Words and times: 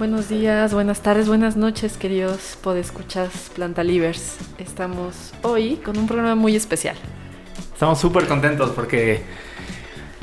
Buenos 0.00 0.30
días, 0.30 0.72
buenas 0.72 1.02
tardes, 1.02 1.28
buenas 1.28 1.58
noches, 1.58 1.98
queridos 1.98 2.56
podescuchas 2.62 3.50
Planta 3.54 3.84
Livers. 3.84 4.38
Estamos 4.56 5.34
hoy 5.42 5.76
con 5.76 5.98
un 5.98 6.06
programa 6.06 6.34
muy 6.34 6.56
especial. 6.56 6.96
Estamos 7.74 8.00
súper 8.00 8.26
contentos 8.26 8.70
porque 8.70 9.22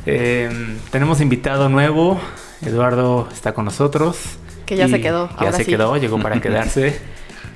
eh, 0.07 0.49
tenemos 0.89 1.21
invitado 1.21 1.69
nuevo. 1.69 2.19
Eduardo 2.63 3.29
está 3.31 3.53
con 3.53 3.65
nosotros. 3.65 4.17
Que 4.65 4.75
ya 4.77 4.87
se 4.87 4.99
quedó. 4.99 5.29
Ya 5.39 5.51
se 5.51 5.63
quedó, 5.63 5.95
llegó 5.97 6.19
para 6.19 6.41
quedarse. 6.41 6.99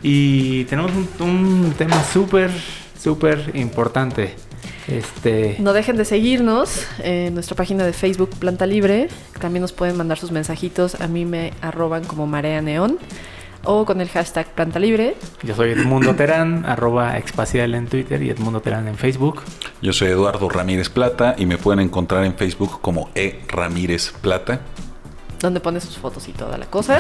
y 0.03 0.65
tenemos 0.65 0.91
un, 0.91 1.27
un 1.27 1.73
tema 1.75 2.03
súper, 2.03 2.51
súper 2.99 3.49
importante. 3.55 4.35
Este... 4.87 5.55
No 5.59 5.73
dejen 5.73 5.97
de 5.97 6.05
seguirnos 6.05 6.87
en 7.03 7.33
nuestra 7.33 7.55
página 7.55 7.85
de 7.85 7.93
Facebook 7.93 8.31
Planta 8.39 8.65
Libre. 8.65 9.07
También 9.39 9.61
nos 9.61 9.73
pueden 9.73 9.97
mandar 9.97 10.17
sus 10.17 10.31
mensajitos. 10.31 10.99
A 11.01 11.07
mí 11.07 11.25
me 11.25 11.53
arroban 11.61 12.03
como 12.03 12.27
Marea 12.27 12.61
Neón 12.61 12.97
o 13.63 13.85
con 13.85 14.01
el 14.01 14.09
hashtag 14.09 14.47
Planta 14.53 14.79
Libre. 14.79 15.15
Yo 15.43 15.55
soy 15.55 15.71
Edmundo 15.71 16.15
Terán, 16.15 16.65
arroba 16.65 17.17
Expacial 17.17 17.75
en 17.75 17.87
Twitter 17.87 18.21
y 18.23 18.29
Edmundo 18.29 18.61
Terán 18.61 18.87
en 18.87 18.95
Facebook. 18.95 19.41
Yo 19.81 19.93
soy 19.93 20.09
Eduardo 20.09 20.49
Ramírez 20.49 20.89
Plata 20.89 21.35
y 21.37 21.45
me 21.45 21.57
pueden 21.57 21.79
encontrar 21.79 22.25
en 22.25 22.35
Facebook 22.35 22.81
como 22.81 23.09
E 23.15 23.41
Ramírez 23.47 24.13
Plata 24.21 24.61
donde 25.41 25.59
pone 25.59 25.81
sus 25.81 25.97
fotos 25.97 26.27
y 26.27 26.33
toda 26.33 26.57
la 26.57 26.65
cosa. 26.65 26.99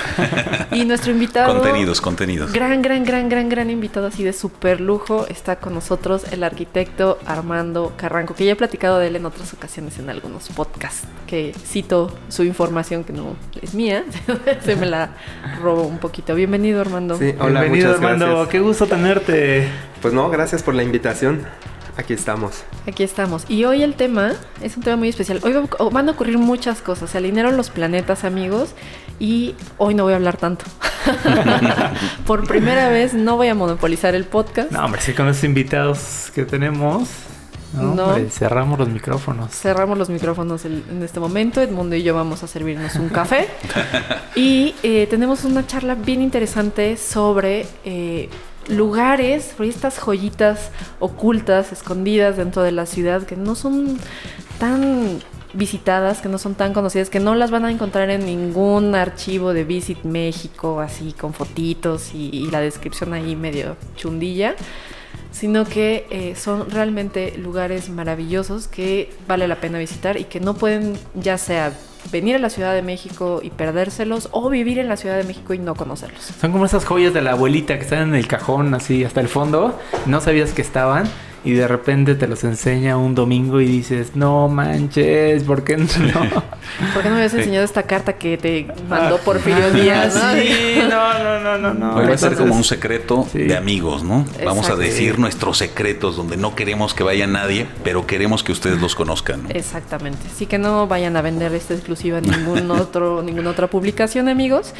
y 0.71 0.85
nuestro 0.85 1.11
invitado. 1.11 1.59
Contenidos, 1.59 2.01
contenidos. 2.01 2.51
Gran, 2.51 2.81
gran, 2.81 3.03
gran, 3.03 3.29
gran, 3.29 3.49
gran 3.49 3.69
invitado 3.69 4.07
así 4.07 4.23
de 4.23 4.33
súper 4.33 4.81
lujo. 4.81 5.25
Está 5.27 5.57
con 5.57 5.73
nosotros 5.73 6.23
el 6.31 6.43
arquitecto 6.43 7.19
Armando 7.25 7.93
Carranco, 7.97 8.35
que 8.35 8.45
ya 8.45 8.53
he 8.53 8.55
platicado 8.55 8.99
de 8.99 9.07
él 9.07 9.15
en 9.15 9.25
otras 9.25 9.53
ocasiones 9.53 9.99
en 9.99 10.09
algunos 10.09 10.49
podcasts, 10.49 11.07
que 11.27 11.53
cito 11.65 12.15
su 12.29 12.43
información 12.43 13.03
que 13.03 13.13
no 13.13 13.35
es 13.61 13.73
mía, 13.73 14.03
se 14.63 14.75
me 14.75 14.85
la 14.85 15.15
robo 15.61 15.83
un 15.83 15.99
poquito. 15.99 16.35
Bienvenido, 16.35 16.81
Armando. 16.81 17.17
Sí, 17.17 17.33
hola, 17.39 17.61
Bienvenido, 17.61 17.93
Armando. 17.93 18.47
Qué 18.49 18.59
gusto 18.59 18.87
tenerte. 18.87 19.67
Pues 20.01 20.13
no, 20.13 20.29
gracias 20.29 20.63
por 20.63 20.73
la 20.73 20.83
invitación. 20.83 21.45
Aquí 21.97 22.13
estamos. 22.13 22.63
Aquí 22.87 23.03
estamos. 23.03 23.45
Y 23.49 23.65
hoy 23.65 23.83
el 23.83 23.95
tema 23.95 24.33
es 24.61 24.77
un 24.77 24.83
tema 24.83 24.95
muy 24.95 25.09
especial. 25.09 25.39
Hoy 25.43 25.53
van 25.91 26.09
a 26.09 26.11
ocurrir 26.13 26.37
muchas 26.37 26.81
cosas. 26.81 27.09
Se 27.09 27.17
alinearon 27.17 27.57
los 27.57 27.69
planetas, 27.69 28.23
amigos. 28.23 28.73
Y 29.19 29.55
hoy 29.77 29.93
no 29.93 30.03
voy 30.03 30.13
a 30.13 30.15
hablar 30.15 30.37
tanto. 30.37 30.65
Por 32.25 32.47
primera 32.47 32.89
vez 32.89 33.13
no 33.13 33.35
voy 33.35 33.49
a 33.49 33.55
monopolizar 33.55 34.15
el 34.15 34.25
podcast. 34.25 34.71
No, 34.71 34.85
hombre, 34.85 35.01
sí, 35.01 35.13
con 35.13 35.25
los 35.25 35.43
invitados 35.43 36.31
que 36.33 36.45
tenemos. 36.45 37.09
No, 37.73 38.15
cerramos 38.29 38.79
los 38.79 38.89
micrófonos. 38.89 39.51
Cerramos 39.51 39.97
los 39.97 40.09
micrófonos 40.09 40.65
en 40.65 41.01
este 41.03 41.19
momento. 41.19 41.61
Edmundo 41.61 41.95
y 41.95 42.03
yo 42.03 42.13
vamos 42.13 42.43
a 42.43 42.47
servirnos 42.47 42.95
un 42.95 43.09
café. 43.09 43.47
y 44.35 44.75
eh, 44.83 45.07
tenemos 45.09 45.45
una 45.45 45.65
charla 45.65 45.95
bien 45.95 46.21
interesante 46.21 46.97
sobre 46.97 47.65
eh, 47.85 48.29
lugares, 48.67 49.55
estas 49.59 49.99
joyitas 49.99 50.71
ocultas, 50.99 51.71
escondidas 51.71 52.37
dentro 52.37 52.63
de 52.63 52.71
la 52.71 52.85
ciudad 52.85 53.23
que 53.23 53.35
no 53.35 53.55
son 53.55 53.97
tan 54.59 55.19
visitadas, 55.53 56.21
que 56.21 56.29
no 56.29 56.37
son 56.37 56.55
tan 56.55 56.73
conocidas, 56.73 57.09
que 57.09 57.19
no 57.19 57.35
las 57.35 57.51
van 57.51 57.65
a 57.65 57.71
encontrar 57.71 58.09
en 58.09 58.25
ningún 58.25 58.95
archivo 58.95 59.53
de 59.53 59.63
Visit 59.63 60.03
México, 60.03 60.79
así 60.79 61.13
con 61.13 61.33
fotitos 61.33 62.13
y, 62.13 62.49
la 62.51 62.61
descripción 62.61 63.13
ahí 63.13 63.35
medio 63.35 63.75
chundilla, 63.95 64.55
sino 65.31 65.65
que 65.65 66.07
eh, 66.09 66.35
son 66.35 66.69
realmente 66.69 67.37
lugares 67.37 67.89
maravillosos 67.89 68.67
que 68.67 69.13
vale 69.27 69.47
la 69.47 69.59
pena 69.59 69.77
visitar 69.79 70.17
y 70.17 70.25
que 70.25 70.39
no 70.39 70.53
pueden 70.53 70.97
ya 71.15 71.37
sea 71.37 71.73
venir 72.11 72.35
a 72.35 72.39
la 72.39 72.49
Ciudad 72.49 72.73
de 72.73 72.81
México 72.81 73.39
y 73.43 73.49
perdérselos 73.49 74.29
o 74.31 74.49
vivir 74.49 74.79
en 74.79 74.87
la 74.87 74.97
Ciudad 74.97 75.17
de 75.17 75.23
México 75.23 75.53
y 75.53 75.59
no 75.59 75.75
conocerlos. 75.75 76.21
Son 76.39 76.51
como 76.51 76.65
esas 76.65 76.85
joyas 76.85 77.13
de 77.13 77.21
la 77.21 77.31
abuelita 77.31 77.75
que 77.75 77.83
están 77.83 78.09
en 78.09 78.15
el 78.15 78.27
cajón 78.27 78.73
así 78.73 79.03
hasta 79.03 79.21
el 79.21 79.27
fondo, 79.27 79.79
no 80.05 80.21
sabías 80.21 80.51
que 80.51 80.61
estaban 80.61 81.07
y 81.43 81.53
de 81.53 81.67
repente 81.67 82.15
te 82.15 82.27
los 82.27 82.43
enseña 82.43 82.97
un 82.97 83.15
domingo 83.15 83.61
y 83.61 83.65
dices, 83.65 84.15
no 84.15 84.47
manches, 84.47 85.43
¿por 85.43 85.63
qué 85.63 85.77
no? 85.77 85.87
¿Por 86.93 87.01
qué 87.01 87.09
no 87.09 87.15
me 87.15 87.21
habías 87.21 87.33
enseñado 87.33 87.65
esta 87.65 87.83
carta 87.83 88.13
que 88.13 88.37
te 88.37 88.67
mandó 88.87 89.17
por 89.17 89.35
Porfirio 89.37 89.71
Díaz? 89.71 90.13
Sí, 90.13 90.79
no, 90.89 91.13
no, 91.19 91.39
no, 91.39 91.57
no, 91.57 91.73
no. 91.73 91.95
Va 91.95 92.13
a 92.13 92.17
ser 92.17 92.35
como 92.35 92.55
un 92.55 92.63
secreto 92.63 93.27
de 93.33 93.55
amigos, 93.57 94.03
¿no? 94.03 94.25
Vamos 94.45 94.69
a 94.69 94.75
decir 94.75 95.17
nuestros 95.17 95.57
secretos 95.57 96.15
donde 96.15 96.37
no 96.37 96.55
queremos 96.55 96.93
que 96.93 97.03
vaya 97.03 97.25
nadie, 97.25 97.67
pero 97.83 98.05
queremos 98.05 98.43
que 98.43 98.51
ustedes 98.51 98.79
los 98.79 98.95
conozcan. 98.95 99.45
Exactamente. 99.49 100.19
Así 100.31 100.45
que 100.45 100.59
no 100.59 100.87
vayan 100.87 101.17
a 101.17 101.21
vender 101.21 101.53
esta 101.53 101.73
exclusiva 101.73 102.19
en 102.19 102.25
ningún 102.25 102.69
otro, 102.79 103.23
ninguna 103.23 103.49
otra 103.49 103.67
publicación, 103.67 104.29
amigos. 104.29 104.73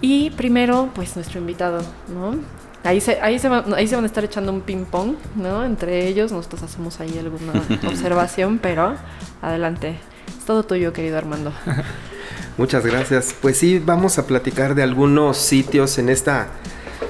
Y 0.00 0.30
primero, 0.30 0.90
pues 0.94 1.14
nuestro 1.16 1.38
invitado, 1.38 1.82
¿no? 2.08 2.36
Ahí 2.84 3.00
se, 3.00 3.20
ahí, 3.20 3.38
se 3.38 3.48
van, 3.48 3.74
ahí 3.74 3.86
se 3.88 3.96
van 3.96 4.04
a 4.04 4.06
estar 4.06 4.24
echando 4.24 4.52
un 4.52 4.60
ping-pong, 4.60 5.16
¿no? 5.36 5.64
Entre 5.64 6.06
ellos, 6.06 6.32
nosotros 6.32 6.62
hacemos 6.62 7.00
ahí 7.00 7.18
alguna 7.18 7.52
observación, 7.88 8.58
pero 8.58 8.94
adelante. 9.42 9.98
Es 10.38 10.44
todo 10.44 10.62
tuyo, 10.62 10.92
querido 10.92 11.18
Armando. 11.18 11.52
Muchas 12.56 12.84
gracias. 12.84 13.34
Pues 13.40 13.58
sí, 13.58 13.78
vamos 13.78 14.18
a 14.18 14.26
platicar 14.26 14.74
de 14.74 14.82
algunos 14.82 15.36
sitios 15.36 15.98
en 15.98 16.08
esta 16.08 16.48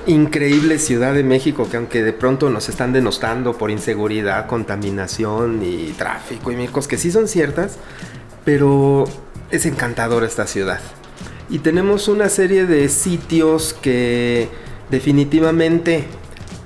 increíble 0.07 0.79
Ciudad 0.79 1.15
de 1.15 1.23
México 1.23 1.69
que 1.71 1.77
aunque 1.77 2.03
de 2.03 2.13
pronto 2.13 2.51
nos 2.51 2.69
están 2.69 2.93
denostando 2.93 3.57
por 3.57 3.71
inseguridad, 3.71 4.47
contaminación 4.47 5.63
y 5.63 5.93
tráfico 5.93 6.51
y 6.53 6.57
mil 6.57 6.71
cosas 6.71 6.89
que 6.89 6.99
sí 6.99 7.11
son 7.11 7.29
ciertas, 7.29 7.79
pero 8.45 9.05
es 9.51 9.67
encantadora 9.67 10.27
esta 10.27 10.47
ciudad. 10.47 10.81
Y 11.51 11.61
tenemos 11.61 12.09
una 12.09 12.29
serie 12.29 12.67
de 12.67 12.89
sitios 12.89 13.75
que 13.75 14.49
definitivamente 14.91 16.05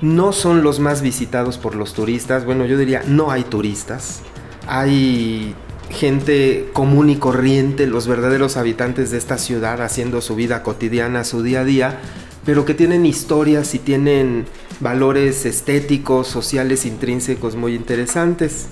no 0.01 0.33
son 0.33 0.63
los 0.63 0.81
más 0.81 1.01
visitados 1.01 1.59
por 1.59 1.75
los 1.75 1.95
turistas. 1.95 2.45
Bueno, 2.45 2.67
yo 2.67 2.77
diría, 2.77 3.03
no 3.07 3.31
hay 3.31 3.45
turistas. 3.45 4.21
Hay 4.67 5.55
gente 5.91 6.71
común 6.73 7.11
y 7.11 7.17
corriente, 7.17 7.87
los 7.87 8.07
verdaderos 8.07 8.57
habitantes 8.57 9.11
de 9.11 9.19
esta 9.19 9.39
ciudad 9.39 9.83
haciendo 9.83 10.21
su 10.21 10.35
vida 10.35 10.63
cotidiana, 10.63 11.25
su 11.25 11.43
día 11.43 11.61
a 11.61 11.65
día, 11.65 12.01
pero 12.45 12.65
que 12.65 12.75
tienen 12.75 13.07
historias 13.07 13.75
y 13.75 13.79
tienen 13.79 14.47
valores 14.81 15.45
estéticos, 15.47 16.27
sociales, 16.27 16.87
intrínsecos 16.87 17.55
muy 17.57 17.75
interesantes. 17.75 18.67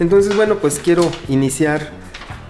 Entonces, 0.00 0.34
bueno, 0.34 0.56
pues 0.56 0.80
quiero 0.82 1.08
iniciar 1.28 1.92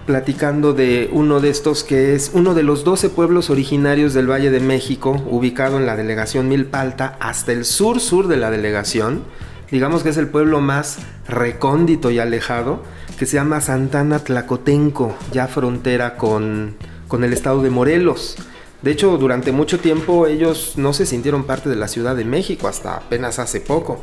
platicando 0.05 0.73
de 0.73 1.09
uno 1.11 1.39
de 1.39 1.49
estos 1.49 1.83
que 1.83 2.13
es 2.15 2.31
uno 2.33 2.53
de 2.53 2.63
los 2.63 2.83
12 2.83 3.09
pueblos 3.09 3.49
originarios 3.49 4.13
del 4.13 4.29
Valle 4.29 4.51
de 4.51 4.59
México, 4.59 5.23
ubicado 5.29 5.77
en 5.77 5.85
la 5.85 5.95
delegación 5.95 6.47
Milpalta, 6.47 7.17
hasta 7.19 7.51
el 7.51 7.65
sur-sur 7.65 8.27
de 8.27 8.37
la 8.37 8.51
delegación. 8.51 9.23
Digamos 9.71 10.03
que 10.03 10.09
es 10.09 10.17
el 10.17 10.27
pueblo 10.27 10.61
más 10.61 10.99
recóndito 11.27 12.11
y 12.11 12.19
alejado, 12.19 12.83
que 13.17 13.25
se 13.25 13.35
llama 13.35 13.61
Santana 13.61 14.19
Tlacotenco, 14.19 15.15
ya 15.31 15.47
frontera 15.47 16.17
con, 16.17 16.75
con 17.07 17.23
el 17.23 17.33
estado 17.33 17.63
de 17.63 17.71
Morelos. 17.71 18.37
De 18.83 18.91
hecho, 18.91 19.17
durante 19.17 19.51
mucho 19.51 19.79
tiempo 19.79 20.27
ellos 20.27 20.73
no 20.75 20.93
se 20.93 21.07
sintieron 21.07 21.45
parte 21.45 21.69
de 21.69 21.75
la 21.75 21.87
Ciudad 21.87 22.15
de 22.15 22.25
México, 22.25 22.67
hasta 22.67 22.97
apenas 22.97 23.39
hace 23.39 23.59
poco. 23.59 24.01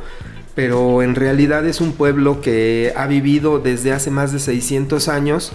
Pero 0.55 1.01
en 1.01 1.15
realidad 1.15 1.65
es 1.65 1.79
un 1.79 1.93
pueblo 1.93 2.41
que 2.41 2.91
ha 2.95 3.07
vivido 3.07 3.59
desde 3.59 3.93
hace 3.93 4.11
más 4.11 4.33
de 4.33 4.39
600 4.39 5.07
años 5.07 5.53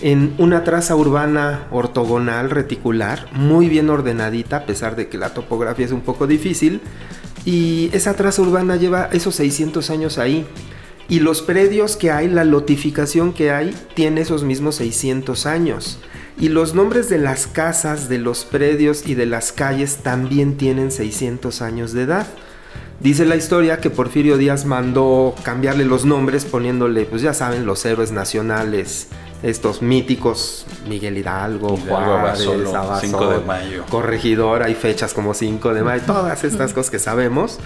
en 0.00 0.34
una 0.38 0.64
traza 0.64 0.96
urbana 0.96 1.66
ortogonal 1.70 2.50
reticular, 2.50 3.26
muy 3.32 3.68
bien 3.68 3.90
ordenadita, 3.90 4.58
a 4.58 4.66
pesar 4.66 4.96
de 4.96 5.08
que 5.08 5.18
la 5.18 5.34
topografía 5.34 5.86
es 5.86 5.92
un 5.92 6.00
poco 6.00 6.26
difícil. 6.26 6.80
Y 7.44 7.90
esa 7.92 8.14
traza 8.14 8.42
urbana 8.42 8.76
lleva 8.76 9.08
esos 9.12 9.34
600 9.36 9.90
años 9.90 10.18
ahí. 10.18 10.46
Y 11.08 11.20
los 11.20 11.42
predios 11.42 11.96
que 11.96 12.10
hay, 12.10 12.28
la 12.28 12.44
lotificación 12.44 13.32
que 13.32 13.50
hay, 13.50 13.74
tiene 13.94 14.22
esos 14.22 14.42
mismos 14.42 14.76
600 14.76 15.46
años. 15.46 16.00
Y 16.40 16.48
los 16.48 16.74
nombres 16.74 17.08
de 17.08 17.18
las 17.18 17.46
casas, 17.46 18.08
de 18.08 18.18
los 18.18 18.44
predios 18.44 19.06
y 19.06 19.14
de 19.14 19.26
las 19.26 19.52
calles 19.52 19.98
también 19.98 20.56
tienen 20.56 20.90
600 20.90 21.62
años 21.62 21.92
de 21.92 22.02
edad. 22.02 22.26
Dice 23.00 23.26
la 23.26 23.36
historia 23.36 23.80
que 23.80 23.90
Porfirio 23.90 24.38
Díaz 24.38 24.64
mandó 24.64 25.34
cambiarle 25.42 25.84
los 25.84 26.04
nombres 26.04 26.44
poniéndole, 26.44 27.04
pues 27.04 27.22
ya 27.22 27.34
saben, 27.34 27.66
los 27.66 27.84
héroes 27.84 28.12
nacionales, 28.12 29.08
estos 29.44 29.82
míticos, 29.82 30.64
Miguel 30.88 31.18
Hidalgo, 31.18 31.76
Juárez, 31.76 32.48
5 33.00 33.30
de 33.30 33.40
mayo. 33.40 33.84
Corregidor, 33.90 34.62
hay 34.62 34.74
fechas 34.74 35.12
como 35.12 35.34
5 35.34 35.74
de 35.74 35.82
mayo, 35.82 36.02
todas 36.06 36.44
estas 36.44 36.72
cosas 36.72 36.90
que 36.90 36.98
sabemos, 36.98 37.58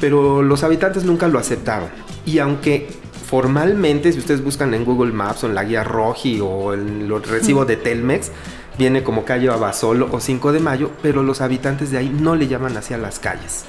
pero 0.00 0.42
los 0.42 0.64
habitantes 0.64 1.04
nunca 1.04 1.28
lo 1.28 1.38
aceptaron. 1.38 1.88
Y 2.26 2.40
aunque 2.40 2.88
formalmente, 3.26 4.12
si 4.12 4.18
ustedes 4.18 4.42
buscan 4.42 4.74
en 4.74 4.84
Google 4.84 5.12
Maps 5.12 5.44
o 5.44 5.46
en 5.46 5.54
la 5.54 5.62
guía 5.62 5.84
Roji 5.84 6.40
o 6.42 6.74
en 6.74 7.02
el 7.02 7.22
recibo 7.22 7.64
de 7.64 7.76
Telmex, 7.76 8.32
viene 8.76 9.04
como 9.04 9.24
calle 9.24 9.48
Abasolo 9.50 10.08
o 10.10 10.18
5 10.18 10.50
de 10.50 10.58
mayo, 10.58 10.90
pero 11.00 11.22
los 11.22 11.40
habitantes 11.40 11.92
de 11.92 11.98
ahí 11.98 12.08
no 12.08 12.34
le 12.34 12.48
llaman 12.48 12.76
hacia 12.76 12.98
las 12.98 13.20
calles 13.20 13.66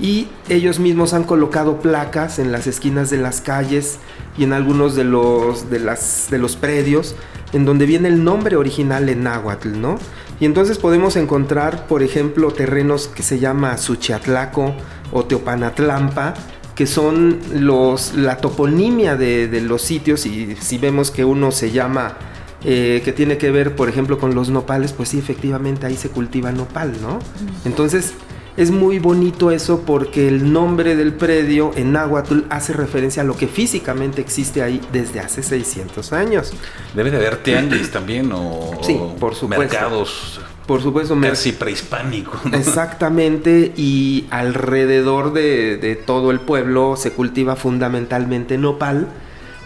y 0.00 0.28
ellos 0.48 0.78
mismos 0.78 1.14
han 1.14 1.24
colocado 1.24 1.78
placas 1.80 2.38
en 2.38 2.52
las 2.52 2.66
esquinas 2.66 3.10
de 3.10 3.18
las 3.18 3.40
calles 3.40 3.98
y 4.36 4.44
en 4.44 4.52
algunos 4.52 4.94
de 4.96 5.04
los, 5.04 5.70
de 5.70 5.78
las, 5.78 6.28
de 6.30 6.38
los 6.38 6.56
predios 6.56 7.14
en 7.52 7.64
donde 7.64 7.86
viene 7.86 8.08
el 8.08 8.24
nombre 8.24 8.56
original 8.56 9.08
en 9.08 9.22
náhuatl, 9.22 9.80
¿no? 9.80 9.98
Y 10.40 10.44
entonces 10.44 10.78
podemos 10.78 11.14
encontrar, 11.14 11.86
por 11.86 12.02
ejemplo, 12.02 12.50
terrenos 12.50 13.06
que 13.06 13.22
se 13.22 13.38
llama 13.38 13.78
Suchiatlaco 13.78 14.74
o 15.12 15.24
Teopanatlampa, 15.24 16.34
que 16.74 16.86
son 16.86 17.38
los, 17.54 18.14
la 18.14 18.38
toponimia 18.38 19.14
de, 19.14 19.60
los 19.60 19.82
sitios 19.82 20.26
y 20.26 20.56
si 20.56 20.78
vemos 20.78 21.12
que 21.12 21.24
uno 21.24 21.52
se 21.52 21.70
llama 21.70 22.16
eh, 22.64 23.02
que 23.04 23.12
tiene 23.12 23.38
que 23.38 23.52
ver, 23.52 23.76
por 23.76 23.88
ejemplo, 23.88 24.18
con 24.18 24.34
los 24.34 24.50
nopales, 24.50 24.92
pues 24.92 25.10
sí, 25.10 25.18
efectivamente 25.18 25.86
ahí 25.86 25.96
se 25.96 26.08
cultiva 26.08 26.50
nopal, 26.50 26.94
¿no? 27.00 27.20
Entonces, 27.64 28.14
es 28.56 28.70
muy 28.70 28.98
bonito 28.98 29.50
eso 29.50 29.82
porque 29.84 30.28
el 30.28 30.52
nombre 30.52 30.94
del 30.94 31.12
predio 31.12 31.72
en 31.74 31.92
náhuatl 31.92 32.40
hace 32.50 32.72
referencia 32.72 33.22
a 33.22 33.24
lo 33.24 33.36
que 33.36 33.48
físicamente 33.48 34.20
existe 34.20 34.62
ahí 34.62 34.80
desde 34.92 35.20
hace 35.20 35.42
600 35.42 36.12
años. 36.12 36.52
Debe 36.94 37.10
de 37.10 37.16
haber 37.16 37.38
tianguis 37.38 37.90
también 37.90 38.30
o, 38.32 38.78
sí, 38.82 38.98
por 39.18 39.34
supuesto. 39.34 39.58
mercados. 39.58 40.40
Por 40.66 40.80
supuesto, 40.80 41.18
casi 41.20 41.52
prehispánico. 41.52 42.40
Exactamente, 42.52 43.74
y 43.76 44.24
alrededor 44.30 45.34
de, 45.34 45.76
de 45.76 45.94
todo 45.94 46.30
el 46.30 46.40
pueblo 46.40 46.96
se 46.96 47.12
cultiva 47.12 47.54
fundamentalmente 47.54 48.56
nopal 48.56 49.08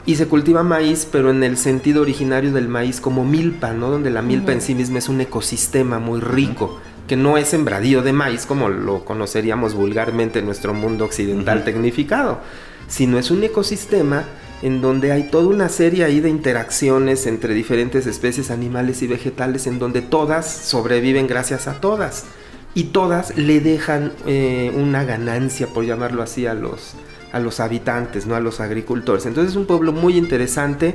y 0.06 0.16
se 0.16 0.26
cultiva 0.26 0.64
maíz, 0.64 1.06
pero 1.10 1.30
en 1.30 1.44
el 1.44 1.56
sentido 1.56 2.02
originario 2.02 2.52
del 2.52 2.66
maíz 2.66 3.00
como 3.00 3.24
milpa, 3.24 3.74
¿no? 3.74 3.90
Donde 3.90 4.10
la 4.10 4.22
milpa 4.22 4.52
en 4.52 4.60
sí 4.60 4.74
misma 4.74 4.98
es 4.98 5.08
un 5.08 5.20
ecosistema 5.20 6.00
muy 6.00 6.18
rico 6.18 6.80
que 7.08 7.16
no 7.16 7.36
es 7.38 7.48
sembradío 7.48 8.02
de 8.02 8.12
maíz 8.12 8.46
como 8.46 8.68
lo 8.68 9.04
conoceríamos 9.04 9.74
vulgarmente 9.74 10.38
en 10.38 10.46
nuestro 10.46 10.74
mundo 10.74 11.06
occidental 11.06 11.64
tecnificado, 11.64 12.40
sino 12.86 13.18
es 13.18 13.32
un 13.32 13.42
ecosistema 13.42 14.24
en 14.62 14.80
donde 14.80 15.12
hay 15.12 15.24
toda 15.24 15.48
una 15.48 15.68
serie 15.68 16.04
ahí 16.04 16.20
de 16.20 16.28
interacciones 16.28 17.26
entre 17.26 17.54
diferentes 17.54 18.06
especies 18.06 18.50
animales 18.50 19.02
y 19.02 19.06
vegetales 19.06 19.66
en 19.66 19.78
donde 19.78 20.02
todas 20.02 20.50
sobreviven 20.50 21.26
gracias 21.26 21.66
a 21.68 21.80
todas 21.80 22.26
y 22.74 22.84
todas 22.84 23.36
le 23.36 23.60
dejan 23.60 24.12
eh, 24.26 24.72
una 24.74 25.04
ganancia, 25.04 25.68
por 25.68 25.84
llamarlo 25.84 26.22
así, 26.22 26.46
a 26.46 26.54
los, 26.54 26.94
a 27.32 27.40
los 27.40 27.60
habitantes, 27.60 28.26
no 28.26 28.34
a 28.34 28.40
los 28.40 28.60
agricultores. 28.60 29.26
Entonces 29.26 29.52
es 29.52 29.56
un 29.56 29.66
pueblo 29.66 29.92
muy 29.92 30.16
interesante 30.16 30.94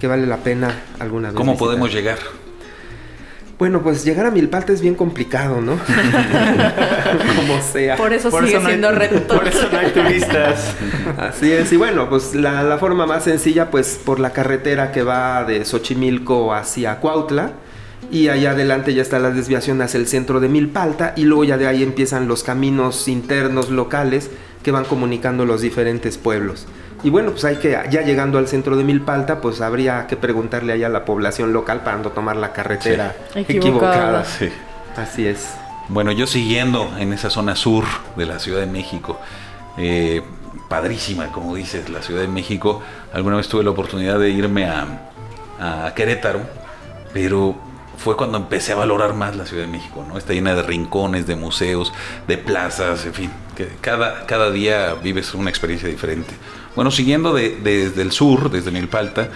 que 0.00 0.06
vale 0.06 0.26
la 0.26 0.38
pena 0.38 0.82
alguna 0.98 1.28
vez. 1.28 1.36
¿Cómo 1.36 1.56
podemos 1.56 1.92
llegar? 1.92 2.18
Bueno, 3.62 3.80
pues 3.80 4.04
llegar 4.04 4.26
a 4.26 4.32
Milpalta 4.32 4.72
es 4.72 4.80
bien 4.80 4.96
complicado, 4.96 5.60
¿no? 5.60 5.78
Como 7.36 7.62
sea. 7.62 7.94
Por 7.94 8.12
eso 8.12 8.28
sigue 8.28 8.60
siendo 8.60 8.90
reto. 8.90 9.36
Por 9.36 9.46
eso 9.46 9.68
no 9.70 9.78
hay 9.78 9.92
turistas. 9.92 10.74
Así 11.16 11.52
es. 11.52 11.72
Y 11.72 11.76
bueno, 11.76 12.08
pues 12.08 12.34
la, 12.34 12.76
forma 12.78 13.06
más 13.06 13.22
sencilla, 13.22 13.70
pues 13.70 14.00
por 14.04 14.18
la 14.18 14.32
carretera 14.32 14.90
que 14.90 15.04
va 15.04 15.44
de 15.44 15.64
Xochimilco 15.64 16.52
hacia 16.52 16.96
Cuautla. 16.98 17.52
Y 18.10 18.30
allá 18.30 18.50
adelante 18.50 18.94
ya 18.94 19.02
está 19.02 19.20
la 19.20 19.30
desviación 19.30 19.80
hacia 19.80 19.98
el 19.98 20.08
centro 20.08 20.40
de 20.40 20.48
Milpalta. 20.48 21.12
Y 21.14 21.22
luego 21.22 21.44
ya 21.44 21.56
de 21.56 21.68
ahí 21.68 21.84
empiezan 21.84 22.26
los 22.26 22.42
caminos 22.42 23.06
internos 23.06 23.70
locales 23.70 24.28
que 24.64 24.72
van 24.72 24.86
comunicando 24.86 25.44
los 25.44 25.60
diferentes 25.60 26.18
pueblos. 26.18 26.66
Y 27.04 27.10
bueno, 27.10 27.32
pues 27.32 27.44
hay 27.44 27.56
que, 27.56 27.78
ya 27.90 28.02
llegando 28.02 28.38
al 28.38 28.46
centro 28.46 28.76
de 28.76 28.84
Milpalta, 28.84 29.40
pues 29.40 29.60
habría 29.60 30.06
que 30.06 30.16
preguntarle 30.16 30.72
allá 30.72 30.86
a 30.86 30.90
la 30.90 31.04
población 31.04 31.52
local 31.52 31.82
para 31.82 31.98
no 31.98 32.10
tomar 32.10 32.36
la 32.36 32.52
carretera 32.52 33.16
equivocada. 33.34 34.24
Sí. 34.24 34.50
Así 34.96 35.26
es. 35.26 35.54
Bueno, 35.88 36.12
yo 36.12 36.26
siguiendo 36.26 36.92
en 36.98 37.12
esa 37.12 37.28
zona 37.28 37.56
sur 37.56 37.84
de 38.16 38.26
la 38.26 38.38
Ciudad 38.38 38.60
de 38.60 38.66
México, 38.66 39.18
eh, 39.76 40.22
padrísima, 40.68 41.26
como 41.32 41.54
dices, 41.56 41.88
la 41.88 42.02
Ciudad 42.02 42.20
de 42.20 42.28
México. 42.28 42.82
Alguna 43.12 43.36
vez 43.36 43.48
tuve 43.48 43.64
la 43.64 43.70
oportunidad 43.70 44.18
de 44.18 44.30
irme 44.30 44.66
a, 44.66 45.10
a 45.58 45.94
Querétaro, 45.94 46.40
pero 47.12 47.56
fue 47.98 48.16
cuando 48.16 48.38
empecé 48.38 48.72
a 48.72 48.76
valorar 48.76 49.14
más 49.14 49.36
la 49.36 49.44
Ciudad 49.44 49.64
de 49.64 49.68
México, 49.70 50.04
¿no? 50.08 50.18
Está 50.18 50.32
llena 50.32 50.54
de 50.54 50.62
rincones, 50.62 51.26
de 51.26 51.36
museos, 51.36 51.92
de 52.26 52.38
plazas, 52.38 53.04
en 53.06 53.14
fin, 53.14 53.30
que 53.56 53.68
cada, 53.80 54.26
cada 54.26 54.50
día 54.50 54.94
vives 54.94 55.34
una 55.34 55.50
experiencia 55.50 55.88
diferente. 55.88 56.34
Bueno, 56.74 56.90
siguiendo 56.90 57.34
desde 57.34 58.00
el 58.00 58.12
sur, 58.12 58.50
desde 58.50 58.70
Milpalta, 58.70 59.28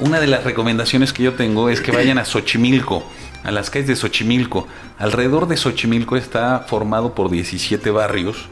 una 0.00 0.20
de 0.20 0.26
las 0.26 0.44
recomendaciones 0.44 1.12
que 1.12 1.22
yo 1.22 1.34
tengo 1.34 1.68
es 1.68 1.82
que 1.82 1.92
vayan 1.92 2.16
a 2.16 2.24
Xochimilco, 2.24 3.04
a 3.44 3.50
las 3.50 3.68
calles 3.68 3.88
de 3.88 3.96
Xochimilco. 3.96 4.66
Alrededor 4.98 5.48
de 5.48 5.58
Xochimilco 5.58 6.16
está 6.16 6.60
formado 6.60 7.14
por 7.14 7.30
17 7.30 7.90
barrios 7.90 8.48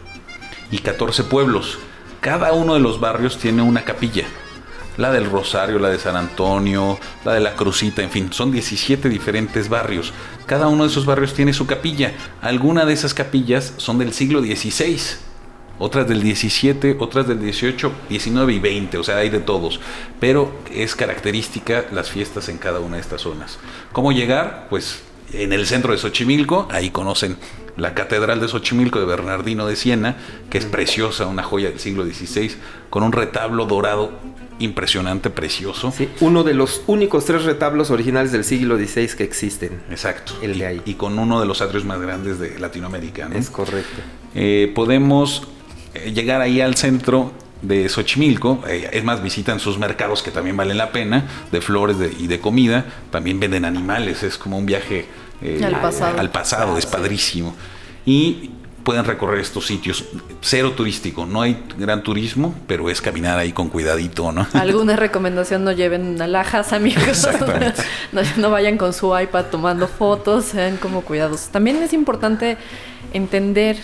y 0.71 0.79
14 0.79 1.25
pueblos. 1.25 1.79
Cada 2.21 2.53
uno 2.53 2.75
de 2.75 2.81
los 2.81 3.01
barrios 3.01 3.39
tiene 3.39 3.63
una 3.63 3.85
capilla. 3.85 4.27
La 4.99 5.11
del 5.11 5.31
Rosario, 5.31 5.79
la 5.79 5.89
de 5.89 5.99
San 5.99 6.17
Antonio, 6.17 6.99
la 7.25 7.33
de 7.33 7.41
la 7.41 7.55
Crucita, 7.55 8.03
en 8.03 8.11
fin, 8.11 8.33
son 8.33 8.53
17 8.53 9.09
diferentes 9.09 9.71
barrios. 9.71 10.13
Cada 10.45 10.69
uno 10.69 10.85
de 10.85 10.91
esos 10.91 11.07
barrios 11.07 11.33
tiene 11.33 11.55
su 11.55 11.67
capilla. 11.67 12.13
Algunas 12.43 12.87
de 12.87 12.93
esas 12.93 13.15
capillas 13.15 13.73
son 13.79 13.97
del 13.97 14.13
siglo 14.13 14.43
XVI 14.43 15.30
otras 15.81 16.07
del 16.07 16.23
17, 16.23 16.97
otras 17.01 17.27
del 17.27 17.41
18, 17.41 17.93
19 18.09 18.53
y 18.53 18.59
20, 18.61 18.99
o 18.99 19.03
sea, 19.03 19.17
hay 19.17 19.31
de 19.31 19.41
todos. 19.41 19.81
Pero 20.21 20.53
es 20.73 20.95
característica 20.95 21.87
las 21.91 22.11
fiestas 22.11 22.49
en 22.49 22.59
cada 22.59 22.81
una 22.81 22.97
de 22.97 23.03
estas 23.03 23.23
zonas. 23.23 23.59
¿Cómo 23.93 24.13
llegar? 24.13 24.67
Pues 24.69 25.03
en 25.33 25.53
el 25.53 25.67
centro 25.67 25.93
de 25.93 25.99
Xochimilco, 25.99 26.69
ahí 26.71 26.91
conocen 26.91 27.39
la 27.77 27.95
Catedral 27.95 28.41
de 28.41 28.49
Xochimilco 28.49 29.01
de 29.01 29.07
Bernardino 29.07 29.67
de 29.67 29.75
Siena, 29.75 30.17
que 30.51 30.59
es 30.59 30.67
preciosa, 30.67 31.27
una 31.27 31.43
joya 31.43 31.71
del 31.71 31.81
siglo 31.81 32.05
XVI, 32.05 32.53
con 32.91 33.03
un 33.03 33.13
retablo 33.13 33.65
dorado 33.65 34.13
impresionante, 34.59 35.31
precioso. 35.31 35.91
Sí, 35.97 36.11
uno 36.21 36.45
de 36.45 36.53
los 36.53 36.83
únicos 36.89 37.25
tres 37.25 37.45
retablos 37.45 37.91
originales 37.91 38.33
del 38.33 38.45
siglo 38.45 38.77
XVI 38.77 39.09
que 39.17 39.25
existen. 39.25 39.81
Exacto. 39.91 40.35
El 40.43 40.59
de 40.59 40.67
ahí. 40.67 40.83
Y, 40.85 40.95
con 40.95 41.19
uno 41.19 41.41
de 41.41 41.47
los 41.47 41.63
atrios 41.63 41.87
más 41.87 41.99
grandes 42.03 42.39
de 42.39 42.59
Latinoamérica. 42.59 43.31
Es 43.35 43.49
correcto. 43.49 44.03
Eh, 44.35 44.71
podemos 44.75 45.49
llegar 46.13 46.41
ahí 46.41 46.61
al 46.61 46.77
centro 46.77 47.33
de 47.63 47.89
Xochimilco, 47.89 48.63
eh, 48.67 48.91
es 48.93 49.05
más, 49.05 49.23
visitan 49.23 49.61
sus 49.61 49.79
mercados 49.79 50.23
que 50.23 50.31
también 50.31 50.57
valen 50.57 50.79
la 50.79 50.93
pena, 50.93 51.29
de 51.53 51.61
flores 51.61 51.97
y 52.19 52.27
de 52.27 52.41
comida, 52.41 52.87
también 53.11 53.39
venden 53.39 53.65
animales, 53.65 54.23
es 54.23 54.39
como 54.39 54.59
un 54.59 54.67
viaje 54.67 55.07
eh, 55.43 55.61
al 56.17 56.31
pasado, 56.31 56.79
es 56.79 56.87
padrísimo. 56.87 57.55
Y 58.07 58.51
pueden 58.85 59.05
recorrer 59.05 59.41
estos 59.41 59.67
sitios. 59.67 60.05
Cero 60.41 60.73
turístico, 60.73 61.27
no 61.27 61.43
hay 61.43 61.63
gran 61.79 62.03
turismo, 62.03 62.55
pero 62.67 62.91
es 62.91 63.01
caminar 63.01 63.39
ahí 63.39 63.53
con 63.53 63.69
cuidadito, 63.69 64.33
¿no? 64.33 64.47
Alguna 64.55 64.97
recomendación, 64.97 65.65
no 65.65 65.73
lleven 65.73 66.21
alhajas, 66.21 66.73
amigos. 66.73 67.29
no, 68.13 68.23
no 68.37 68.51
vayan 68.51 68.77
con 68.77 68.93
su 68.93 69.17
iPad 69.19 69.47
tomando 69.47 69.89
fotos, 69.89 70.47
sean 70.47 70.77
como 70.77 71.03
cuidados. 71.03 71.49
También 71.49 71.83
es 71.83 71.93
importante 71.93 72.57
entender, 73.13 73.77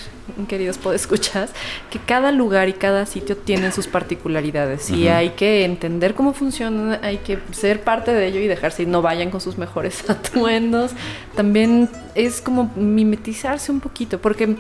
queridos 0.49 0.79
podescuchas, 0.79 1.53
que 1.91 1.99
cada 1.99 2.33
lugar 2.33 2.69
y 2.69 2.73
cada 2.73 3.07
sitio 3.07 3.37
tienen 3.37 3.73
sus 3.73 3.87
particularidades 3.87 4.91
y 4.91 5.09
hay 5.09 5.31
que 5.31 5.65
entender 5.65 6.15
cómo 6.15 6.33
funciona, 6.33 7.01
hay 7.03 7.19
que 7.19 7.39
ser 7.53 7.83
parte 7.83 8.13
de 8.13 8.27
ello 8.27 8.41
y 8.41 8.47
dejarse 8.47 8.83
y 8.85 8.87
no 8.87 9.03
vayan 9.03 9.31
con 9.31 9.41
sus 9.41 9.59
mejores 9.59 10.09
atuendos. 10.11 10.93
También 11.35 11.89
es 12.15 12.41
como 12.41 12.73
mimetizarse 12.77 13.71
un 13.73 13.81
poquito, 13.81 14.21
porque 14.21 14.57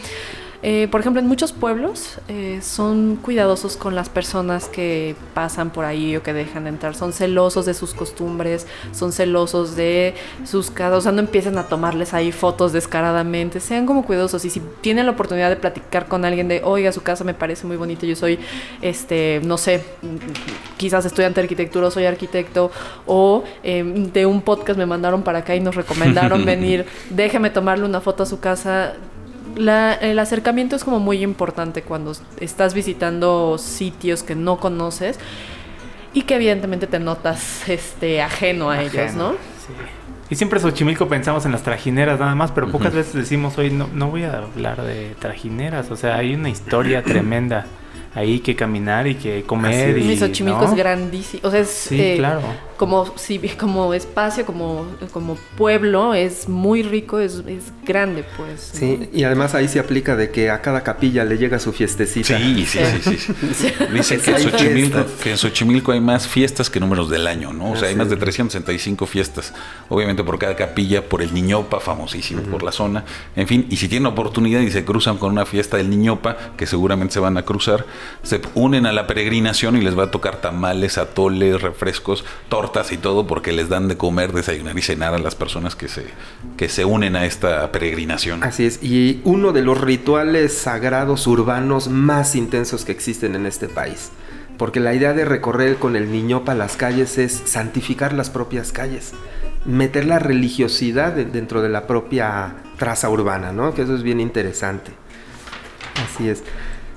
eh, 0.69 0.89
por 0.91 1.01
ejemplo, 1.01 1.23
en 1.23 1.29
muchos 1.29 1.53
pueblos 1.53 2.19
eh, 2.27 2.59
son 2.61 3.21
cuidadosos 3.23 3.77
con 3.77 3.95
las 3.95 4.09
personas 4.09 4.69
que 4.69 5.15
pasan 5.33 5.71
por 5.71 5.85
ahí 5.85 6.17
o 6.17 6.25
que 6.25 6.33
dejan 6.33 6.65
de 6.65 6.71
entrar. 6.71 6.97
Son 6.97 7.13
celosos 7.13 7.67
de 7.67 7.73
sus 7.73 7.95
costumbres, 7.95 8.67
son 8.91 9.13
celosos 9.13 9.77
de 9.77 10.15
sus 10.45 10.73
casas. 10.73 10.99
O 10.99 11.01
sea, 11.03 11.13
no 11.13 11.21
empiezan 11.21 11.57
a 11.59 11.69
tomarles 11.69 12.15
ahí 12.15 12.33
fotos 12.33 12.73
descaradamente. 12.73 13.61
Sean 13.61 13.87
como 13.87 14.05
cuidadosos. 14.05 14.45
Y 14.45 14.51
si 14.51 14.61
tienen 14.81 15.07
la 15.07 15.13
oportunidad 15.13 15.51
de 15.51 15.55
platicar 15.55 16.09
con 16.09 16.25
alguien 16.25 16.49
de, 16.49 16.61
oiga, 16.65 16.91
su 16.91 17.01
casa 17.01 17.23
me 17.23 17.33
parece 17.33 17.65
muy 17.65 17.77
bonita, 17.77 18.05
yo 18.05 18.17
soy, 18.17 18.41
este, 18.83 19.41
no 19.45 19.59
sé, 19.59 19.85
quizás 20.79 21.05
estudiante 21.05 21.41
de 21.41 21.45
arquitectura 21.45 21.87
o 21.87 21.91
soy 21.93 22.07
arquitecto, 22.07 22.73
o 23.07 23.45
em, 23.63 24.11
de 24.11 24.27
un 24.27 24.43
podcast 24.43 24.77
me 24.77 24.87
mandaron 24.87 25.23
para 25.23 25.39
acá 25.39 25.55
y 25.55 25.61
nos 25.61 25.77
recomendaron 25.77 26.45
venir, 26.45 26.87
déjeme 27.11 27.51
tomarle 27.51 27.85
una 27.85 28.01
foto 28.01 28.25
a 28.25 28.27
su 28.27 28.41
casa 28.41 28.95
la- 29.57 29.95
el 29.95 30.19
acercamiento 30.19 30.77
es 30.77 30.85
como 30.85 31.01
muy 31.01 31.23
importante 31.23 31.83
cuando 31.83 32.13
estás 32.41 32.75
visitando 32.75 33.59
sitios 33.59 34.23
que 34.23 34.35
no 34.35 34.59
conoces 34.59 35.19
y 36.13 36.23
que 36.23 36.37
evidentemente 36.37 36.87
te 36.87 36.99
notas 36.99 37.69
este 37.69 38.23
ajeno 38.23 38.71
a 38.71 38.83
ellos, 38.83 39.15
¿no? 39.15 39.33
Sí. 39.33 39.73
Y 40.29 40.35
siempre 40.35 40.59
Xochimilco 40.59 41.09
pensamos 41.09 41.47
en 41.47 41.53
las 41.53 41.63
trajineras 41.63 42.19
nada 42.19 42.35
más, 42.35 42.51
pero 42.51 42.71
pocas 42.73 42.93
veces 42.93 43.15
decimos 43.15 43.57
hoy 43.59 43.71
no, 43.71 43.89
no 43.95 44.09
voy 44.09 44.25
a 44.25 44.39
hablar 44.39 44.83
de 44.83 45.15
trajineras. 45.21 45.91
O 45.91 45.97
sea, 45.97 46.17
hay 46.17 46.35
una 46.35 46.49
historia 46.49 47.03
tremenda 47.05 47.67
ahí 48.15 48.41
que 48.41 48.57
caminar 48.57 49.07
y 49.07 49.15
que 49.15 49.45
comer. 49.45 49.99
Y, 49.99 50.03
Mi 50.03 50.17
Xochimilco 50.17 50.63
¿no? 50.63 50.69
es 50.69 50.75
grandísimo. 50.75 51.47
O 51.47 51.51
sea, 51.51 51.61
es 51.61 51.69
Sí, 51.71 52.01
eh, 52.01 52.15
claro. 52.17 52.41
Como, 52.77 53.13
sí, 53.17 53.41
como 53.59 53.95
espacio, 53.95 54.45
como, 54.45 54.87
como 55.13 55.37
pueblo, 55.57 56.15
es 56.15 56.49
muy 56.49 56.83
rico, 56.83 57.19
es, 57.19 57.43
es 57.47 57.73
grande, 57.85 58.25
pues. 58.37 58.73
¿no? 58.75 58.81
Sí, 58.81 59.11
y 59.13 59.25
además 59.25 59.55
ahí 59.55 59.69
se 59.69 59.79
aplica 59.79 60.17
de 60.17 60.31
que 60.31 60.51
a 60.51 60.61
cada 60.61 60.83
capilla 60.83 61.25
le 61.25 61.39
llega 61.39 61.59
su 61.59 61.73
fiestecita. 61.73 62.39
Sí, 62.39 62.67
sí, 62.67 62.79
sí, 63.03 63.17
sí. 63.17 63.35
sí. 63.55 63.73
Dicen 63.93 64.21
que 64.21 64.31
en, 64.31 64.39
Xochimilco, 64.41 64.99
fiestas. 64.99 65.23
que 65.23 65.31
en 65.31 65.39
Xochimilco 65.39 65.93
hay 65.93 66.01
más 66.01 66.29
fiestas 66.29 66.71
que 66.71 66.81
números 66.81 67.11
del 67.11 67.27
año, 67.27 67.53
¿no? 67.53 67.73
O 67.73 67.77
sea, 67.77 67.89
hay 67.89 67.95
más 67.95 68.09
de 68.09 68.15
es. 68.15 68.21
365 68.21 69.07
fiestas. 69.07 69.55
Obviamente 69.89 70.23
por 70.25 70.39
cada 70.39 70.57
capilla, 70.57 71.09
por 71.09 71.23
el 71.23 71.33
Niñopa, 71.33 71.81
famosísimo 71.81 72.43
por 72.43 72.63
la 72.63 72.73
zona. 72.73 73.05
En 73.35 73.47
fin, 73.47 73.67
y 73.71 73.77
si 73.77 73.89
tienen 73.89 74.07
oportunidad 74.07 74.61
y 74.61 74.71
se 74.71 74.85
cruzan 74.85 75.19
con 75.19 75.33
una 75.33 75.47
fiesta 75.47 75.77
del 75.77 75.91
Niñopa, 75.91 76.37
que 76.57 76.67
seguramente 76.67 77.15
se 77.15 77.21
van 77.21 77.37
a 77.37 77.43
cruzar, 77.43 77.87
se 78.23 78.41
unen 78.55 78.87
a 78.87 78.93
la 78.93 79.07
peregrinación 79.07 79.77
y 79.77 79.81
les 79.81 79.99
va 79.99 80.05
a 80.05 80.11
tocar 80.11 80.41
tamales, 80.41 80.99
atoles, 80.99 81.63
refrescos, 81.63 82.25
tortas 82.67 82.93
y 82.93 82.97
todo, 82.97 83.27
porque 83.27 83.53
les 83.53 83.69
dan 83.69 83.87
de 83.89 83.97
comer, 83.97 84.33
desayunar 84.33 84.77
y 84.79 84.83
cenar 84.83 85.15
a 85.15 85.19
las 85.19 85.35
personas 85.35 85.77
que 85.77 85.89
se, 85.89 86.05
que 86.57 86.69
se 86.69 86.85
unen 86.85 87.15
a 87.17 87.25
esta 87.25 87.71
peregrinación. 87.73 88.43
Así 88.43 88.67
es, 88.67 88.83
y 88.83 89.21
uno 89.25 89.53
de 89.53 89.63
los 89.63 89.81
rituales 89.81 90.53
sagrados 90.53 91.27
urbanos 91.27 91.89
más 91.89 92.35
intensos 92.35 92.85
que 92.85 92.93
existen 92.93 93.35
en 93.35 93.47
este 93.47 93.69
país. 93.69 94.11
Porque 94.59 94.81
la 94.81 94.95
idea 94.95 95.13
de 95.13 95.25
recorrer 95.27 95.77
con 95.77 95.97
el 95.97 96.11
niñopa 96.11 96.55
las 96.55 96.77
calles 96.77 97.19
es 97.19 97.43
santificar 97.45 98.13
las 98.15 98.31
propias 98.31 98.73
calles, 98.73 99.13
meter 99.67 100.07
la 100.07 100.19
religiosidad 100.19 101.13
de- 101.13 101.27
dentro 101.27 101.61
de 101.63 101.69
la 101.69 101.87
propia 101.87 102.55
traza 102.79 103.11
urbana, 103.11 103.53
¿no? 103.53 103.75
Que 103.75 103.83
eso 103.83 103.95
es 103.95 104.03
bien 104.03 104.19
interesante. 104.21 104.93
Así 106.05 106.29
es. 106.29 106.43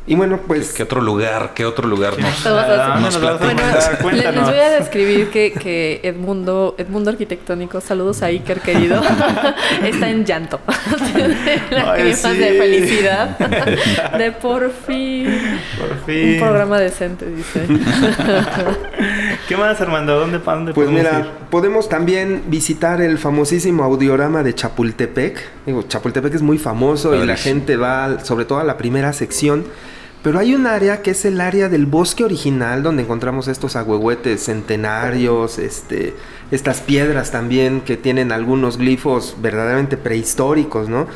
Y 0.09 0.15
bueno, 0.15 0.39
pues 0.47 0.73
¿Qué 0.73 0.81
otro 0.81 1.01
lugar, 1.01 1.51
qué 1.53 1.65
otro 1.65 1.87
lugar 1.87 2.17
nos, 2.17 2.43
nos 2.43 3.21
nos 3.21 4.01
Bueno, 4.01 4.31
les 4.31 4.43
voy 4.43 4.57
a 4.57 4.69
describir 4.71 5.29
que, 5.29 5.51
que 5.53 5.99
Edmundo, 6.01 6.73
Edmundo 6.79 7.11
Arquitectónico, 7.11 7.79
saludos 7.79 8.23
a 8.23 8.25
Iker 8.25 8.59
querido, 8.59 8.99
está 9.83 10.09
en 10.09 10.25
llanto. 10.25 10.59
Tiene 11.13 11.61
lágrimas 11.69 12.19
sí. 12.21 12.37
de 12.37 12.53
felicidad. 12.53 13.37
De 14.17 14.31
por 14.31 14.71
fin. 14.71 15.27
Por 15.77 16.05
fin. 16.07 16.33
Un 16.33 16.39
programa 16.39 16.79
decente, 16.79 17.27
dice. 17.27 17.67
¿Qué 19.47 19.57
más, 19.57 19.79
Armando? 19.79 20.19
¿Dónde, 20.19 20.39
pa- 20.39 20.55
dónde 20.55 20.73
Pues 20.73 20.87
podemos 20.87 21.11
mira, 21.13 21.19
ir? 21.19 21.31
podemos 21.51 21.87
también 21.87 22.43
visitar 22.47 22.99
el 23.01 23.19
famosísimo 23.19 23.83
audiorama 23.83 24.41
de 24.41 24.55
Chapultepec. 24.55 25.39
Digo, 25.67 25.83
Chapultepec 25.83 26.33
es 26.33 26.41
muy 26.41 26.57
famoso 26.57 27.15
y 27.15 27.27
la 27.27 27.35
gente 27.35 27.77
va 27.77 28.19
sobre 28.23 28.45
todo 28.45 28.57
a 28.59 28.63
la 28.63 28.75
primera 28.77 29.13
sección. 29.13 29.65
Pero 30.21 30.39
hay 30.39 30.53
un 30.53 30.67
área 30.67 31.01
que 31.01 31.11
es 31.11 31.23
el 31.23 31.39
área 31.39 31.69
del 31.69 31.85
bosque 31.85 32.25
original 32.25 32.83
donde 32.83 33.03
encontramos 33.03 33.47
estos 33.47 33.77
agüehuetes 33.77 34.43
centenarios, 34.43 35.57
este, 35.57 36.13
estas 36.51 36.81
piedras 36.81 37.31
también 37.31 37.79
que 37.81 37.95
tienen 37.95 38.33
algunos 38.33 38.77
glifos 38.77 39.37
verdaderamente 39.41 39.95
prehistóricos, 39.95 40.89
¿no? 40.89 41.07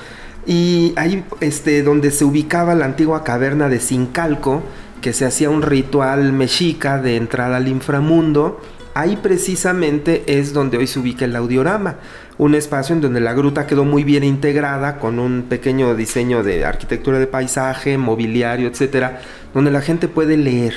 Y 0.46 0.94
ahí 0.96 1.26
este, 1.42 1.84
donde 1.84 2.12
se 2.12 2.24
ubicaba 2.24 2.76
la 2.76 2.86
antigua 2.86 3.26
caverna 3.26 3.68
de 3.68 3.82
Sincalco, 3.82 4.64
que 5.02 5.12
se 5.12 5.26
hacía 5.26 5.50
un 5.50 5.64
ritual 5.64 6.32
mexica 6.32 6.98
de 6.98 7.18
entrada 7.18 7.58
al 7.58 7.68
inframundo, 7.68 8.62
ahí 8.94 9.18
precisamente 9.18 10.24
es 10.28 10.54
donde 10.54 10.78
hoy 10.78 10.88
se 10.88 11.00
ubica 11.00 11.26
el 11.26 11.36
audiorama, 11.36 11.98
un 12.38 12.56
espacio 12.56 12.96
en 12.96 13.02
donde 13.02 13.22
la 13.22 13.34
gruta 13.34 13.68
quedó 13.68 13.86
muy 13.86 14.04
bien 14.04 14.24
integrada 14.24 14.98
con 14.98 15.20
un 15.20 15.44
pequeño 15.44 15.96
diseño 15.96 16.44
de 16.44 16.66
arquitectura 16.66 17.20
de 17.20 17.28
paisaje, 17.28 17.98
mobiliario, 17.98 18.68
etcétera, 18.68 19.22
donde 19.54 19.72
la 19.72 19.82
gente 19.82 20.08
puede 20.08 20.38
leer. 20.38 20.74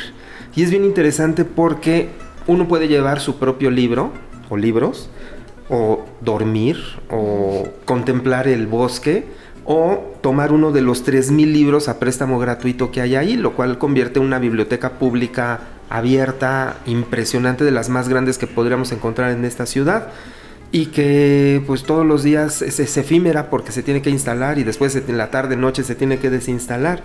Y 0.54 0.62
es 0.62 0.70
bien 0.70 0.84
interesante 0.84 1.44
porque 1.44 2.10
uno 2.46 2.68
puede 2.68 2.88
llevar 2.88 3.20
su 3.20 3.38
propio 3.38 3.70
libro 3.70 4.12
o 4.48 4.56
libros, 4.56 5.10
o 5.68 6.04
dormir, 6.20 6.78
o 7.10 7.66
contemplar 7.84 8.46
el 8.46 8.66
bosque, 8.66 9.26
o 9.64 10.14
tomar 10.20 10.52
uno 10.52 10.70
de 10.70 10.80
los 10.80 11.04
3.000 11.04 11.52
libros 11.52 11.88
a 11.88 11.98
préstamo 11.98 12.38
gratuito 12.38 12.92
que 12.92 13.00
hay 13.00 13.16
ahí, 13.16 13.36
lo 13.36 13.54
cual 13.54 13.78
convierte 13.78 14.20
una 14.20 14.38
biblioteca 14.38 14.92
pública 14.92 15.60
abierta, 15.90 16.76
impresionante, 16.86 17.64
de 17.64 17.72
las 17.72 17.88
más 17.88 18.08
grandes 18.08 18.38
que 18.38 18.46
podríamos 18.46 18.92
encontrar 18.92 19.32
en 19.32 19.44
esta 19.44 19.66
ciudad. 19.66 20.08
Y 20.76 20.86
que 20.88 21.62
pues 21.66 21.84
todos 21.84 22.04
los 22.04 22.22
días 22.22 22.60
es, 22.60 22.80
es 22.80 22.98
efímera 22.98 23.48
porque 23.48 23.72
se 23.72 23.82
tiene 23.82 24.02
que 24.02 24.10
instalar 24.10 24.58
y 24.58 24.62
después 24.62 24.94
en 24.94 25.16
la 25.16 25.30
tarde, 25.30 25.56
noche 25.56 25.82
se 25.84 25.94
tiene 25.94 26.18
que 26.18 26.28
desinstalar. 26.28 27.00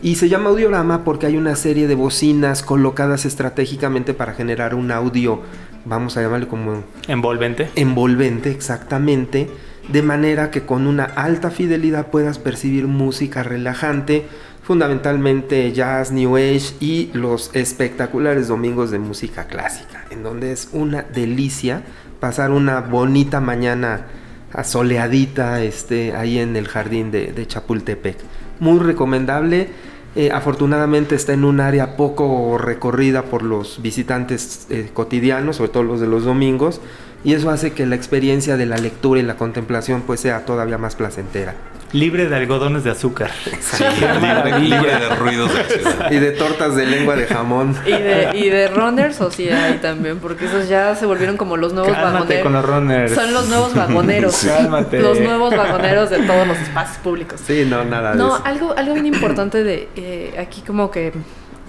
Y 0.00 0.14
se 0.14 0.28
llama 0.28 0.50
audiorama 0.50 1.02
porque 1.02 1.26
hay 1.26 1.36
una 1.36 1.56
serie 1.56 1.88
de 1.88 1.96
bocinas 1.96 2.62
colocadas 2.62 3.24
estratégicamente 3.24 4.14
para 4.14 4.34
generar 4.34 4.72
un 4.76 4.92
audio, 4.92 5.42
vamos 5.84 6.16
a 6.16 6.22
llamarle 6.22 6.46
como 6.46 6.84
Envolvente. 7.08 7.68
envolvente 7.74 8.52
exactamente, 8.52 9.50
de 9.88 10.02
manera 10.02 10.52
que 10.52 10.62
con 10.62 10.86
una 10.86 11.02
alta 11.02 11.50
fidelidad 11.50 12.12
puedas 12.12 12.38
percibir 12.38 12.86
música 12.86 13.42
relajante, 13.42 14.26
fundamentalmente 14.62 15.72
jazz, 15.72 16.12
new 16.12 16.36
age 16.36 16.74
y 16.78 17.10
los 17.14 17.50
espectaculares 17.54 18.46
domingos 18.46 18.92
de 18.92 19.00
música 19.00 19.48
clásica, 19.48 20.04
en 20.10 20.22
donde 20.22 20.52
es 20.52 20.68
una 20.72 21.02
delicia 21.02 21.82
pasar 22.20 22.50
una 22.50 22.80
bonita 22.80 23.40
mañana 23.40 24.06
asoleadita 24.52 25.62
este, 25.62 26.14
ahí 26.16 26.38
en 26.38 26.56
el 26.56 26.68
jardín 26.68 27.10
de, 27.10 27.46
Chapultepec. 27.46 28.16
Muy 28.60 28.78
recomendable. 28.78 29.68
Eh, 30.16 30.30
afortunadamente 30.32 31.14
está 31.14 31.32
en 31.32 31.44
un 31.44 31.60
área 31.60 31.96
poco 31.96 32.58
recorrida 32.58 33.22
por 33.22 33.42
los 33.42 33.80
visitantes 33.82 34.66
eh, 34.70 34.90
cotidianos, 34.92 35.56
sobre 35.56 35.70
todo 35.70 35.82
los 35.82 36.00
de 36.00 36.06
los 36.06 36.24
domingos, 36.24 36.80
y 37.24 37.34
eso 37.34 37.50
hace 37.50 37.72
que 37.72 37.86
la 37.86 37.94
experiencia 37.94 38.56
de 38.56 38.66
la 38.66 38.78
lectura 38.78 39.20
y 39.20 39.22
la 39.22 39.36
contemplación 39.36 40.02
pues 40.06 40.20
sea 40.20 40.44
todavía 40.44 40.78
más 40.78 40.96
placentera. 40.96 41.54
Libre 41.92 42.28
de 42.28 42.36
algodones 42.36 42.84
de 42.84 42.90
azúcar. 42.90 43.30
Sí, 43.60 43.82
libre, 44.20 44.58
libre 44.60 44.98
de 44.98 45.08
ruidos 45.16 45.50
de. 45.54 46.14
Y 46.16 46.18
de 46.18 46.32
tortas 46.32 46.76
de 46.76 46.84
lengua 46.84 47.16
de 47.16 47.26
jamón. 47.26 47.74
Y 47.86 47.90
de, 47.92 48.30
y 48.34 48.50
de 48.50 48.68
runners, 48.68 49.20
o 49.22 49.30
sí 49.30 49.48
hay 49.48 49.78
también, 49.78 50.18
porque 50.18 50.44
esos 50.46 50.68
ya 50.68 50.94
se 50.96 51.06
volvieron 51.06 51.36
como 51.38 51.56
los 51.56 51.72
nuevos 51.72 51.92
Cálmate 51.92 52.42
vagoneros. 52.42 52.42
con 52.42 52.52
los 52.52 52.64
runners. 52.66 53.12
Son 53.14 53.32
los 53.32 53.48
nuevos 53.48 53.74
vagoneros. 53.74 54.34
Sí. 54.34 54.48
Cálmate. 54.48 55.00
Los 55.00 55.18
nuevos 55.20 55.56
vagoneros 55.56 56.10
de 56.10 56.18
todos 56.26 56.46
los 56.46 56.58
espacios 56.58 56.98
públicos. 56.98 57.40
Sí, 57.46 57.64
no, 57.66 57.82
nada 57.84 58.12
de 58.12 58.18
No, 58.18 58.36
eso. 58.36 58.44
algo, 58.44 58.74
algo 58.76 58.92
bien 58.94 59.06
importante 59.06 59.64
de 59.64 59.88
eh, 59.96 60.34
aquí 60.38 60.60
como 60.60 60.90
que 60.90 61.12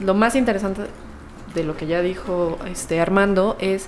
lo 0.02 0.14
más 0.16 0.36
interesante 0.36 0.82
de 1.56 1.64
lo 1.64 1.78
que 1.78 1.88
ya 1.88 2.02
dijo 2.02 2.60
este 2.70 3.00
Armando 3.00 3.56
es 3.60 3.88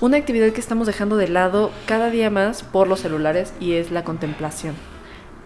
una 0.00 0.16
actividad 0.16 0.50
que 0.52 0.60
estamos 0.60 0.86
dejando 0.86 1.16
de 1.16 1.28
lado 1.28 1.70
cada 1.86 2.08
día 2.10 2.30
más 2.30 2.62
por 2.62 2.88
los 2.88 3.00
celulares 3.00 3.52
y 3.60 3.74
es 3.74 3.90
la 3.90 4.04
contemplación. 4.04 4.74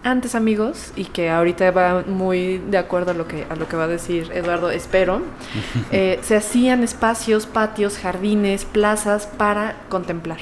Antes 0.03 0.33
amigos, 0.33 0.93
y 0.95 1.05
que 1.05 1.29
ahorita 1.29 1.69
va 1.69 2.03
muy 2.07 2.57
de 2.57 2.79
acuerdo 2.79 3.11
a 3.11 3.13
lo 3.13 3.27
que, 3.27 3.45
a 3.49 3.55
lo 3.55 3.67
que 3.67 3.77
va 3.77 3.83
a 3.83 3.87
decir 3.87 4.31
Eduardo, 4.33 4.71
espero, 4.71 5.21
eh, 5.91 6.19
se 6.23 6.35
hacían 6.35 6.83
espacios, 6.83 7.45
patios, 7.45 7.99
jardines, 7.99 8.65
plazas 8.65 9.27
para 9.27 9.75
contemplar. 9.89 10.39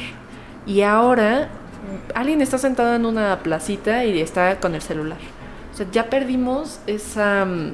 Y 0.66 0.82
ahora 0.84 1.50
alguien 2.16 2.42
está 2.42 2.58
sentado 2.58 2.96
en 2.96 3.06
una 3.06 3.40
placita 3.40 4.06
y 4.06 4.22
está 4.22 4.60
con 4.60 4.76
el 4.76 4.82
celular. 4.82 5.18
O 5.74 5.78
sea, 5.78 5.88
ya 5.92 6.10
perdimos 6.10 6.80
esa, 6.88 7.46
mm, 7.46 7.74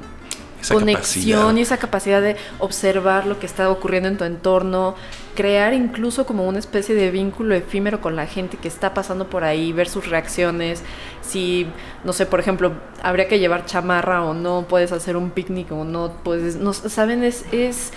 Esa 0.60 0.74
conexión 0.74 1.38
capacidad. 1.38 1.56
y 1.56 1.62
esa 1.62 1.76
capacidad 1.76 2.22
de 2.22 2.36
observar 2.58 3.26
lo 3.26 3.38
que 3.38 3.46
está 3.46 3.70
ocurriendo 3.70 4.08
en 4.08 4.16
tu 4.16 4.24
entorno, 4.24 4.94
crear 5.34 5.74
incluso 5.74 6.26
como 6.26 6.46
una 6.46 6.58
especie 6.58 6.94
de 6.94 7.10
vínculo 7.10 7.54
efímero 7.54 8.00
con 8.00 8.16
la 8.16 8.26
gente 8.26 8.56
que 8.56 8.68
está 8.68 8.94
pasando 8.94 9.28
por 9.28 9.44
ahí, 9.44 9.72
ver 9.72 9.88
sus 9.88 10.08
reacciones, 10.08 10.82
si, 11.22 11.66
no 12.04 12.12
sé, 12.12 12.26
por 12.26 12.40
ejemplo, 12.40 12.72
habría 13.02 13.28
que 13.28 13.38
llevar 13.38 13.66
chamarra 13.66 14.24
o 14.24 14.34
no, 14.34 14.66
puedes 14.68 14.92
hacer 14.92 15.16
un 15.16 15.30
picnic 15.30 15.70
o 15.72 15.84
no, 15.84 16.12
puedes, 16.24 16.56
no, 16.56 16.72
saben, 16.72 17.22
es, 17.22 17.44
es, 17.52 17.92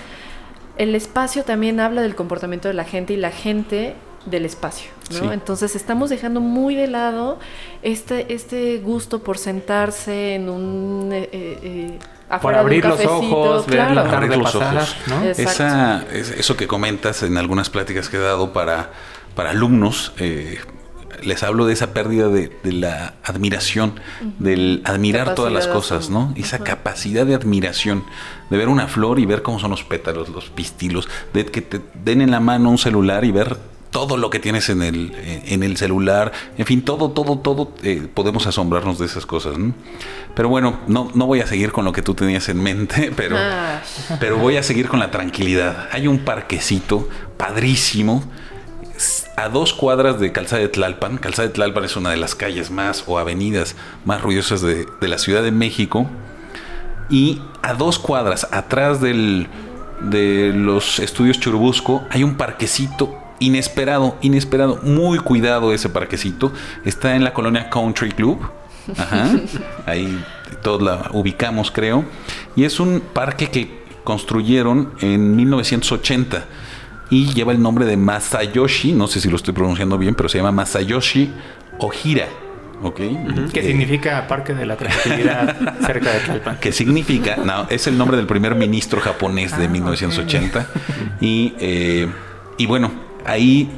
el 0.78 0.96
espacio 0.96 1.44
también 1.44 1.80
habla 1.80 2.02
del 2.02 2.16
comportamiento 2.16 2.68
de 2.68 2.74
la 2.74 2.84
gente 2.84 3.14
y 3.14 3.18
la 3.18 3.32
gente 3.32 3.96
del 4.26 4.46
espacio, 4.46 4.92
¿no? 5.12 5.20
Sí. 5.20 5.26
Entonces 5.32 5.76
estamos 5.76 6.10
dejando 6.10 6.42
muy 6.42 6.76
de 6.76 6.88
lado 6.88 7.40
este, 7.82 8.34
este 8.34 8.78
gusto 8.80 9.24
por 9.24 9.38
sentarse 9.38 10.36
en 10.36 10.50
un... 10.50 11.10
eh, 11.14 11.30
eh, 11.32 11.60
eh, 11.64 12.00
Por 12.42 12.54
abrir 12.56 12.86
los 12.86 13.00
ojos, 13.06 13.66
ver 13.68 13.92
la 13.92 14.04
tarde 14.04 14.16
Abrir 14.28 14.38
los 14.38 14.52
pasar, 14.52 14.76
ojos. 14.78 14.96
Esa, 15.40 16.06
es- 16.14 16.32
eso 16.32 16.56
que 16.58 16.68
comentas 16.68 17.24
en 17.24 17.38
algunas 17.38 17.70
pláticas 17.70 18.08
que 18.10 18.18
he 18.18 18.20
dado 18.20 18.54
para, 18.54 18.92
para 19.36 19.50
alumnos, 19.52 20.14
eh, 20.18 20.60
les 21.24 21.44
hablo 21.44 21.66
de 21.66 21.74
esa 21.74 21.94
pérdida 21.94 22.30
de, 22.30 22.50
de 22.64 22.72
la 22.72 23.16
admiración, 23.24 24.00
del 24.38 24.82
admirar 24.86 25.36
todas 25.36 25.52
las 25.52 25.68
cosas, 25.68 26.10
¿no? 26.10 26.34
Esa 26.38 26.60
capacidad 26.60 27.26
de 27.26 27.34
admiración, 27.36 28.04
de 28.50 28.58
ver 28.58 28.70
una 28.70 28.88
flor 28.88 29.20
y 29.20 29.26
ver 29.26 29.42
cómo 29.42 29.60
son 29.60 29.72
los 29.72 29.84
pétalos, 29.84 30.30
los 30.30 30.50
pistilos, 30.50 31.10
de 31.34 31.46
que 31.46 31.62
te 31.62 31.82
den 32.06 32.22
en 32.22 32.32
la 32.32 32.40
mano 32.40 32.70
un 32.70 32.78
celular 32.78 33.26
y 33.26 33.32
ver 33.32 33.58
todo 33.92 34.18
lo 34.18 34.30
que 34.30 34.40
tienes 34.40 34.70
en 34.70 34.82
el, 34.82 35.12
en 35.46 35.64
el 35.64 35.78
celular, 35.78 36.32
en 36.58 36.66
fin, 36.66 36.84
todo, 36.84 37.12
todo, 37.12 37.40
todo, 37.40 37.74
eh, 37.84 38.08
podemos 38.14 38.46
asombrarnos 38.46 39.00
de 39.00 39.06
esas 39.06 39.26
cosas, 39.26 39.58
¿no? 39.58 39.74
Pero 40.36 40.50
bueno, 40.50 40.80
no, 40.88 41.12
no 41.16 41.26
voy 41.26 41.42
a 41.42 41.48
seguir 41.48 41.72
con 41.72 41.86
lo 41.86 41.92
que 41.92 42.02
tú 42.02 42.14
tenías 42.14 42.50
en 42.50 42.62
mente, 42.62 43.12
pero... 43.16 43.36
Ah, 43.38 43.82
Pero 44.20 44.38
voy 44.38 44.58
a 44.58 44.64
seguir 44.64 44.88
con 44.88 45.00
la 45.00 45.12
tranquilidad. 45.12 45.90
Hay 45.92 46.08
un 46.08 46.20
parquecito 46.20 47.10
padrísimo 47.38 48.24
a 49.36 49.50
dos 49.50 49.74
cuadras 49.74 50.20
de 50.20 50.32
Calzada 50.32 50.62
de 50.62 50.68
Tlalpan. 50.68 51.18
Calzada 51.18 51.48
de 51.48 51.54
Tlalpan 51.54 51.86
es 51.86 51.96
una 51.96 52.12
de 52.12 52.18
las 52.18 52.36
calles 52.36 52.72
más 52.72 53.04
o 53.08 53.18
avenidas 53.18 53.76
más 54.06 54.22
ruidosas 54.22 54.62
de, 54.62 54.86
de 55.00 55.08
la 55.08 55.18
Ciudad 55.18 55.42
de 55.42 55.52
México. 55.52 56.08
Y 57.10 57.42
a 57.62 57.74
dos 57.74 57.98
cuadras 57.98 58.48
atrás 58.52 59.02
del, 59.02 59.48
de 60.02 60.52
los 60.54 61.00
estudios 61.00 61.40
Churubusco 61.40 62.06
hay 62.10 62.24
un 62.24 62.36
parquecito 62.36 63.19
inesperado, 63.40 64.18
inesperado, 64.22 64.80
muy 64.84 65.20
cuidado 65.20 65.74
ese 65.74 65.90
parquecito. 65.90 66.52
Está 66.86 67.16
en 67.16 67.24
la 67.24 67.34
colonia 67.34 67.70
Country 67.70 68.12
Club. 68.12 68.40
Ajá. 68.98 69.30
Ahí 69.86 70.24
todos 70.62 70.82
la 70.82 71.10
ubicamos, 71.14 71.72
creo. 71.72 72.06
Y 72.56 72.64
es 72.64 72.80
un 72.80 73.02
parque 73.14 73.50
que 73.50 73.80
construyeron 74.04 74.94
en 75.02 75.36
1980 75.36 76.46
y 77.12 77.34
lleva 77.34 77.52
el 77.52 77.62
nombre 77.62 77.86
de 77.86 77.98
Masayoshi, 77.98 78.92
no 78.94 79.08
sé 79.08 79.20
si 79.22 79.30
lo 79.30 79.36
estoy 79.36 79.54
pronunciando 79.54 79.98
bien, 79.98 80.16
pero 80.16 80.30
se 80.30 80.38
llama 80.38 80.52
Masayoshi 80.52 81.32
Ojira. 81.80 82.28
¿Ok? 82.82 82.96
¿Qué 83.52 83.60
Eh, 83.60 83.64
significa 83.64 84.26
Parque 84.28 84.54
de 84.54 84.66
la 84.66 84.78
Tranquilidad 84.78 85.78
cerca 85.86 86.14
de 86.14 86.20
Tlalpan? 86.22 86.58
que 86.60 86.72
significa, 86.72 87.36
no, 87.44 87.68
es 87.70 87.88
el 87.88 87.98
nombre 87.98 88.16
del 88.16 88.26
primer 88.26 88.56
ministro 88.56 89.02
japonés 89.02 89.58
de 89.58 89.66
Ah, 89.66 89.70
1980. 89.70 90.68
Y, 91.20 91.54
eh, 91.60 92.08
y 92.58 92.66
bueno, 92.68 92.90
ahí, 93.26 93.70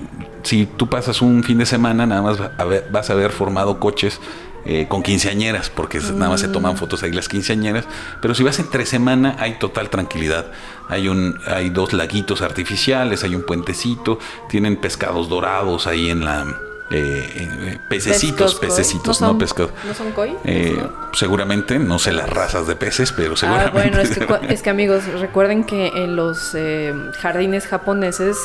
si 0.44 0.66
tú 0.66 0.88
pasas 0.88 1.22
un 1.22 1.44
fin 1.44 1.58
de 1.58 1.66
semana, 1.66 2.06
nada 2.06 2.22
más 2.22 2.42
va 2.42 2.52
a 2.58 2.64
ver- 2.66 2.88
vas 2.92 3.10
a 3.10 3.14
ver 3.16 3.32
formado 3.32 3.80
coches 3.80 4.20
eh, 4.64 4.86
con 4.88 5.02
quinceañeras, 5.02 5.70
porque 5.72 6.00
nada 6.00 6.30
más 6.30 6.42
se 6.42 6.48
toman 6.48 6.78
fotos 6.78 7.02
ahí 7.02 7.12
las 7.12 7.28
quinceañeras. 7.28 7.86
Pero 8.22 8.36
si 8.36 8.44
vas 8.44 8.60
entre 8.60 8.86
semana, 8.86 9.36
hay 9.40 9.58
total 9.58 9.90
tranquilidad. 9.90 10.52
Hay, 10.88 11.08
un, 11.08 11.40
hay 11.48 11.70
dos 11.70 11.94
laguitos 11.94 12.42
artificiales, 12.42 13.24
hay 13.24 13.34
un 13.34 13.44
puentecito, 13.44 14.20
tienen 14.50 14.76
pescados 14.76 15.30
dorados 15.30 15.88
ahí 15.88 16.10
en 16.10 16.26
la... 16.26 16.46
eh, 16.92 17.30
eh, 17.36 17.78
pececitos, 17.88 18.56
pescos 18.56 18.78
pececitos, 18.78 19.22
¿No 19.22 19.34
no, 19.34 19.38
pescado. 19.38 19.72
¿No 19.88 19.94
son 19.94 20.12
koi? 20.12 20.36
Eh, 20.44 20.76
seguramente, 21.14 21.80
no 21.80 22.00
sé 22.00 22.12
las 22.12 22.30
razas 22.30 22.68
de 22.68 22.76
peces, 22.76 23.12
pero 23.12 23.34
Ah, 23.34 23.38
seguramente. 23.38 23.72
bueno, 23.90 24.00
es 24.00 24.10
que, 24.18 24.28
cua- 24.28 24.42
es 24.50 24.62
que 24.62 24.70
amigos, 24.70 25.06
recuerden 25.20 25.64
que 25.64 25.88
en 25.88 26.16
los 26.16 26.52
eh, 26.56 26.94
jardines 27.22 27.68
japoneses 27.68 28.38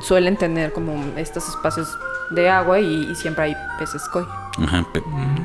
suelen 0.00 0.36
tener 0.36 0.72
como 0.72 1.04
estos 1.16 1.48
espacios 1.48 1.96
de 2.30 2.48
agua 2.48 2.78
y, 2.80 3.10
y 3.10 3.14
siempre 3.16 3.44
hay 3.44 3.56
peces 3.78 4.02
koi. 4.08 4.24
Ajá, 4.62 4.84
pe- 4.92 5.02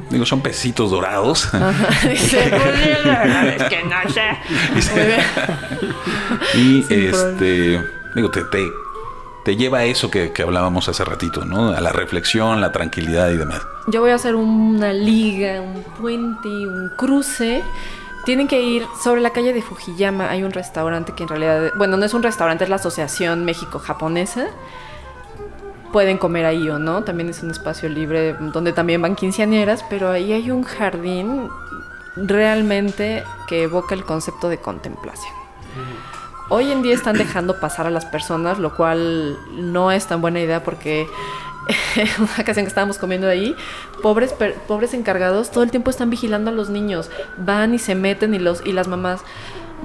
digo, 0.10 0.26
son 0.26 0.42
pececitos 0.42 0.92
dorados. 0.92 1.54
Ajá, 1.54 2.08
dice, 2.10 2.48
"Pues, 2.50 3.06
la 3.06 3.20
verdad 3.20 3.48
es 3.48 3.64
que 3.64 3.84
no 3.84 4.10
sé. 4.12 4.22
Y 6.56 6.84
Sin 6.84 7.04
este, 7.10 7.82
digo, 8.16 8.30
te, 8.32 8.44
te, 8.46 8.72
te 9.46 9.56
lleva 9.56 9.78
a 9.78 9.84
eso 9.86 10.10
que, 10.10 10.34
que 10.34 10.42
hablábamos 10.42 10.90
hace 10.90 11.06
ratito, 11.06 11.46
¿no? 11.46 11.70
A 11.70 11.80
la 11.80 11.92
reflexión, 11.94 12.62
la 12.62 12.72
tranquilidad 12.72 13.30
y 13.30 13.38
demás. 13.38 13.62
Yo 13.86 14.02
voy 14.02 14.10
a 14.10 14.16
hacer 14.16 14.34
una 14.34 14.92
liga, 14.92 15.62
un 15.62 15.84
puente, 16.02 16.50
un 16.50 16.90
cruce. 16.98 17.64
Tienen 18.26 18.48
que 18.48 18.60
ir 18.60 18.88
sobre 19.04 19.22
la 19.22 19.30
calle 19.30 19.54
de 19.54 19.62
Fujiyama. 19.62 20.32
Hay 20.32 20.42
un 20.42 20.52
restaurante 20.52 21.14
que 21.14 21.22
en 21.22 21.30
realidad, 21.30 21.72
bueno, 21.78 21.96
no 21.96 22.06
es 22.06 22.16
un 22.16 22.24
restaurante, 22.24 22.64
es 22.64 22.72
la 22.72 22.78
Asociación 22.78 23.46
México-Japonesa. 23.46 24.48
Pueden 25.94 26.18
comer 26.18 26.46
ahí 26.46 26.68
o 26.68 26.80
no. 26.80 27.04
También 27.04 27.30
es 27.30 27.44
un 27.44 27.52
espacio 27.52 27.88
libre 27.88 28.34
donde 28.34 28.74
también 28.74 29.00
van 29.00 29.16
quinceañeras, 29.16 29.86
pero 29.92 30.10
ahí 30.10 30.34
hay 30.34 30.50
un 30.50 30.64
jardín 30.64 31.50
realmente 32.16 33.24
que 33.48 33.62
evoca 33.62 33.94
el 33.94 34.06
concepto 34.06 34.50
de 34.50 34.58
contemplación. 34.58 35.34
Hoy 36.48 36.72
en 36.72 36.84
día 36.84 36.94
están 36.94 37.18
dejando 37.18 37.60
pasar 37.60 37.88
a 37.88 37.90
las 37.90 38.06
personas, 38.06 38.60
lo 38.60 38.76
cual 38.76 39.38
no 39.52 39.92
es 39.92 40.06
tan 40.06 40.22
buena 40.22 40.40
idea 40.40 40.64
porque 40.64 41.08
una 42.20 42.34
ocasión 42.40 42.66
que 42.66 42.70
estábamos 42.70 43.00
comiendo 43.00 43.28
ahí, 43.28 43.56
pobres, 44.04 44.34
pobres 44.68 44.94
encargados 44.94 45.50
todo 45.50 45.64
el 45.64 45.72
tiempo 45.72 45.90
están 45.90 46.12
vigilando 46.12 46.52
a 46.52 46.54
los 46.54 46.70
niños. 46.70 47.10
Van 47.38 47.74
y 47.74 47.80
se 47.80 47.96
meten 47.96 48.36
y, 48.36 48.40
los, 48.40 48.64
y 48.64 48.74
las 48.74 48.88
mamás, 48.88 49.22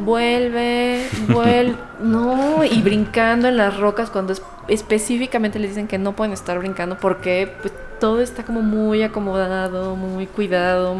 vuelve, 0.01 1.07
vuelve, 1.29 1.77
no, 2.01 2.65
y 2.65 2.83
brincando 2.83 3.49
en 3.49 3.57
las 3.57 3.77
rocas 3.79 4.11
cuando 4.11 4.33
es- 4.33 4.43
específicamente 4.69 5.59
les 5.59 5.71
dicen 5.71 5.89
que 5.89 5.99
no 5.99 6.15
pueden 6.17 6.33
estar 6.33 6.59
brincando 6.59 6.97
porque 6.99 7.53
pues, 7.63 7.73
todo 8.01 8.21
está 8.21 8.45
como 8.45 8.63
muy 8.63 9.03
acomodado, 9.03 9.95
muy 9.97 10.27
cuidado, 10.27 10.97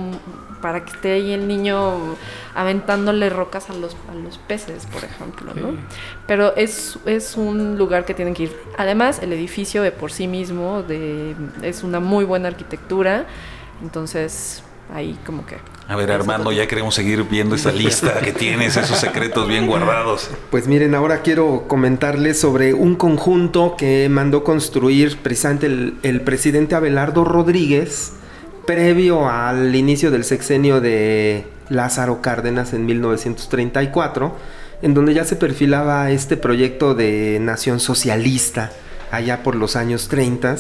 para 0.61 0.85
que 0.85 0.91
esté 0.91 1.13
ahí 1.13 1.33
el 1.33 1.49
niño 1.49 2.17
aventándole 2.55 3.31
rocas 3.31 3.71
a 3.71 3.73
los, 3.73 3.97
a 4.11 4.15
los 4.15 4.37
peces, 4.37 4.85
por 4.93 5.03
ejemplo, 5.05 5.55
¿no? 5.55 5.69
Pero 6.27 6.55
es, 6.57 6.99
es 7.07 7.39
un 7.39 7.79
lugar 7.79 8.05
que 8.05 8.13
tienen 8.13 8.35
que 8.35 8.43
ir. 8.43 8.57
Además, 8.77 9.21
el 9.23 9.33
edificio 9.33 9.83
de 9.83 9.91
por 9.93 10.13
sí 10.13 10.27
mismo 10.29 10.83
de, 10.83 11.35
es 11.63 11.83
una 11.83 11.99
muy 12.01 12.27
buena 12.27 12.49
arquitectura. 12.49 13.25
Entonces, 13.83 14.63
ahí 14.93 15.19
como 15.25 15.47
que... 15.47 15.57
A 15.89 15.97
ver, 15.97 16.13
Armando, 16.13 16.53
ya 16.53 16.69
queremos 16.69 16.95
seguir 16.95 17.25
viendo 17.25 17.57
esa 17.57 17.73
lista 17.73 18.21
que 18.21 18.33
tienes, 18.33 18.77
esos 18.77 18.99
secretos 18.99 19.49
bien 19.49 19.67
guardados. 19.67 20.31
Pues 20.51 20.69
miren, 20.69 20.95
ahora 20.95 21.23
quiero 21.23 21.65
comentarles 21.67 22.39
sobre 22.39 22.75
un 22.75 22.95
conjunto 22.95 23.75
que 23.77 24.09
mandó 24.09 24.45
construir 24.45 25.19
precisamente 25.19 25.67
el, 25.67 25.95
el 26.03 26.21
presidente 26.21 26.77
Abelardo 26.77 27.25
Rodríguez 27.25 28.13
previo 28.67 29.29
al 29.29 29.75
inicio 29.75 30.13
del 30.13 30.23
sexenio 30.23 30.81
de 30.81 31.45
Lázaro 31.71 32.21
Cárdenas 32.21 32.73
en 32.73 32.87
1934, 32.87 34.37
en 34.83 34.95
donde 34.95 35.15
ya 35.15 35.25
se 35.25 35.35
perfilaba 35.35 36.11
este 36.11 36.37
proyecto 36.37 36.95
de 36.95 37.39
nación 37.41 37.81
socialista 37.81 38.71
allá 39.11 39.43
por 39.43 39.57
los 39.57 39.75
años 39.77 40.09
30 40.09 40.57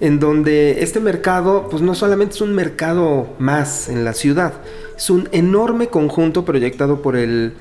en 0.00 0.20
donde 0.20 0.82
este 0.82 1.00
mercado, 1.00 1.68
pues 1.70 1.82
no 1.82 1.94
solamente 1.94 2.34
es 2.34 2.40
un 2.40 2.54
mercado 2.54 3.28
más 3.38 3.88
en 3.88 4.04
la 4.04 4.12
ciudad, 4.12 4.52
es 4.96 5.10
un 5.10 5.28
enorme 5.32 5.88
conjunto 5.88 6.44
proyectado 6.44 7.02
por 7.02 7.16
el, 7.16 7.54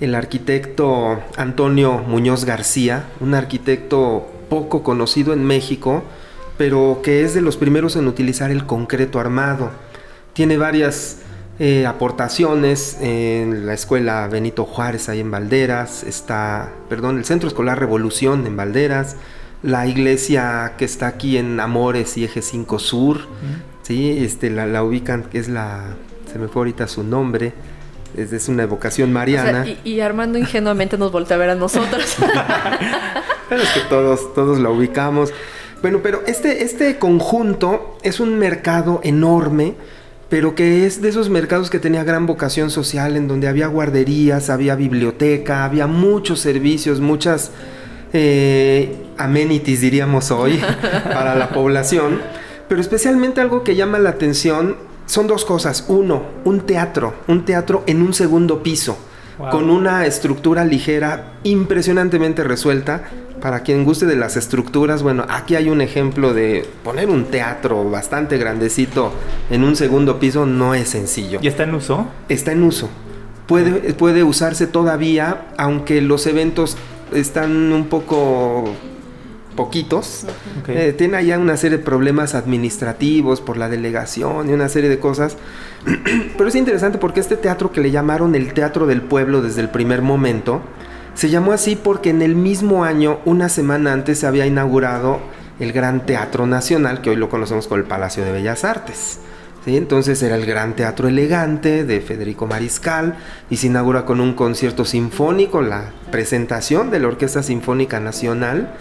el 0.00 0.14
arquitecto 0.14 1.20
Antonio 1.36 1.98
Muñoz 1.98 2.44
García, 2.44 3.04
un 3.20 3.34
arquitecto 3.34 4.26
poco 4.48 4.82
conocido 4.82 5.32
en 5.32 5.44
México, 5.44 6.02
pero 6.56 7.00
que 7.02 7.24
es 7.24 7.34
de 7.34 7.40
los 7.40 7.56
primeros 7.56 7.96
en 7.96 8.06
utilizar 8.06 8.50
el 8.50 8.66
concreto 8.66 9.18
armado. 9.18 9.70
Tiene 10.32 10.58
varias 10.58 11.18
eh, 11.58 11.86
aportaciones 11.86 12.98
en 13.00 13.66
la 13.66 13.74
escuela 13.74 14.28
Benito 14.28 14.64
Juárez 14.64 15.08
ahí 15.08 15.20
en 15.20 15.30
Valderas, 15.30 16.04
está, 16.04 16.72
perdón, 16.88 17.18
el 17.18 17.24
Centro 17.24 17.48
Escolar 17.48 17.78
Revolución 17.78 18.46
en 18.46 18.56
Valderas, 18.56 19.16
la 19.62 19.86
iglesia 19.86 20.74
que 20.78 20.84
está 20.84 21.06
aquí 21.08 21.36
en 21.36 21.60
Amores 21.60 22.16
y 22.16 22.24
Eje 22.24 22.42
5 22.42 22.78
Sur, 22.78 23.20
sí, 23.82 24.18
este, 24.24 24.50
la, 24.50 24.66
la 24.66 24.82
ubican, 24.82 25.24
que 25.24 25.38
es 25.38 25.48
la, 25.48 25.96
se 26.32 26.38
me 26.38 26.48
fue 26.48 26.60
ahorita 26.60 26.88
su 26.88 27.02
nombre, 27.04 27.52
es, 28.16 28.32
es 28.32 28.48
una 28.48 28.62
evocación 28.64 29.10
O 29.10 29.12
mariana. 29.12 29.64
sea, 29.64 29.76
y, 29.84 29.90
y 29.90 30.00
Armando 30.00 30.38
ingenuamente 30.38 30.96
nos 30.98 31.12
voltea 31.12 31.36
a 31.36 31.40
ver 31.40 31.50
a 31.50 31.54
nosotros. 31.54 32.16
Pero 33.48 33.62
es 33.62 33.68
que 33.70 33.80
todos, 33.88 34.32
todos 34.34 34.58
la 34.60 34.70
ubicamos. 34.70 35.32
Bueno, 35.82 36.00
pero 36.02 36.22
este, 36.26 36.62
este 36.62 36.98
conjunto 36.98 37.96
es 38.02 38.20
un 38.20 38.38
mercado 38.38 39.00
enorme, 39.02 39.74
pero 40.28 40.54
que 40.54 40.86
es 40.86 41.00
de 41.00 41.08
esos 41.08 41.30
mercados 41.30 41.70
que 41.70 41.78
tenía 41.80 42.04
gran 42.04 42.26
vocación 42.26 42.70
social, 42.70 43.16
en 43.16 43.26
donde 43.26 43.48
había 43.48 43.66
guarderías, 43.66 44.50
había 44.50 44.76
biblioteca, 44.76 45.64
había 45.64 45.86
muchos 45.86 46.38
servicios, 46.40 47.00
muchas 47.00 47.50
eh, 48.12 48.94
amenities, 49.20 49.80
diríamos 49.80 50.30
hoy, 50.30 50.60
para 51.04 51.34
la 51.34 51.50
población. 51.50 52.20
Pero 52.68 52.80
especialmente 52.80 53.40
algo 53.40 53.64
que 53.64 53.76
llama 53.76 53.98
la 53.98 54.10
atención 54.10 54.76
son 55.06 55.26
dos 55.26 55.44
cosas. 55.44 55.84
Uno, 55.88 56.22
un 56.44 56.60
teatro, 56.60 57.14
un 57.26 57.44
teatro 57.44 57.82
en 57.86 58.02
un 58.02 58.14
segundo 58.14 58.62
piso 58.62 58.96
Wow. 59.38 59.50
con 59.52 59.70
una 59.70 60.04
estructura 60.04 60.66
ligera 60.66 61.32
impresionantemente 61.44 62.44
resuelta. 62.44 63.04
Para 63.40 63.60
quien 63.60 63.84
guste 63.84 64.04
de 64.04 64.16
las 64.16 64.36
estructuras, 64.36 65.02
bueno, 65.02 65.24
aquí 65.30 65.54
hay 65.54 65.70
un 65.70 65.80
ejemplo 65.80 66.34
de 66.34 66.66
poner 66.84 67.08
un 67.08 67.24
teatro 67.24 67.88
bastante 67.88 68.36
grandecito 68.36 69.12
en 69.48 69.64
un 69.64 69.76
segundo 69.76 70.20
piso 70.20 70.44
no 70.44 70.74
es 70.74 70.90
sencillo. 70.90 71.40
¿Ya 71.40 71.48
está 71.48 71.62
en 71.62 71.74
uso? 71.74 72.06
Está 72.28 72.52
en 72.52 72.62
uso. 72.62 72.90
Puede, 73.46 73.94
puede 73.94 74.24
usarse 74.24 74.66
todavía, 74.66 75.46
aunque 75.56 76.02
los 76.02 76.26
eventos 76.26 76.76
están 77.14 77.72
un 77.72 77.86
poco 77.86 78.74
poquitos. 79.60 80.24
Ok. 80.62 80.70
Eh, 80.70 80.94
tiene 80.96 81.18
allá 81.18 81.38
una 81.38 81.56
serie 81.58 81.78
de 81.78 81.84
problemas 81.84 82.34
administrativos 82.34 83.42
por 83.42 83.58
la 83.58 83.68
delegación 83.68 84.48
y 84.48 84.54
una 84.54 84.70
serie 84.70 84.88
de 84.88 84.98
cosas. 84.98 85.36
Pero 86.36 86.48
es 86.48 86.54
interesante 86.54 86.96
porque 86.96 87.20
este 87.20 87.36
teatro 87.36 87.70
que 87.70 87.80
le 87.80 87.90
llamaron 87.90 88.34
el 88.34 88.54
Teatro 88.54 88.86
del 88.86 89.02
Pueblo 89.02 89.42
desde 89.42 89.60
el 89.60 89.68
primer 89.68 90.00
momento, 90.00 90.62
se 91.14 91.28
llamó 91.28 91.52
así 91.52 91.76
porque 91.76 92.08
en 92.08 92.22
el 92.22 92.36
mismo 92.36 92.84
año, 92.84 93.18
una 93.26 93.50
semana 93.50 93.92
antes, 93.92 94.18
se 94.18 94.26
había 94.26 94.46
inaugurado 94.46 95.20
el 95.58 95.72
Gran 95.72 96.06
Teatro 96.06 96.46
Nacional, 96.46 97.02
que 97.02 97.10
hoy 97.10 97.16
lo 97.16 97.28
conocemos 97.28 97.66
como 97.66 97.78
el 97.78 97.84
Palacio 97.84 98.24
de 98.24 98.32
Bellas 98.32 98.64
Artes. 98.64 99.20
¿Sí? 99.64 99.76
Entonces 99.76 100.22
era 100.22 100.36
el 100.36 100.46
Gran 100.46 100.76
Teatro 100.76 101.08
Elegante 101.08 101.84
de 101.84 102.00
Federico 102.00 102.46
Mariscal 102.46 103.16
y 103.48 103.56
se 103.56 103.68
inaugura 103.68 104.04
con 104.04 104.20
un 104.20 104.34
concierto 104.34 104.84
sinfónico, 104.84 105.62
la 105.62 105.92
presentación 106.10 106.90
de 106.90 107.00
la 107.00 107.08
Orquesta 107.08 107.42
Sinfónica 107.42 108.00
Nacional. 108.00 108.74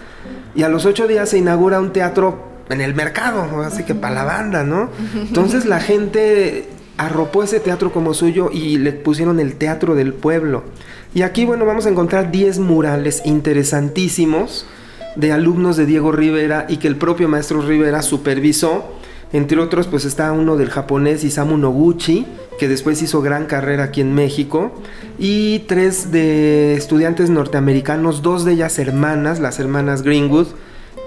Y 0.55 0.63
a 0.63 0.69
los 0.69 0.85
ocho 0.85 1.07
días 1.07 1.29
se 1.29 1.37
inaugura 1.37 1.79
un 1.79 1.93
teatro 1.93 2.49
en 2.69 2.81
el 2.81 2.93
mercado, 2.93 3.61
así 3.63 3.83
que 3.83 3.95
para 3.95 4.15
la 4.15 4.23
banda, 4.23 4.63
¿no? 4.63 4.89
Entonces 5.15 5.65
la 5.65 5.79
gente 5.79 6.69
arropó 6.99 7.43
ese 7.43 7.61
teatro 7.61 7.91
como 7.93 8.13
suyo 8.13 8.49
y 8.51 8.77
le 8.77 8.91
pusieron 8.91 9.39
el 9.39 9.55
Teatro 9.55 9.95
del 9.95 10.13
Pueblo. 10.13 10.63
Y 11.13 11.21
aquí, 11.21 11.45
bueno, 11.45 11.65
vamos 11.65 11.85
a 11.85 11.89
encontrar 11.89 12.29
10 12.29 12.59
murales 12.59 13.21
interesantísimos 13.23 14.65
de 15.15 15.31
alumnos 15.31 15.77
de 15.77 15.85
Diego 15.85 16.11
Rivera 16.11 16.65
y 16.67 16.77
que 16.77 16.87
el 16.87 16.97
propio 16.97 17.29
maestro 17.29 17.61
Rivera 17.61 18.01
supervisó. 18.01 18.98
Entre 19.31 19.59
otros, 19.59 19.87
pues 19.87 20.05
está 20.05 20.31
uno 20.31 20.57
del 20.57 20.69
japonés 20.69 21.23
Isamu 21.23 21.57
Noguchi, 21.57 22.25
que 22.57 22.67
después 22.67 23.01
hizo 23.01 23.21
gran 23.21 23.45
carrera 23.45 23.85
aquí 23.85 24.01
en 24.01 24.13
México, 24.13 24.71
y 25.19 25.59
tres 25.59 26.11
de 26.11 26.73
estudiantes 26.73 27.29
norteamericanos, 27.29 28.21
dos 28.21 28.43
de 28.43 28.53
ellas 28.53 28.79
hermanas, 28.79 29.39
las 29.39 29.59
hermanas 29.59 30.01
Greenwood, 30.01 30.47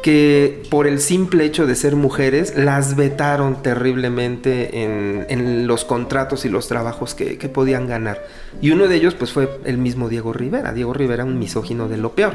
que 0.02 0.64
por 0.68 0.86
el 0.86 1.00
simple 1.00 1.44
hecho 1.44 1.66
de 1.66 1.76
ser 1.76 1.94
mujeres 1.94 2.56
las 2.56 2.96
vetaron 2.96 3.62
terriblemente 3.62 4.82
en, 4.82 5.66
los 5.66 5.84
contratos 5.84 6.44
y 6.44 6.48
los 6.48 6.66
trabajos 6.66 7.14
que, 7.14 7.38
que 7.38 7.48
podían 7.48 7.86
ganar. 7.86 8.26
Y 8.60 8.70
uno 8.70 8.88
de 8.88 8.96
ellos 8.96 9.14
pues 9.14 9.32
fue 9.32 9.48
el 9.64 9.78
mismo 9.78 10.08
Diego 10.08 10.32
Rivera. 10.32 10.72
Diego 10.72 10.92
Rivera 10.92 11.24
un 11.24 11.38
misógino 11.38 11.88
de 11.88 11.98
lo 11.98 12.12
peor. 12.14 12.34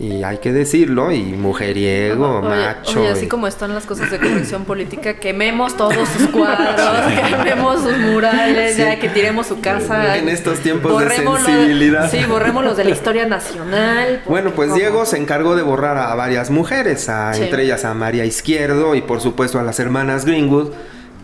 Y 0.00 0.22
hay 0.22 0.38
que 0.38 0.52
decirlo, 0.52 1.10
y 1.10 1.22
mujeriego, 1.22 2.38
Oye, 2.38 2.48
macho. 2.48 3.00
oye, 3.00 3.08
así 3.10 3.24
y- 3.24 3.28
como 3.28 3.48
están 3.48 3.74
las 3.74 3.84
cosas 3.84 4.12
de 4.12 4.18
corrección 4.18 4.64
política, 4.64 5.14
quememos 5.14 5.76
todos 5.76 6.08
sus 6.16 6.28
cuadros, 6.28 7.12
quememos 7.44 7.82
sus 7.82 7.98
murales, 7.98 8.76
Sí. 8.76 8.82
ya 8.82 9.00
que 9.00 9.08
tiremos 9.08 9.48
su 9.48 9.60
casa. 9.60 10.16
En 10.16 10.28
estos 10.28 10.60
tiempos 10.60 11.02
de 11.02 11.10
sensibilidad. 11.10 12.08
Sí, 12.10 12.18
borremos 12.28 12.62
los 12.64 12.76
de 12.76 12.84
la 12.84 12.90
historia 12.90 13.26
nacional. 13.26 14.22
Bueno, 14.26 14.52
pues 14.54 14.68
¿cómo? 14.68 14.78
Diego 14.78 15.04
se 15.04 15.16
encargó 15.18 15.56
de 15.56 15.62
borrar 15.62 15.98
a 15.98 16.14
varias 16.14 16.50
mujeres, 16.50 17.08
a- 17.08 17.34
Sí. 17.34 17.42
entre 17.42 17.64
ellas 17.64 17.84
a 17.84 17.92
María 17.94 18.24
Izquierdo 18.24 18.94
y 18.94 19.00
por 19.02 19.20
supuesto 19.20 19.58
a 19.58 19.64
las 19.64 19.80
hermanas 19.80 20.24
Greenwood, 20.24 20.70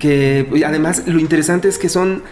que 0.01 0.49
además 0.67 1.05
lo 1.07 1.21
interesante 1.21 1.69
es 1.69 1.79
que 1.79 1.89
son 1.89 2.25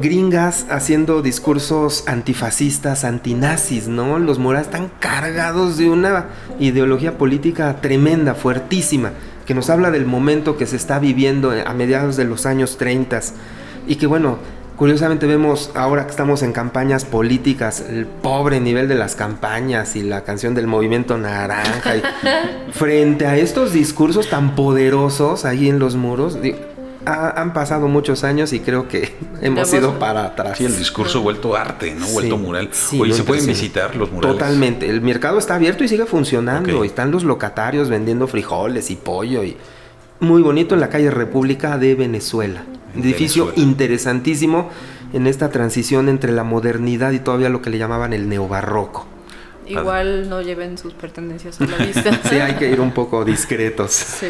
gringas 0.00 0.66
haciendo 0.70 1.22
discursos 1.22 2.04
antifascistas, 2.06 3.04
antinazis, 3.04 3.88
¿no? 3.88 4.18
Los 4.18 4.38
murales 4.38 4.68
están 4.68 4.90
cargados 5.00 5.78
de 5.78 5.88
una 5.90 6.26
ideología 6.58 7.18
política 7.18 7.80
tremenda, 7.80 8.34
fuertísima, 8.34 9.12
que 9.46 9.54
nos 9.54 9.70
habla 9.70 9.90
del 9.90 10.06
momento 10.06 10.56
que 10.56 10.66
se 10.66 10.76
está 10.76 10.98
viviendo 10.98 11.52
a 11.52 11.74
mediados 11.74 12.16
de 12.16 12.24
los 12.24 12.46
años 12.46 12.76
30 12.76 13.20
y 13.86 13.96
que 13.96 14.06
bueno, 14.06 14.38
Curiosamente 14.78 15.26
vemos 15.26 15.72
ahora 15.74 16.04
que 16.04 16.12
estamos 16.12 16.44
en 16.44 16.52
campañas 16.52 17.04
políticas 17.04 17.80
el 17.80 18.06
pobre 18.06 18.60
nivel 18.60 18.86
de 18.86 18.94
las 18.94 19.16
campañas 19.16 19.96
y 19.96 20.04
la 20.04 20.22
canción 20.22 20.54
del 20.54 20.68
movimiento 20.68 21.18
naranja. 21.18 21.96
y 21.96 22.02
frente 22.70 23.26
a 23.26 23.36
estos 23.36 23.72
discursos 23.72 24.30
tan 24.30 24.54
poderosos 24.54 25.44
ahí 25.44 25.68
en 25.68 25.80
los 25.80 25.96
muros, 25.96 26.38
ha- 27.06 27.40
han 27.40 27.52
pasado 27.52 27.88
muchos 27.88 28.24
años 28.24 28.52
y 28.52 28.60
creo 28.60 28.88
que 28.88 29.14
hemos 29.40 29.72
ido 29.72 29.98
para 29.98 30.24
atrás. 30.24 30.58
Sí, 30.58 30.64
el 30.64 30.76
discurso 30.76 31.20
vuelto 31.22 31.56
arte, 31.56 31.94
¿no? 31.94 32.06
Sí, 32.06 32.12
Vuelto 32.12 32.36
mural. 32.38 32.68
sí, 32.72 33.00
Oye, 33.00 33.12
¿se 33.14 33.24
pueden 33.24 33.44
sí. 33.44 33.50
visitar 33.50 33.94
los 33.96 34.10
murales? 34.12 34.36
Totalmente. 34.38 34.88
El 34.88 35.00
mercado 35.00 35.38
está 35.38 35.54
abierto 35.54 35.84
y 35.84 35.88
sigue 35.88 36.06
funcionando. 36.06 36.78
Ok. 36.78 36.84
Y 36.84 36.86
están 36.88 37.10
los 37.10 37.24
locatarios 37.24 37.88
vendiendo 37.88 38.26
frijoles 38.26 38.90
y 38.90 38.96
pollo. 38.96 39.44
y 39.44 39.56
Muy 40.20 40.42
bonito 40.42 40.74
en 40.74 40.80
la 40.80 40.88
calle 40.88 41.10
República 41.10 41.78
de 41.78 41.94
Venezuela. 41.94 42.62
En 42.94 43.02
Edificio 43.02 43.46
Venezuela. 43.46 43.70
interesantísimo 43.70 44.70
en 45.12 45.26
esta 45.26 45.50
transición 45.50 46.08
entre 46.08 46.32
la 46.32 46.44
modernidad 46.44 47.12
y 47.12 47.18
todavía 47.20 47.48
lo 47.48 47.62
que 47.62 47.70
le 47.70 47.78
llamaban 47.78 48.12
el 48.12 48.28
neobarroco. 48.28 49.06
Igual 49.66 50.28
no 50.30 50.40
lleven 50.40 50.78
sus 50.78 50.94
pertenencias 50.94 51.60
a 51.60 51.66
la 51.66 51.76
vista. 51.84 52.18
Sí, 52.28 52.36
hay 52.36 52.54
que 52.54 52.70
ir 52.70 52.80
un 52.80 52.90
poco 52.92 53.24
discretos. 53.24 53.92
Sí. 53.92 54.28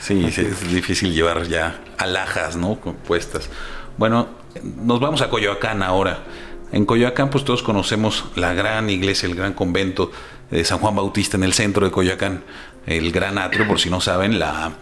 Sí, 0.00 0.30
sí, 0.32 0.40
es 0.40 0.72
difícil 0.72 1.12
llevar 1.12 1.46
ya 1.46 1.80
alhajas, 1.98 2.56
¿no? 2.56 2.76
Puestas. 2.76 3.50
Bueno, 3.98 4.28
nos 4.62 4.98
vamos 4.98 5.20
a 5.20 5.28
Coyoacán 5.28 5.82
ahora. 5.82 6.24
En 6.72 6.86
Coyoacán, 6.86 7.30
pues 7.30 7.44
todos 7.44 7.62
conocemos 7.62 8.24
la 8.34 8.54
gran 8.54 8.88
iglesia, 8.88 9.28
el 9.28 9.34
gran 9.34 9.52
convento 9.52 10.10
de 10.50 10.64
San 10.64 10.78
Juan 10.78 10.96
Bautista 10.96 11.36
en 11.36 11.44
el 11.44 11.52
centro 11.52 11.84
de 11.84 11.92
Coyoacán. 11.92 12.42
El 12.86 13.12
gran 13.12 13.38
atrio, 13.38 13.68
por 13.68 13.78
si 13.78 13.90
no 13.90 14.00
saben, 14.00 14.38
la, 14.38 14.72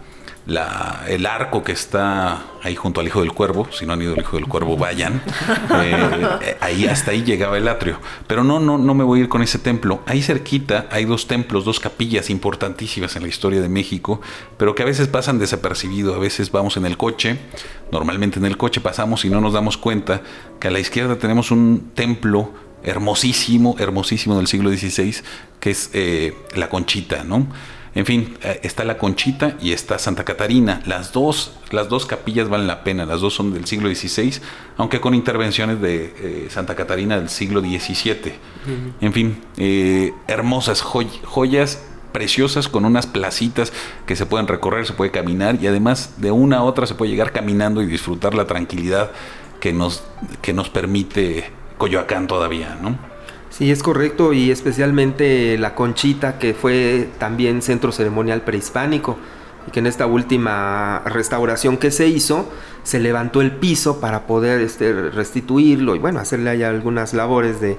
la- 0.45 1.03
el 1.07 1.25
arco 1.25 1.63
que 1.63 1.71
está 1.73 2.41
ahí 2.63 2.75
junto 2.75 3.01
al 3.01 3.07
Hijo 3.07 3.19
del 3.21 3.31
Cuervo. 3.33 3.67
Si 3.71 3.85
no 3.85 3.93
han 3.93 4.01
ido 4.01 4.13
al 4.13 4.19
Hijo 4.19 4.37
del 4.37 4.47
Cuervo, 4.47 4.75
vayan. 4.77 5.21
Eh, 5.81 6.27
eh, 6.41 6.57
ahí 6.61 6.87
hasta 6.87 7.11
ahí 7.11 7.23
llegaba 7.23 7.57
el 7.57 7.67
atrio. 7.67 7.99
Pero 8.27 8.43
no, 8.43 8.59
no, 8.59 8.77
no 8.77 8.93
me 8.93 9.03
voy 9.03 9.19
a 9.19 9.23
ir 9.23 9.29
con 9.29 9.41
ese 9.41 9.59
templo. 9.59 10.01
Ahí 10.07 10.21
cerquita 10.21 10.87
hay 10.91 11.05
dos 11.05 11.27
templos, 11.27 11.63
dos 11.65 11.79
capillas 11.79 12.29
importantísimas 12.29 13.15
en 13.15 13.21
la 13.23 13.27
historia 13.29 13.61
de 13.61 13.69
México, 13.69 14.19
pero 14.57 14.73
que 14.75 14.83
a 14.83 14.85
veces 14.85 15.07
pasan 15.07 15.39
desapercibidos. 15.39 16.15
A 16.15 16.19
veces 16.19 16.51
vamos 16.51 16.75
en 16.77 16.85
el 16.85 16.97
coche, 16.97 17.37
normalmente 17.91 18.39
en 18.39 18.45
el 18.45 18.57
coche 18.57 18.81
pasamos 18.81 19.23
y 19.25 19.29
no 19.29 19.39
nos 19.41 19.53
damos 19.53 19.77
cuenta 19.77 20.21
que 20.59 20.67
a 20.67 20.71
la 20.71 20.79
izquierda 20.79 21.17
tenemos 21.17 21.51
un 21.51 21.91
templo 21.93 22.51
hermosísimo, 22.83 23.75
hermosísimo 23.79 24.37
del 24.37 24.47
siglo 24.47 24.69
XVI, 24.71 25.15
que 25.59 25.71
es 25.71 25.89
eh, 25.93 26.35
la 26.55 26.69
Conchita, 26.69 27.23
¿no? 27.23 27.47
En 27.95 28.05
fin, 28.05 28.37
eh, 28.43 28.59
está 28.63 28.83
la 28.83 28.97
Conchita 28.97 29.55
y 29.61 29.71
está 29.73 29.97
Santa 29.97 30.23
Catarina. 30.23 30.81
Las 30.85 31.11
dos, 31.11 31.53
las 31.71 31.89
dos 31.89 32.05
capillas 32.05 32.47
valen 32.47 32.67
la 32.67 32.83
pena. 32.83 33.05
Las 33.05 33.21
dos 33.21 33.33
son 33.33 33.53
del 33.53 33.65
siglo 33.65 33.89
XVI, 33.93 34.39
aunque 34.77 35.01
con 35.01 35.13
intervenciones 35.15 35.81
de 35.81 36.13
eh, 36.17 36.47
Santa 36.49 36.75
Catarina 36.75 37.17
del 37.19 37.29
siglo 37.29 37.61
XVII. 37.61 38.33
En 39.01 39.13
fin, 39.13 39.41
eh, 39.57 40.13
hermosas 40.27 40.81
joy- 40.83 41.09
joyas 41.23 41.83
preciosas 42.11 42.67
con 42.67 42.85
unas 42.85 43.05
placitas 43.07 43.71
que 44.05 44.15
se 44.15 44.25
pueden 44.25 44.47
recorrer, 44.47 44.85
se 44.85 44.93
puede 44.93 45.11
caminar 45.11 45.57
y 45.61 45.67
además 45.67 46.15
de 46.17 46.31
una 46.31 46.57
a 46.57 46.63
otra 46.63 46.85
se 46.87 46.95
puede 46.95 47.11
llegar 47.11 47.31
caminando 47.31 47.81
y 47.81 47.85
disfrutar 47.85 48.33
la 48.33 48.45
tranquilidad 48.45 49.11
que 49.59 49.73
nos, 49.73 50.03
que 50.41 50.53
nos 50.53 50.69
permite 50.69 51.51
Coyoacán 51.77 52.27
todavía, 52.27 52.77
¿no? 52.81 52.97
Sí, 53.59 53.69
es 53.71 53.83
correcto, 53.83 54.31
y 54.31 54.51
especialmente 54.51 55.57
la 55.57 55.75
Conchita, 55.75 56.39
que 56.39 56.53
fue 56.53 57.09
también 57.17 57.61
centro 57.61 57.91
ceremonial 57.91 58.41
prehispánico, 58.43 59.17
y 59.67 59.71
que 59.71 59.79
en 59.79 59.87
esta 59.87 60.05
última 60.05 61.01
restauración 61.03 61.75
que 61.75 61.91
se 61.91 62.07
hizo, 62.07 62.49
se 62.83 63.01
levantó 63.01 63.41
el 63.41 63.51
piso 63.51 63.99
para 63.99 64.25
poder 64.27 64.61
este, 64.61 64.93
restituirlo 65.11 65.93
y 65.97 65.99
bueno, 65.99 66.21
hacerle 66.21 66.51
ahí 66.51 66.63
algunas 66.63 67.13
labores 67.13 67.59
de, 67.59 67.77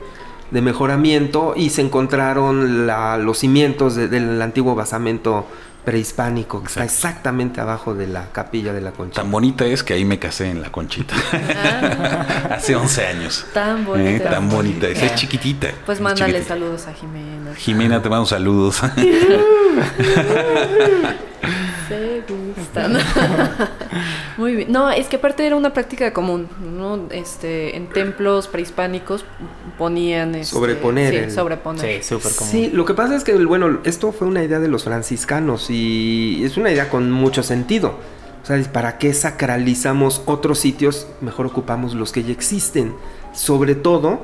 mejoramiento, 0.60 1.54
y 1.56 1.70
se 1.70 1.80
encontraron 1.80 2.86
la- 2.86 3.16
los 3.16 3.38
cimientos 3.38 3.94
de- 3.96 4.08
del 4.08 4.42
antiguo 4.42 4.74
basamento 4.74 5.46
prehispánico, 5.84 6.60
que 6.62 6.68
está 6.68 6.84
exactamente 6.84 7.60
abajo 7.60 7.94
de 7.94 8.06
la 8.06 8.30
capilla 8.32 8.72
de 8.72 8.80
la 8.80 8.92
Conchita. 8.92 9.22
Tan 9.22 9.30
bonita 9.30 9.64
es 9.64 9.82
que 9.82 9.94
ahí 9.94 10.04
me 10.04 10.18
casé 10.18 10.50
en 10.50 10.62
la 10.62 10.70
Conchita. 10.70 11.14
Hace 12.50 12.76
11 12.76 13.06
años. 13.06 13.46
Tan 13.52 13.84
bonita. 13.84 14.10
Eh, 14.10 14.20
tan 14.20 14.48
bonita 14.48 14.86
es. 14.86 14.92
Es 14.92 14.98
bonita. 15.00 15.14
chiquitita. 15.16 15.68
Pues 15.86 15.98
es 15.98 16.02
mándale 16.02 16.32
chiquitita. 16.32 16.54
saludos 16.54 16.86
a 16.86 16.92
Jimena. 16.92 17.54
Jimena, 17.54 18.02
te 18.02 18.08
mando 18.08 18.26
saludos. 18.26 18.80
Muy 24.36 24.54
bien. 24.56 24.72
No, 24.72 24.90
es 24.90 25.08
que 25.08 25.16
aparte 25.16 25.46
era 25.46 25.56
una 25.56 25.72
práctica 25.72 26.12
común, 26.12 26.48
¿no? 26.76 27.08
Este, 27.10 27.76
en 27.76 27.88
templos 27.88 28.48
prehispánicos 28.48 29.24
ponían 29.78 30.34
este, 30.34 30.54
Sobreponer 30.54 31.10
Sí, 31.12 31.16
el- 31.18 31.30
sobreponer. 31.30 32.02
Sí, 32.02 32.08
súper 32.08 32.32
común. 32.34 32.50
Sí, 32.52 32.70
lo 32.72 32.84
que 32.84 32.94
pasa 32.94 33.16
es 33.16 33.24
que, 33.24 33.34
bueno, 33.44 33.78
esto 33.84 34.12
fue 34.12 34.26
una 34.28 34.42
idea 34.42 34.60
de 34.60 34.68
los 34.68 34.84
franciscanos 34.84 35.68
y 35.70 36.42
es 36.44 36.56
una 36.56 36.70
idea 36.70 36.88
con 36.88 37.10
mucho 37.10 37.42
sentido. 37.42 37.96
O 38.42 38.46
sea, 38.46 38.60
¿para 38.72 38.96
qué 38.98 39.12
sacralizamos 39.12 40.22
otros 40.26 40.58
sitios? 40.58 41.06
Mejor 41.20 41.46
ocupamos 41.46 41.94
los 41.94 42.10
que 42.12 42.22
ya 42.24 42.32
existen. 42.32 42.94
Sobre 43.34 43.74
todo, 43.74 44.20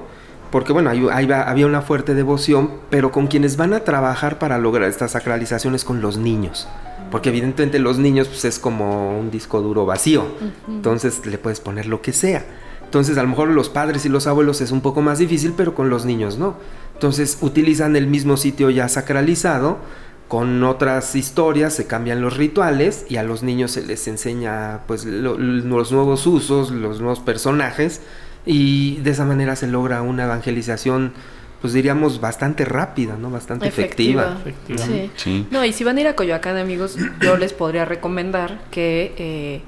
porque 0.50 0.72
bueno, 0.72 0.90
ahí, 0.90 1.06
ahí 1.12 1.26
va- 1.26 1.42
había 1.42 1.66
una 1.66 1.82
fuerte 1.82 2.14
devoción, 2.14 2.70
pero 2.90 3.12
con 3.12 3.26
quienes 3.26 3.56
van 3.56 3.72
a 3.74 3.80
trabajar 3.80 4.38
para 4.38 4.58
lograr 4.58 4.88
esta 4.88 5.08
sacralización 5.08 5.74
es 5.74 5.84
con 5.84 6.00
los 6.00 6.16
niños. 6.18 6.68
Porque 7.10 7.28
evidentemente 7.28 7.78
los 7.78 7.98
niños 7.98 8.28
pues, 8.28 8.44
es 8.44 8.58
como 8.58 9.18
un 9.18 9.30
disco 9.30 9.60
duro 9.62 9.86
vacío. 9.86 10.26
Entonces 10.68 11.24
le 11.26 11.38
puedes 11.38 11.60
poner 11.60 11.86
lo 11.86 12.02
que 12.02 12.12
sea. 12.12 12.44
Entonces 12.82 13.16
a 13.18 13.22
lo 13.22 13.28
mejor 13.28 13.48
los 13.48 13.68
padres 13.68 14.04
y 14.06 14.08
los 14.08 14.26
abuelos 14.26 14.60
es 14.60 14.70
un 14.70 14.80
poco 14.80 15.02
más 15.02 15.18
difícil, 15.18 15.54
pero 15.56 15.74
con 15.74 15.88
los 15.90 16.04
niños 16.04 16.38
no. 16.38 16.56
Entonces 16.94 17.38
utilizan 17.40 17.94
el 17.96 18.06
mismo 18.06 18.36
sitio 18.36 18.70
ya 18.70 18.88
sacralizado 18.88 19.78
con 20.28 20.64
otras 20.64 21.14
historias 21.14 21.72
se 21.72 21.86
cambian 21.86 22.20
los 22.20 22.36
rituales 22.36 23.06
y 23.08 23.14
a 23.16 23.22
los 23.22 23.44
niños 23.44 23.70
se 23.70 23.86
les 23.86 24.08
enseña 24.08 24.80
pues 24.88 25.04
lo- 25.04 25.38
los 25.38 25.92
nuevos 25.92 26.26
usos, 26.26 26.72
los 26.72 26.98
nuevos 27.00 27.20
personajes 27.20 28.00
y 28.46 28.96
de 29.02 29.10
esa 29.10 29.24
manera 29.24 29.56
se 29.56 29.66
logra 29.66 30.00
una 30.02 30.24
evangelización 30.24 31.12
pues 31.60 31.72
diríamos 31.72 32.20
bastante 32.20 32.64
rápida, 32.64 33.16
¿no? 33.16 33.30
Bastante 33.30 33.66
efectiva. 33.66 34.38
Efectiva. 34.40 34.78
Sí. 34.78 35.10
Sí. 35.16 35.46
No, 35.50 35.64
y 35.64 35.72
si 35.72 35.84
van 35.84 35.96
a 35.96 36.00
ir 36.02 36.06
a 36.06 36.14
Coyoacán, 36.14 36.56
amigos, 36.56 36.96
yo 37.20 37.36
les 37.36 37.52
podría 37.52 37.84
recomendar 37.84 38.60
que 38.70 39.14
eh, 39.16 39.62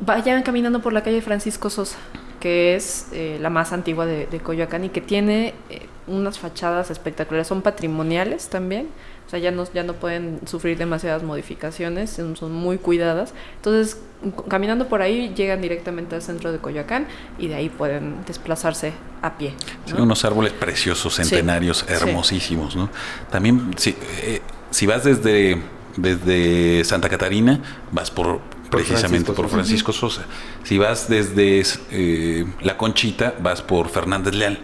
vayan 0.00 0.42
caminando 0.42 0.80
por 0.80 0.92
la 0.92 1.02
calle 1.02 1.22
Francisco 1.22 1.70
Sosa, 1.70 1.96
que 2.40 2.76
es 2.76 3.08
eh, 3.12 3.38
la 3.40 3.50
más 3.50 3.72
antigua 3.72 4.06
de, 4.06 4.26
de 4.26 4.38
Coyoacán 4.38 4.84
y 4.84 4.90
que 4.90 5.00
tiene 5.00 5.54
eh, 5.70 5.86
unas 6.06 6.38
fachadas 6.38 6.90
espectaculares. 6.90 7.46
Son 7.46 7.62
patrimoniales 7.62 8.48
también. 8.48 8.88
O 9.28 9.30
sea, 9.30 9.38
ya 9.38 9.50
no, 9.50 9.70
ya 9.74 9.82
no 9.82 9.92
pueden 9.92 10.40
sufrir 10.46 10.78
demasiadas 10.78 11.22
modificaciones, 11.22 12.08
son, 12.08 12.34
son 12.34 12.50
muy 12.50 12.78
cuidadas. 12.78 13.34
Entonces, 13.56 14.00
caminando 14.48 14.88
por 14.88 15.02
ahí, 15.02 15.34
llegan 15.36 15.60
directamente 15.60 16.14
al 16.14 16.22
centro 16.22 16.50
de 16.50 16.58
Coyoacán 16.58 17.06
y 17.38 17.48
de 17.48 17.56
ahí 17.56 17.68
pueden 17.68 18.24
desplazarse 18.26 18.94
a 19.20 19.36
pie. 19.36 19.52
Sí, 19.84 19.92
¿no? 19.94 20.04
unos 20.04 20.24
árboles 20.24 20.54
preciosos, 20.54 21.14
Sí. 21.14 21.24
centenarios, 21.24 21.84
Sí. 21.86 21.92
hermosísimos, 21.92 22.74
¿no? 22.74 22.88
También, 23.30 23.74
si, 23.76 23.94
eh, 24.22 24.40
si 24.70 24.86
vas 24.86 25.04
desde, 25.04 25.60
desde 25.98 26.82
Santa 26.84 27.10
Catarina, 27.10 27.60
vas 27.92 28.10
por 28.10 28.40
precisamente 28.70 29.26
Francisco 29.26 29.34
por. 29.34 29.50
Francisco 29.50 29.92
Sosa. 29.92 30.24
Si 30.62 30.78
vas 30.78 31.08
desde 31.10 31.62
eh, 31.90 32.46
La 32.62 32.78
Conchita, 32.78 33.34
vas 33.42 33.60
por 33.60 33.90
Fernández 33.90 34.34
Leal. 34.34 34.58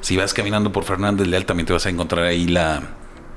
Si 0.00 0.16
vas 0.16 0.32
caminando 0.32 0.72
por 0.72 0.84
Fernández 0.84 1.26
Leal, 1.26 1.44
también 1.44 1.66
te 1.66 1.72
vas 1.74 1.84
a 1.84 1.90
encontrar 1.90 2.24
ahí 2.24 2.46
la, 2.46 2.82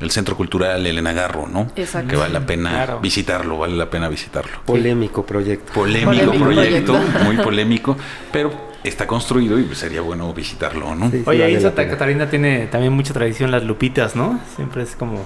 el 0.01 0.11
Centro 0.11 0.35
Cultural 0.35 0.85
Elena 0.85 1.13
Garro, 1.13 1.47
¿no? 1.47 1.67
Exacto. 1.75 2.09
Que 2.09 2.15
vale 2.15 2.33
la 2.33 2.45
pena 2.45 2.69
Claro. 2.71 2.99
visitarlo, 2.99 3.57
vale 3.57 3.75
la 3.75 3.89
pena 3.89 4.09
visitarlo. 4.09 4.61
Polémico 4.65 5.25
proyecto. 5.25 5.71
Polémico, 5.73 6.11
Polémico 6.25 6.43
proyecto, 6.43 6.93
proyecto. 6.93 7.23
muy 7.23 7.37
polémico, 7.37 7.97
pero 8.31 8.71
está 8.83 9.05
construido 9.05 9.59
y 9.59 9.75
sería 9.75 10.01
bueno 10.01 10.33
visitarlo, 10.33 10.95
¿no? 10.95 11.11
Sí, 11.11 11.17
sí, 11.19 11.23
Oye, 11.27 11.43
ahí 11.43 11.53
vale 11.53 11.61
Santa. 11.83 11.87
Catarina 11.87 12.29
tiene 12.29 12.67
también 12.67 12.93
mucha 12.93 13.13
tradición 13.13 13.51
las 13.51 13.63
lupitas, 13.63 14.15
¿no? 14.15 14.39
Siempre 14.55 14.83
es 14.83 14.95
como 14.95 15.23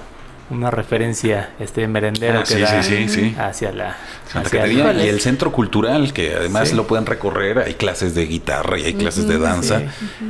una 0.48 0.70
referencia 0.70 1.50
este 1.58 1.86
merendero 1.88 2.38
Ah, 2.40 2.42
que 2.44 2.54
sí, 2.54 2.60
da 2.60 2.82
sí, 2.82 3.08
sí, 3.08 3.08
sí. 3.08 3.34
hacia 3.38 3.72
la 3.72 3.96
Santa 4.26 4.46
hacia 4.48 4.60
Catarina 4.60 4.82
Híjoles. 4.84 5.04
y 5.04 5.08
el 5.08 5.20
centro 5.20 5.50
cultural 5.52 6.12
que 6.12 6.34
además 6.34 6.68
Sí. 6.70 6.76
lo 6.76 6.86
pueden 6.86 7.04
recorrer, 7.06 7.58
hay 7.58 7.74
clases 7.74 8.14
de 8.14 8.26
guitarra 8.26 8.78
y 8.78 8.84
hay 8.84 8.94
clases 8.94 9.26
de 9.28 9.38
danza 9.38 9.82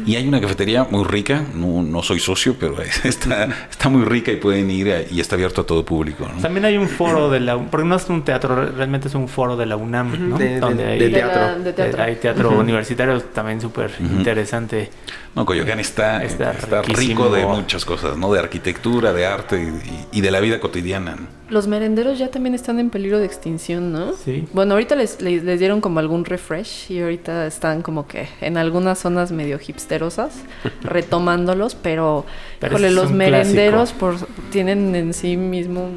y 0.06 0.16
hay 0.16 0.26
una 0.26 0.40
cafetería 0.40 0.84
muy 0.90 1.04
rica, 1.04 1.42
no, 1.54 1.82
no 1.82 2.02
soy 2.02 2.18
socio, 2.20 2.56
pero 2.58 2.76
está, 3.04 3.48
está 3.70 3.88
muy 3.88 4.04
rica 4.04 4.32
y 4.32 4.36
pueden 4.36 4.70
ir 4.70 4.90
a- 4.92 5.02
y 5.02 5.20
está 5.20 5.34
abierto 5.36 5.60
a 5.62 5.66
todo 5.66 5.84
público. 5.84 6.26
¿no? 6.34 6.40
También 6.40 6.64
hay 6.64 6.76
un 6.78 6.88
foro 6.88 7.30
de 7.30 7.40
la 7.40 7.58
porque 7.58 7.86
no 7.86 7.96
es 7.96 8.08
un 8.08 8.22
teatro, 8.24 8.54
realmente 8.72 9.08
es 9.08 9.14
un 9.14 9.28
foro 9.28 9.56
de 9.56 9.66
la 9.66 9.76
UNAM, 9.76 10.30
¿no? 10.30 10.38
de- 10.38 10.48
de- 10.54 10.60
Donde 10.60 10.84
de 10.84 10.90
hay, 10.92 10.98
De 10.98 11.08
teatro. 11.10 11.58
de 11.62 11.72
teatro. 11.72 12.02
hay 12.02 12.16
teatro 12.16 12.50
universitario 12.58 13.20
también 13.20 13.60
súper 13.60 13.90
interesante. 14.00 14.90
No, 15.36 15.44
Coyoacán 15.44 15.80
está, 15.80 16.24
Está 16.24 16.52
rico 16.82 17.28
de 17.28 17.44
muchas 17.44 17.84
cosas, 17.84 18.16
¿no? 18.16 18.32
De 18.32 18.38
arquitectura, 18.38 19.12
de 19.12 19.26
arte 19.26 19.70
y, 20.12 20.18
y 20.18 20.20
de 20.22 20.30
la 20.30 20.40
vida 20.40 20.60
cotidiana. 20.60 21.14
¿no? 21.14 21.26
Los 21.50 21.68
merenderos 21.68 22.18
ya 22.18 22.30
también 22.30 22.54
están 22.54 22.80
en 22.80 22.88
peligro 22.88 23.18
de 23.18 23.26
extinción, 23.26 23.92
¿no? 23.92 24.14
Sí. 24.14 24.48
Bueno, 24.54 24.72
ahorita 24.72 24.96
les, 24.96 25.20
les, 25.20 25.44
les 25.44 25.60
dieron 25.60 25.82
como 25.82 26.00
algún 26.00 26.24
refresh 26.24 26.90
y 26.90 27.02
ahorita 27.02 27.46
están 27.46 27.82
como 27.82 28.08
que 28.08 28.28
en 28.40 28.56
algunas 28.56 28.98
zonas 28.98 29.30
medio 29.30 29.58
hipsterosas 29.58 30.32
retomándolos, 30.82 31.74
pero, 31.74 32.24
Pero 32.58 32.72
híjole, 32.72 32.90
los 32.92 33.12
merenderos 33.12 33.92
por, 33.92 34.16
tienen 34.50 34.94
en 34.94 35.12
sí 35.12 35.36
mismo 35.36 35.90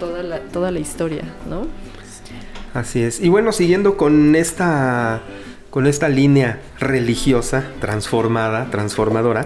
toda 0.00 0.24
la, 0.24 0.40
toda 0.40 0.72
la 0.72 0.80
historia, 0.80 1.22
¿no? 1.48 1.68
Así 2.74 3.00
es. 3.02 3.20
Y 3.20 3.28
bueno, 3.28 3.52
siguiendo 3.52 3.96
con 3.96 4.34
esta, 4.34 5.22
con 5.74 5.88
esta 5.88 6.08
línea 6.08 6.60
religiosa, 6.78 7.64
transformada, 7.80 8.70
transformadora, 8.70 9.44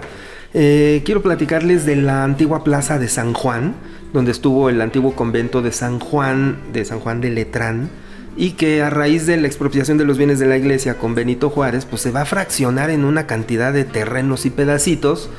eh, 0.52 1.00
quiero 1.06 1.22
platicarles 1.22 1.86
de 1.86 1.96
la 1.96 2.22
antigua 2.22 2.64
plaza 2.64 2.98
de 2.98 3.08
San 3.08 3.32
Juan, 3.32 3.76
donde 4.12 4.32
estuvo 4.32 4.68
el 4.68 4.82
antiguo 4.82 5.16
convento 5.16 5.62
de 5.62 5.72
San 5.72 5.98
Juan, 5.98 6.58
de 6.70 6.84
San 6.84 7.00
Juan 7.00 7.22
de 7.22 7.30
Letrán, 7.30 7.88
y 8.36 8.50
que 8.50 8.82
a 8.82 8.90
raíz 8.90 9.24
de 9.24 9.38
la 9.38 9.46
expropiación 9.46 9.96
de 9.96 10.04
los 10.04 10.18
bienes 10.18 10.38
de 10.38 10.44
la 10.44 10.58
iglesia 10.58 10.98
con 10.98 11.14
Benito 11.14 11.48
Juárez, 11.48 11.86
pues 11.86 12.02
se 12.02 12.10
va 12.10 12.20
a 12.20 12.26
fraccionar 12.26 12.90
en 12.90 13.06
una 13.06 13.26
cantidad 13.26 13.72
de 13.72 13.84
terrenos 13.84 14.44
y 14.44 14.50
pedacitos. 14.50 15.30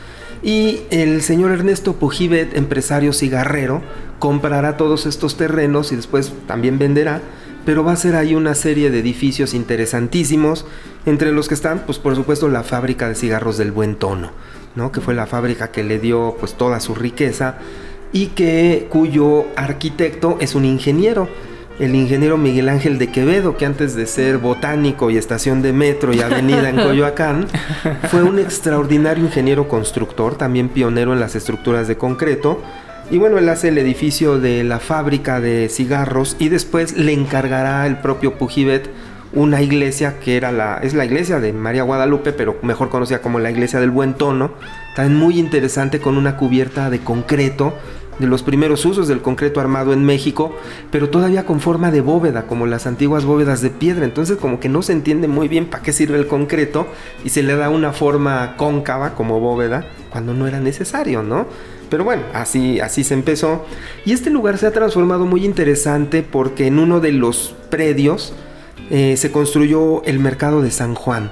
Y 0.42 0.82
el 0.90 1.22
señor 1.22 1.52
Ernesto 1.52 1.98
Pujibet, 1.98 2.58
empresario 2.58 3.14
cigarrero, 3.14 3.84
comprará 4.18 4.76
todos 4.76 5.06
estos 5.06 5.38
terrenos 5.38 5.92
y 5.92 5.98
después 5.98 6.34
también 6.48 6.80
venderá. 6.80 7.22
Pero 7.70 7.84
va 7.84 7.92
a 7.92 7.98
ser 7.98 8.16
ahí 8.16 8.34
una 8.34 8.56
serie 8.56 8.90
de 8.90 8.98
edificios 8.98 9.54
interesantísimos, 9.54 10.66
entre 11.06 11.32
los 11.32 11.48
que 11.48 11.54
están, 11.54 11.84
pues 11.86 12.00
por 12.00 12.16
supuesto, 12.16 12.50
la 12.50 12.64
fábrica 12.64 13.08
de 13.08 13.14
cigarros 13.14 13.60
del 13.60 13.72
Buen 13.72 13.96
Tono, 13.96 14.32
¿no? 14.74 14.92
Que 14.92 15.02
fue 15.02 15.14
la 15.14 15.28
fábrica 15.28 15.70
que 15.70 15.84
le 15.84 16.00
dio 16.00 16.36
pues 16.40 16.56
toda 16.56 16.80
su 16.80 16.96
riqueza 16.96 17.60
y 18.12 18.30
que 18.30 18.88
cuyo 18.90 19.46
arquitecto 19.56 20.38
es 20.40 20.56
un 20.56 20.66
ingeniero 20.66 21.30
el 21.78 21.96
ingeniero 21.96 22.38
Miguel 22.38 22.70
Ángel 22.70 22.98
de 22.98 23.12
Quevedo, 23.12 23.56
que 23.56 23.66
antes 23.66 23.96
de 23.96 24.06
ser 24.06 24.40
botánico 24.40 25.12
y 25.12 25.18
estación 25.18 25.62
de 25.62 25.72
metro 25.72 26.12
y 26.12 26.22
avenida 26.22 26.70
en 26.70 26.76
Coyoacán, 26.84 27.48
fue 28.10 28.24
un 28.24 28.38
extraordinario 28.40 29.24
ingeniero 29.24 29.68
constructor, 29.68 30.36
también 30.36 30.70
pionero 30.70 31.14
en 31.14 31.20
las 31.20 31.36
estructuras 31.36 31.88
de 31.88 31.98
concreto. 31.98 32.62
Y 33.12 33.18
bueno, 33.18 33.40
él 33.40 33.50
hace 33.50 33.70
el 33.70 33.78
edificio 33.80 34.40
de 34.40 34.64
la 34.64 34.80
fábrica 34.80 35.40
de 35.40 35.68
cigarros 35.70 36.36
y 36.38 36.50
después 36.50 36.96
le 36.96 37.12
encargará 37.12 37.88
el 37.88 37.98
propio 37.98 38.38
Pujibet 38.38 38.88
una 39.34 39.62
iglesia 39.62 40.20
que 40.20 40.38
era 40.38 40.52
la 40.52 40.80
es 40.82 40.94
la 40.94 41.06
iglesia 41.06 41.40
de 41.40 41.54
María 41.54 41.84
Guadalupe, 41.84 42.34
pero 42.34 42.58
mejor 42.62 42.90
conocida 42.90 43.22
como 43.22 43.40
la 43.40 43.50
iglesia 43.50 43.80
del 43.80 43.92
Buen 43.92 44.14
Tono, 44.14 44.52
también 44.96 45.20
muy 45.20 45.40
interesante 45.40 46.00
con 46.00 46.18
una 46.18 46.38
cubierta 46.38 46.90
de 46.90 47.00
concreto 47.00 47.74
de 48.20 48.28
los 48.28 48.44
primeros 48.44 48.86
usos 48.86 49.08
del 49.08 49.22
concreto 49.22 49.60
armado 49.60 49.94
en 49.94 50.04
México, 50.04 50.56
pero 50.92 51.10
todavía 51.10 51.46
con 51.46 51.62
forma 51.62 51.90
de 51.90 52.02
bóveda, 52.02 52.44
como 52.44 52.68
las 52.68 52.86
antiguas 52.86 53.24
bóvedas 53.24 53.62
de 53.62 53.70
piedra. 53.70 54.06
Entonces 54.06 54.38
como 54.38 54.60
que 54.60 54.70
no 54.70 54.82
se 54.82 54.92
entiende 54.92 55.28
muy 55.28 55.48
bien 55.48 55.66
para 55.68 55.82
qué 55.82 55.94
sirve 55.94 56.18
el 56.18 56.28
concreto 56.28 56.88
y 57.24 57.30
se 57.30 57.42
le 57.42 57.56
da 57.56 57.70
una 57.70 57.94
forma 57.94 58.56
cóncava 58.58 59.16
como 59.16 59.40
bóveda 59.40 59.88
cuando 60.12 60.34
no 60.34 60.48
era 60.48 60.60
necesario, 60.60 61.24
¿no? 61.24 61.48
Pero 61.90 62.04
bueno, 62.04 62.24
así, 62.34 62.80
así 62.80 63.04
se 63.04 63.14
empezó. 63.14 63.66
Y 64.06 64.14
este 64.14 64.30
lugar 64.30 64.58
se 64.58 64.68
ha 64.68 64.72
transformado 64.72 65.26
muy 65.26 65.46
interesante 65.46 66.24
porque 66.24 66.68
en 66.68 66.80
uno 66.80 67.00
de 67.00 67.12
los 67.12 67.56
predios 67.70 68.34
eh, 68.90 69.16
se 69.18 69.32
construyó 69.32 70.04
el 70.04 70.20
mercado 70.20 70.62
de 70.62 70.72
San 70.72 70.96
Juan, 70.96 71.32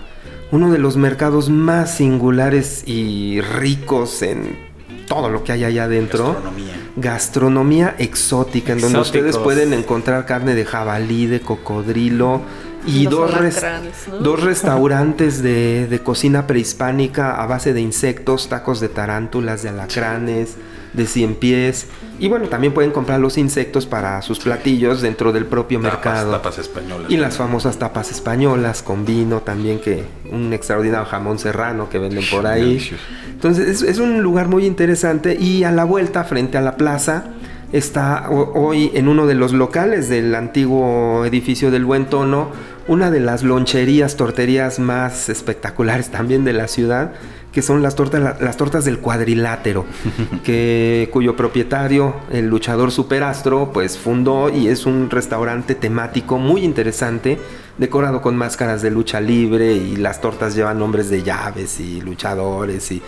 uno 0.52 0.72
de 0.72 0.78
los 0.80 0.98
mercados 0.98 1.50
más 1.50 1.96
singulares 1.96 2.84
y 2.88 3.42
ricos 3.42 4.22
en 4.22 4.68
todo 5.08 5.30
lo 5.30 5.44
que 5.44 5.54
hay 5.54 5.64
allá 5.64 5.86
adentro. 5.86 6.26
Gastronomía. 6.34 6.74
Gastronomía 6.98 7.96
exótica, 7.98 8.74
en 8.74 8.82
donde 8.82 9.00
Exóticos. 9.00 9.28
ustedes 9.30 9.44
pueden 9.44 9.74
encontrar 9.74 10.26
carne 10.26 10.56
de 10.56 10.66
jabalí, 10.66 11.28
de 11.28 11.40
cocodrilo 11.40 12.42
y 12.88 13.04
Los 13.04 13.14
dos, 13.14 13.34
res- 13.38 13.64
¿no? 14.10 14.18
dos 14.20 14.42
restaurantes 14.44 15.44
de, 15.44 15.88
de 15.88 16.00
cocina 16.00 16.48
prehispánica 16.48 17.42
a 17.42 17.46
base 17.46 17.74
de 17.74 17.82
insectos, 17.82 18.50
tacos 18.50 18.80
de 18.80 18.90
tarántulas, 18.90 19.62
de 19.64 19.70
alacranes, 19.70 20.56
de 20.94 21.06
cien 21.06 21.36
pies. 21.36 21.88
Y 22.20 22.30
bueno, 22.30 22.48
también 22.48 22.74
pueden 22.74 22.90
comprar 22.92 23.20
los 23.20 23.38
insectos 23.38 23.86
para 23.86 24.22
sus 24.24 24.40
platillos 24.40 25.02
dentro 25.02 25.32
del 25.32 25.46
propio 25.46 25.80
Tapas, 25.80 25.94
mercado. 25.94 26.32
tapas 26.32 26.58
españolas. 26.58 27.12
Y 27.12 27.18
las 27.18 27.38
famosas 27.38 27.78
tapas 27.78 28.10
españolas 28.12 28.82
con 28.82 29.06
vino 29.06 29.42
también, 29.42 29.80
que 29.80 30.04
un 30.32 30.52
extraordinario 30.54 31.06
jamón 31.06 31.38
serrano 31.38 31.90
que 31.90 32.00
venden 32.00 32.24
por 32.32 32.48
ahí. 32.48 32.90
Entonces 33.32 33.68
es, 33.68 33.82
es 33.84 34.00
un 34.00 34.24
lugar 34.24 34.48
muy 34.48 34.66
interesante 34.66 35.36
y 35.40 35.64
a 35.64 35.72
la 35.72 35.84
vuelta, 35.84 36.24
frente 36.24 36.58
a 36.58 36.62
la 36.62 36.76
plaza, 36.78 37.26
está 37.72 38.30
ho- 38.32 38.52
hoy 38.56 38.90
en 38.96 39.08
uno 39.10 39.28
de 39.28 39.36
los 39.36 39.52
locales 39.54 40.10
del 40.10 40.34
antiguo 40.34 41.24
edificio 41.26 41.70
del 41.70 41.86
Buen 41.86 42.06
Tono, 42.08 42.50
una 42.88 43.12
de 43.12 43.20
las 43.20 43.44
loncherías, 43.44 44.16
torterías 44.16 44.80
más 44.80 45.30
espectaculares 45.30 46.10
también 46.10 46.44
de 46.46 46.54
la 46.54 46.68
ciudad, 46.68 47.12
que 47.52 47.62
son 47.62 47.82
las 47.82 47.96
tortas, 47.96 48.22
la- 48.22 48.38
las 48.40 48.56
tortas 48.58 48.86
del 48.86 49.00
cuadrilátero, 49.00 49.86
que, 50.44 51.10
cuyo 51.12 51.36
propietario, 51.36 52.16
el 52.32 52.48
luchador 52.48 52.92
superastro, 52.92 53.72
pues 53.74 53.98
fundó 53.98 54.50
y 54.50 54.68
es 54.68 54.86
un 54.86 55.10
restaurante 55.10 55.76
temático 55.76 56.38
muy 56.38 56.64
interesante, 56.64 57.38
decorado 57.78 58.22
con 58.22 58.36
máscaras 58.38 58.82
de 58.82 58.92
lucha 58.92 59.20
libre 59.22 59.74
y 59.74 59.96
las 59.98 60.22
tortas 60.22 60.56
llevan 60.56 60.80
nombres 60.80 61.10
de 61.10 61.24
llaves 61.24 61.80
y 61.80 62.02
luchadores 62.02 62.92
y 62.92 63.02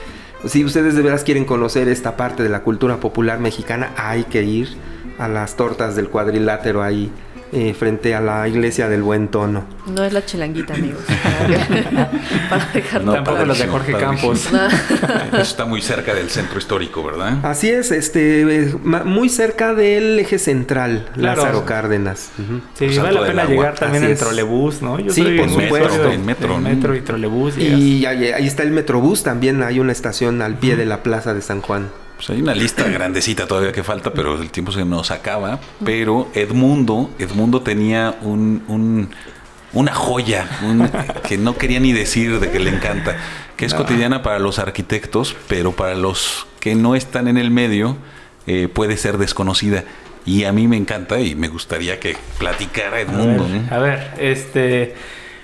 si 0.45 0.63
ustedes 0.63 0.95
de 0.95 1.01
veras 1.01 1.23
quieren 1.25 1.43
conocer 1.43 1.89
esta 1.89 2.15
parte 2.15 2.43
de 2.43 2.49
la 2.49 2.61
cultura 2.61 3.01
popular 3.01 3.39
mexicana, 3.39 3.91
hay 3.97 4.23
que 4.23 4.43
ir 4.43 4.69
a 5.17 5.27
las 5.27 5.55
tortas 5.57 5.97
del 5.97 6.07
cuadrilátero 6.07 6.81
ahí 6.81 7.11
eh, 7.51 7.73
frente 7.77 8.13
a 8.15 8.21
la 8.21 8.47
iglesia 8.47 8.87
del 8.89 9.01
Buen 9.03 9.27
Tono. 9.29 9.65
No 9.87 10.03
es 10.03 10.13
la 10.13 10.25
chilanguita, 10.25 10.73
amigos. 10.75 11.01
Para, 11.03 12.11
para 12.49 12.65
dejar 12.73 13.03
No, 13.03 13.13
Tampoco 13.13 13.45
los 13.45 13.57
de 13.59 13.67
Jorge. 13.67 13.93
Campos. 13.93 14.47
Eso 15.31 15.41
está 15.41 15.65
muy 15.65 15.81
cerca 15.81 16.13
del 16.13 16.29
centro 16.29 16.59
histórico, 16.59 17.03
¿verdad? 17.03 17.37
Así 17.43 17.69
es, 17.69 17.91
este, 17.91 18.41
eh, 18.41 18.73
muy 18.83 19.29
cerca 19.29 19.73
del 19.73 20.19
eje 20.19 20.39
central, 20.39 21.07
Claro. 21.13 21.41
Lázaro 21.41 21.65
Cárdenas. 21.65 22.31
Sí, 22.75 22.87
Por 22.87 23.03
vale 23.03 23.19
la 23.21 23.27
pena 23.27 23.45
llegar 23.45 23.75
también 23.75 24.03
Así 24.03 24.11
en 24.11 24.17
es. 24.17 24.19
trolebús, 24.19 24.81
¿no? 24.81 24.99
Yo 24.99 25.11
Sí, 25.11 25.23
soy 25.23 25.37
por 25.37 25.49
supuesto. 25.49 26.11
En 26.11 26.25
metro, 26.25 26.57
metro 26.59 26.95
y 26.95 27.01
trolebús. 27.01 27.55
llegas. 27.55 27.79
Y 27.79 28.05
ahí, 28.05 28.25
ahí 28.31 28.47
está 28.47 28.63
el 28.63 28.71
Metrobús, 28.71 29.23
también 29.23 29.63
hay 29.63 29.79
una 29.79 29.91
estación 29.91 30.41
al 30.41 30.55
pie 30.55 30.75
de 30.75 30.85
la 30.85 31.03
Plaza 31.03 31.33
de 31.33 31.41
San 31.41 31.61
Juan. 31.61 31.87
Pues 32.19 32.31
hay 32.31 32.41
una 32.41 32.53
lista 32.53 32.83
grandecita 32.89 33.47
todavía 33.47 33.71
que 33.71 33.81
falta, 33.81 34.11
pero 34.11 34.41
el 34.41 34.49
tiempo 34.51 34.73
se 34.73 34.83
nos 34.83 35.09
acaba. 35.09 35.59
Pero 35.85 36.29
Edmundo, 36.33 37.09
Edmundo 37.17 37.61
tenía 37.61 38.17
un, 38.21 38.61
un- 38.67 39.09
una 39.71 39.93
joya 39.93 40.45
un- 40.63 40.89
que 41.27 41.37
no 41.37 41.55
quería 41.57 41.79
ni 41.79 41.93
decir 41.93 42.39
de 42.41 42.49
que 42.51 42.59
le 42.59 42.71
encanta, 42.71 43.15
que 43.55 43.65
es 43.65 43.73
cotidiana 43.73 44.21
para 44.21 44.39
los 44.39 44.59
arquitectos, 44.59 45.35
pero 45.47 45.71
para 45.71 45.95
los 45.95 46.45
que 46.59 46.75
no 46.75 46.95
están 46.95 47.27
en 47.29 47.37
el 47.37 47.51
medio 47.51 47.95
eh, 48.47 48.67
puede 48.67 48.97
ser 48.97 49.17
desconocida. 49.17 49.85
Y 50.25 50.43
a 50.43 50.51
mí 50.51 50.67
me 50.67 50.75
encanta 50.75 51.21
y 51.21 51.35
me 51.35 51.47
gustaría 51.47 51.99
que 52.01 52.17
platicara 52.37 52.97
A 52.97 53.01
Edmundo. 53.01 53.47
a 53.71 53.77
ver, 53.79 54.11
este. 54.19 54.93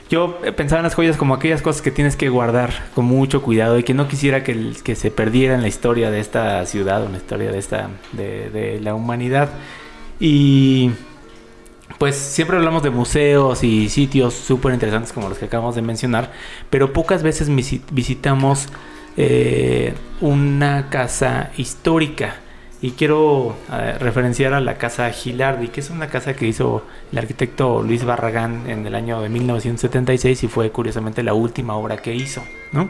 Yo 0.10 0.40
eh, 0.44 0.52
pensaba 0.52 0.80
en 0.80 0.84
las 0.84 0.94
joyas 0.94 1.18
como 1.18 1.34
aquellas 1.34 1.62
cosas 1.62 1.82
que 1.82 1.90
tienes 1.92 2.16
que 2.16 2.30
guardar 2.30 2.72
con 2.94 3.06
mucho 3.06 3.42
cuidado 3.42 3.80
y 3.80 3.84
que 3.84 3.94
no 3.96 4.08
quisiera 4.08 4.44
que, 4.44 4.74
que 4.84 4.96
se 4.96 5.10
perdiera 5.10 5.56
en 5.56 5.62
la 5.62 5.68
historia 5.68 6.12
de 6.12 6.20
esta 6.20 6.64
ciudad 6.68 7.02
o 7.02 7.06
en 7.08 7.14
la 7.14 7.18
historia 7.18 7.52
de 7.52 7.58
esta 7.58 7.90
de, 8.12 8.80
la 8.82 8.94
humanidad. 8.94 9.50
Y 10.20 10.92
pues 11.98 12.16
siempre 12.16 12.58
hablamos 12.58 12.84
de 12.84 12.92
museos 12.92 13.64
y 13.64 13.90
sitios 13.90 14.36
súper 14.36 14.74
interesantes 14.74 15.12
como 15.12 15.28
los 15.30 15.38
que 15.40 15.46
acabamos 15.46 15.76
de 15.76 15.82
mencionar, 15.82 16.32
pero 16.70 16.94
pocas 16.94 17.24
veces 17.24 17.50
visi- 17.50 17.82
visitamos 17.92 18.68
eh, 19.18 19.96
una 20.22 20.90
casa 20.90 21.52
histórica. 21.58 22.36
Y 22.86 22.92
quiero 22.92 23.56
eh, 23.74 23.98
referenciar 24.00 24.54
a 24.54 24.60
la 24.60 24.78
casa 24.78 25.10
Gilardi, 25.10 25.70
que 25.70 25.80
es 25.80 25.90
una 25.90 26.06
casa 26.06 26.36
que 26.36 26.46
hizo 26.46 26.86
el 27.12 27.18
arquitecto 27.18 27.82
Luis 27.82 28.06
Barragán 28.06 28.70
en 28.70 28.86
el 28.86 28.94
año 28.94 29.24
de 29.24 29.30
1976 29.30 30.44
y 30.44 30.48
fue 30.48 30.70
curiosamente 30.70 31.24
la 31.24 31.34
última 31.34 31.74
obra 31.78 31.98
que 31.98 32.14
hizo, 32.14 32.44
¿no? 32.74 32.88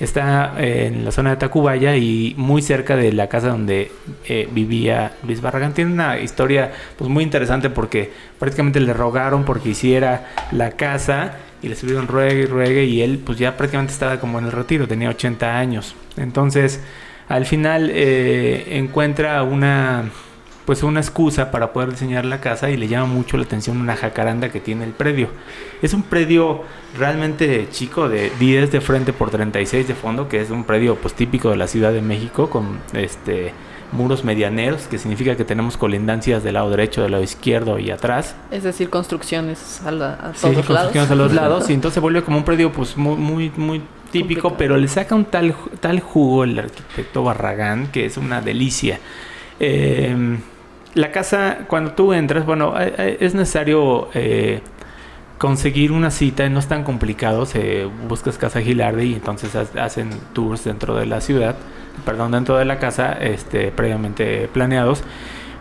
Está 0.00 0.54
eh, 0.56 0.86
en 0.86 1.04
la 1.04 1.12
zona 1.12 1.28
de 1.28 1.36
Tacubaya 1.36 1.94
y 1.94 2.32
muy 2.38 2.62
cerca 2.62 2.96
de 2.96 3.12
la 3.12 3.28
casa 3.28 3.48
donde 3.48 3.92
eh, 4.26 4.48
vivía 4.50 5.12
Luis 5.26 5.42
Barragán. 5.42 5.74
Tiene 5.74 5.92
una 5.92 6.18
historia 6.18 6.72
pues 6.96 7.10
muy 7.10 7.22
interesante 7.22 7.68
porque 7.68 8.10
prácticamente 8.38 8.80
le 8.80 8.94
rogaron 8.94 9.44
porque 9.44 9.68
hiciera 9.68 10.26
la 10.52 10.70
casa 10.70 11.34
y 11.60 11.68
le 11.68 11.76
subieron 11.76 12.08
ruegue 12.08 12.44
y 12.44 12.46
ruegue 12.46 12.84
y 12.84 13.02
él 13.02 13.18
pues 13.18 13.36
ya 13.36 13.58
prácticamente 13.58 13.92
estaba 13.92 14.18
como 14.20 14.38
en 14.38 14.46
el 14.46 14.52
retiro, 14.52 14.88
tenía 14.88 15.10
80 15.10 15.58
años. 15.58 15.94
Entonces 16.16 16.80
al 17.28 17.46
final 17.46 17.90
eh, 17.92 18.78
encuentra 18.78 19.42
una 19.42 20.04
pues 20.64 20.82
una 20.82 21.00
excusa 21.00 21.50
para 21.50 21.74
poder 21.74 21.90
diseñar 21.90 22.24
la 22.24 22.40
casa 22.40 22.70
y 22.70 22.78
le 22.78 22.88
llama 22.88 23.04
mucho 23.04 23.36
la 23.36 23.42
atención 23.42 23.76
una 23.78 23.96
jacaranda 23.96 24.48
que 24.48 24.60
tiene 24.60 24.84
el 24.84 24.92
predio. 24.92 25.28
Es 25.82 25.92
un 25.92 26.02
predio 26.02 26.62
realmente 26.98 27.68
chico 27.70 28.08
de 28.08 28.30
10 28.40 28.72
de 28.72 28.80
frente 28.80 29.12
por 29.12 29.28
36 29.30 29.86
de 29.86 29.94
fondo, 29.94 30.26
que 30.26 30.40
es 30.40 30.48
un 30.50 30.64
predio 30.64 30.94
pues 30.96 31.12
típico 31.12 31.50
de 31.50 31.56
la 31.56 31.66
Ciudad 31.66 31.92
de 31.92 32.00
México 32.00 32.48
con 32.48 32.78
este 32.94 33.52
muros 33.92 34.24
medianeros, 34.24 34.86
que 34.88 34.96
significa 34.96 35.36
que 35.36 35.44
tenemos 35.44 35.76
colindancias 35.76 36.42
del 36.42 36.54
lado 36.54 36.70
derecho, 36.70 37.02
del 37.02 37.12
lado 37.12 37.22
izquierdo 37.22 37.78
y 37.78 37.90
atrás. 37.90 38.34
Es 38.50 38.62
decir, 38.62 38.88
construcciones 38.88 39.82
a, 39.84 39.90
la- 39.90 40.14
a 40.14 40.32
todos 40.32 40.38
Sí, 40.40 40.46
lados. 40.48 40.66
construcciones 40.66 41.10
a 41.10 41.14
los 41.14 41.32
lados 41.34 41.68
y 41.68 41.74
entonces 41.74 41.94
se 41.94 42.00
vuelve 42.00 42.22
como 42.22 42.38
un 42.38 42.44
predio 42.44 42.72
pues 42.72 42.96
muy 42.96 43.16
muy 43.16 43.52
muy 43.58 43.82
típico, 44.14 44.42
Complicado. 44.48 44.56
pero 44.58 44.76
le 44.78 44.88
saca 44.88 45.14
un 45.14 45.26
tal 45.26 45.54
tal 45.80 46.00
jugo 46.00 46.44
el 46.44 46.58
arquitecto 46.58 47.22
Barragán 47.22 47.88
que 47.88 48.06
es 48.06 48.16
una 48.16 48.40
delicia. 48.40 48.98
Eh, 49.60 50.16
la 50.94 51.10
casa 51.12 51.58
cuando 51.68 51.92
tú 51.92 52.12
entras, 52.12 52.46
bueno, 52.46 52.80
eh, 52.80 52.94
eh, 52.96 53.16
es 53.20 53.34
necesario 53.34 54.08
eh, 54.14 54.60
conseguir 55.38 55.92
una 55.92 56.10
cita, 56.10 56.48
no 56.48 56.58
es 56.60 56.66
tan 56.68 56.84
complicado, 56.84 57.44
se 57.46 57.84
buscas 58.08 58.38
casa 58.38 58.60
Gilardi 58.62 59.04
y 59.10 59.14
entonces 59.14 59.54
ha- 59.56 59.84
hacen 59.84 60.10
tours 60.32 60.64
dentro 60.64 60.94
de 60.94 61.06
la 61.06 61.20
ciudad, 61.20 61.56
perdón, 62.04 62.32
dentro 62.32 62.56
de 62.56 62.64
la 62.64 62.78
casa, 62.78 63.12
este 63.12 63.70
previamente 63.72 64.48
planeados. 64.52 65.02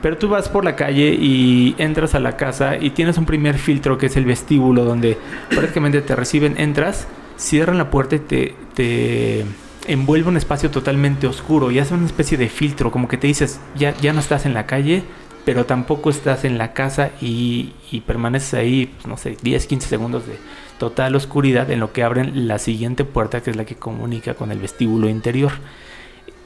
Pero 0.04 0.18
tú 0.18 0.28
vas 0.28 0.50
por 0.50 0.66
la 0.66 0.76
calle 0.76 1.16
y 1.18 1.76
entras 1.78 2.14
a 2.14 2.20
la 2.20 2.36
casa 2.36 2.76
y 2.78 2.90
tienes 2.90 3.18
un 3.18 3.26
primer 3.26 3.58
filtro 3.58 3.98
que 3.98 4.08
es 4.08 4.18
el 4.18 4.26
vestíbulo 4.26 4.84
donde 4.84 5.18
prácticamente 5.50 6.02
te 6.02 6.14
reciben, 6.16 6.56
entras, 6.60 7.08
cierran 7.38 7.78
la 7.78 7.90
puerta 7.90 8.16
y 8.16 8.20
te, 8.20 8.56
te 8.74 9.46
envuelve 9.88 10.30
un 10.30 10.38
espacio 10.38 10.72
totalmente 10.72 11.28
oscuro 11.28 11.72
y 11.72 11.80
hace 11.80 11.94
una 11.94 12.06
especie 12.06 12.38
de 12.38 12.50
filtro, 12.50 12.92
como 12.92 13.08
que 13.08 13.18
te 13.18 13.28
dices, 13.28 13.60
ya, 13.76 13.96
ya 13.98 14.14
no 14.14 14.20
estás 14.20 14.46
en 14.46 14.54
la 14.54 14.66
calle, 14.66 15.04
pero 15.46 15.66
tampoco 15.66 16.10
estás 16.10 16.46
en 16.46 16.58
la 16.58 16.74
casa 16.74 17.12
y, 17.22 17.74
y 17.92 18.02
permaneces 18.02 18.54
ahí, 18.54 18.88
pues, 18.88 19.08
no 19.08 19.18
sé, 19.18 19.38
10, 19.42 19.68
15 19.68 19.90
segundos 19.90 20.26
de 20.26 20.38
total 20.78 21.16
oscuridad 21.16 21.70
en 21.72 21.80
lo 21.80 21.92
que 21.92 22.04
abren 22.04 22.48
la 22.48 22.60
siguiente 22.60 23.06
puerta 23.06 23.42
que 23.42 23.52
es 23.52 23.56
la 23.56 23.66
que 23.66 23.76
comunica 23.76 24.34
con 24.36 24.52
el 24.52 24.60
vestíbulo 24.60 25.10
interior. 25.10 25.52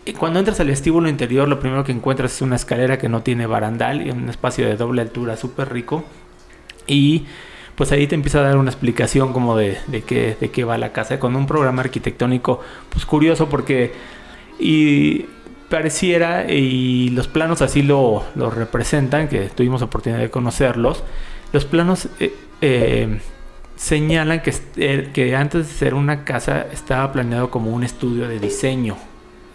Y 0.06 0.14
Cuando 0.14 0.40
entras 0.40 0.60
al 0.62 0.68
vestíbulo 0.68 1.10
interior, 1.10 1.48
lo 1.48 1.60
primero 1.60 1.84
que 1.84 1.92
encuentras 1.92 2.34
es 2.36 2.42
una 2.42 2.56
escalera 2.56 2.98
que 2.98 3.10
no 3.10 3.24
tiene 3.24 3.46
barandal 3.46 4.08
y 4.08 4.10
un 4.10 4.30
espacio 4.30 4.66
de 4.66 4.78
doble 4.78 5.02
altura 5.02 5.36
súper 5.36 5.72
rico. 5.72 6.06
Y 6.88 7.26
pues 7.78 7.92
ahí 7.92 8.08
te 8.08 8.16
empieza 8.16 8.40
a 8.40 8.42
dar 8.42 8.58
una 8.58 8.72
explicación 8.72 9.32
como 9.32 9.56
de, 9.56 9.78
de, 9.86 10.02
qué, 10.02 10.36
de 10.40 10.50
qué 10.50 10.64
va 10.64 10.80
la 10.80 10.92
casa, 10.92 11.20
con 11.20 11.36
un 11.36 11.46
programa 11.46 11.84
arquitectónico 11.84 12.60
pues 12.90 13.06
curioso 13.06 13.48
porque 13.50 13.94
y 14.60 15.28
pareciera, 15.70 16.52
y 16.52 17.10
los 17.10 17.28
planos 17.28 17.62
así 17.62 17.84
lo, 17.84 18.24
lo 18.34 18.50
representan, 18.50 19.28
que 19.28 19.50
tuvimos 19.50 19.84
oportunidad 19.84 20.22
de 20.22 20.32
conocerlos, 20.32 21.04
los 21.54 21.66
planos 21.66 22.08
eh, 22.20 22.34
eh, 22.62 23.20
señalan 23.76 24.42
que, 24.42 24.56
eh, 24.78 25.12
que 25.14 25.36
antes 25.36 25.68
de 25.68 25.74
ser 25.74 25.94
una 25.94 26.24
casa 26.24 26.66
estaba 26.72 27.12
planeado 27.12 27.52
como 27.52 27.72
un 27.72 27.84
estudio 27.84 28.28
de 28.28 28.40
diseño, 28.40 28.98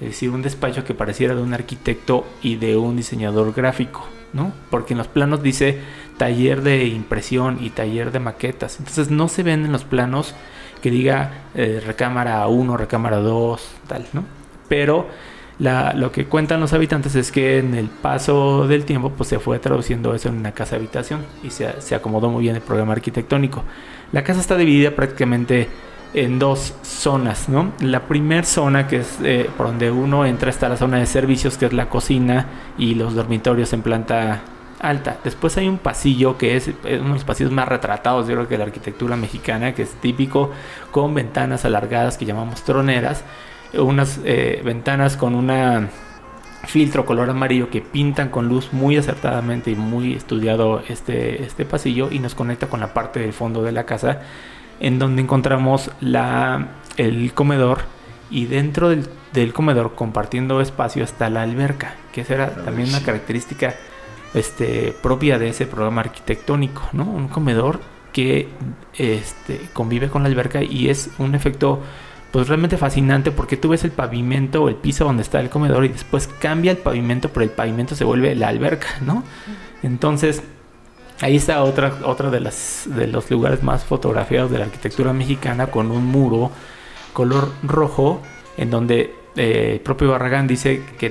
es 0.00 0.08
decir, 0.10 0.30
un 0.30 0.42
despacho 0.42 0.84
que 0.84 0.94
pareciera 0.94 1.34
de 1.34 1.42
un 1.42 1.54
arquitecto 1.54 2.24
y 2.40 2.54
de 2.54 2.76
un 2.76 2.96
diseñador 2.96 3.52
gráfico, 3.52 4.06
¿no? 4.32 4.52
Porque 4.70 4.94
en 4.94 4.98
los 4.98 5.08
planos 5.08 5.42
dice 5.42 5.80
taller 6.16 6.62
de 6.62 6.86
impresión 6.86 7.58
y 7.60 7.70
taller 7.70 8.12
de 8.12 8.20
maquetas, 8.20 8.78
entonces 8.78 9.10
no 9.10 9.28
se 9.28 9.42
ven 9.42 9.64
en 9.64 9.72
los 9.72 9.84
planos 9.84 10.34
que 10.80 10.90
diga 10.90 11.44
eh, 11.54 11.82
recámara 11.84 12.46
1, 12.46 12.76
recámara 12.76 13.18
2, 13.18 13.70
tal, 13.86 14.06
¿no? 14.12 14.24
Pero 14.68 15.06
lo 15.58 16.10
que 16.10 16.26
cuentan 16.26 16.60
los 16.60 16.72
habitantes 16.72 17.14
es 17.14 17.30
que 17.30 17.58
en 17.58 17.74
el 17.74 17.86
paso 17.86 18.66
del 18.66 18.84
tiempo 18.84 19.10
pues 19.10 19.28
se 19.28 19.38
fue 19.38 19.60
traduciendo 19.60 20.12
eso 20.12 20.28
en 20.28 20.36
una 20.36 20.52
casa 20.52 20.74
habitación 20.74 21.20
y 21.44 21.50
se, 21.50 21.80
se 21.80 21.94
acomodó 21.94 22.30
muy 22.30 22.42
bien 22.42 22.56
el 22.56 22.62
programa 22.62 22.94
arquitectónico. 22.94 23.62
La 24.10 24.24
casa 24.24 24.40
está 24.40 24.56
dividida 24.56 24.90
prácticamente 24.90 25.68
en 26.14 26.38
dos 26.38 26.74
zonas, 26.82 27.48
¿no? 27.48 27.72
La 27.80 28.00
primera 28.06 28.44
zona 28.44 28.86
que 28.86 28.98
es 28.98 29.18
eh, 29.22 29.48
por 29.56 29.68
donde 29.68 29.90
uno 29.90 30.26
entra 30.26 30.50
está 30.50 30.68
la 30.68 30.76
zona 30.76 30.98
de 30.98 31.06
servicios 31.06 31.56
que 31.56 31.66
es 31.66 31.72
la 31.72 31.88
cocina 31.88 32.46
y 32.76 32.94
los 32.94 33.14
dormitorios 33.14 33.72
en 33.72 33.82
planta 33.82 34.42
alta. 34.82 35.18
Después 35.24 35.56
hay 35.56 35.68
un 35.68 35.78
pasillo 35.78 36.36
que 36.36 36.56
es 36.56 36.68
uno 36.68 36.84
de 36.84 36.98
los 36.98 37.24
pasillos 37.24 37.52
más 37.52 37.68
retratados, 37.68 38.28
yo 38.28 38.34
creo 38.34 38.48
que 38.48 38.54
de 38.54 38.58
la 38.58 38.64
arquitectura 38.64 39.16
mexicana, 39.16 39.74
que 39.74 39.82
es 39.82 39.94
típico 39.94 40.50
con 40.90 41.14
ventanas 41.14 41.64
alargadas 41.64 42.18
que 42.18 42.24
llamamos 42.26 42.62
troneras 42.62 43.24
unas 43.80 44.20
eh, 44.24 44.60
ventanas 44.64 45.16
con 45.16 45.34
una 45.34 45.88
filtro 46.64 47.04
color 47.04 47.28
amarillo 47.30 47.70
que 47.70 47.80
pintan 47.80 48.28
con 48.28 48.48
luz 48.48 48.72
muy 48.72 48.96
acertadamente 48.96 49.70
y 49.70 49.74
muy 49.74 50.12
estudiado 50.14 50.82
este, 50.88 51.42
este 51.42 51.64
pasillo 51.64 52.08
y 52.10 52.20
nos 52.20 52.34
conecta 52.34 52.68
con 52.68 52.80
la 52.80 52.94
parte 52.94 53.20
del 53.20 53.32
fondo 53.32 53.62
de 53.62 53.72
la 53.72 53.84
casa 53.84 54.20
en 54.78 54.98
donde 54.98 55.22
encontramos 55.22 55.90
la, 56.00 56.68
el 56.96 57.32
comedor 57.34 57.80
y 58.30 58.46
dentro 58.46 58.90
del, 58.90 59.08
del 59.32 59.52
comedor 59.52 59.94
compartiendo 59.96 60.60
espacio 60.60 61.02
está 61.02 61.30
la 61.30 61.42
alberca 61.42 61.96
que 62.12 62.20
esa 62.20 62.34
era 62.34 62.50
también 62.50 62.90
una 62.90 63.02
característica 63.02 63.74
este, 64.34 64.94
propia 65.02 65.38
de 65.38 65.48
ese 65.48 65.66
programa 65.66 66.02
arquitectónico, 66.02 66.88
¿no? 66.92 67.04
Un 67.04 67.28
comedor 67.28 67.80
que 68.12 68.48
este, 68.96 69.60
convive 69.72 70.08
con 70.08 70.22
la 70.22 70.28
alberca 70.28 70.62
y 70.62 70.88
es 70.88 71.10
un 71.18 71.34
efecto 71.34 71.80
pues 72.30 72.48
realmente 72.48 72.78
fascinante 72.78 73.30
porque 73.30 73.58
tú 73.58 73.68
ves 73.68 73.84
el 73.84 73.90
pavimento 73.90 74.62
o 74.62 74.68
el 74.68 74.76
piso 74.76 75.04
donde 75.04 75.22
está 75.22 75.40
el 75.40 75.50
comedor 75.50 75.84
y 75.84 75.88
después 75.88 76.26
cambia 76.26 76.70
el 76.72 76.78
pavimento, 76.78 77.28
pero 77.28 77.44
el 77.44 77.50
pavimento 77.50 77.94
se 77.94 78.04
vuelve 78.04 78.34
la 78.34 78.48
alberca, 78.48 78.88
¿no? 79.02 79.22
Entonces, 79.82 80.42
ahí 81.20 81.36
está 81.36 81.62
otra, 81.62 81.98
otra 82.04 82.30
de, 82.30 82.40
las, 82.40 82.84
de 82.86 83.06
los 83.06 83.30
lugares 83.30 83.62
más 83.62 83.84
fotografiados 83.84 84.50
de 84.50 84.58
la 84.58 84.64
arquitectura 84.64 85.12
mexicana 85.12 85.66
con 85.66 85.90
un 85.90 86.06
muro 86.06 86.50
color 87.12 87.52
rojo 87.62 88.22
en 88.56 88.70
donde 88.70 89.14
eh, 89.36 89.80
propio 89.82 90.10
Barragán 90.10 90.46
dice 90.46 90.82
que 90.98 91.08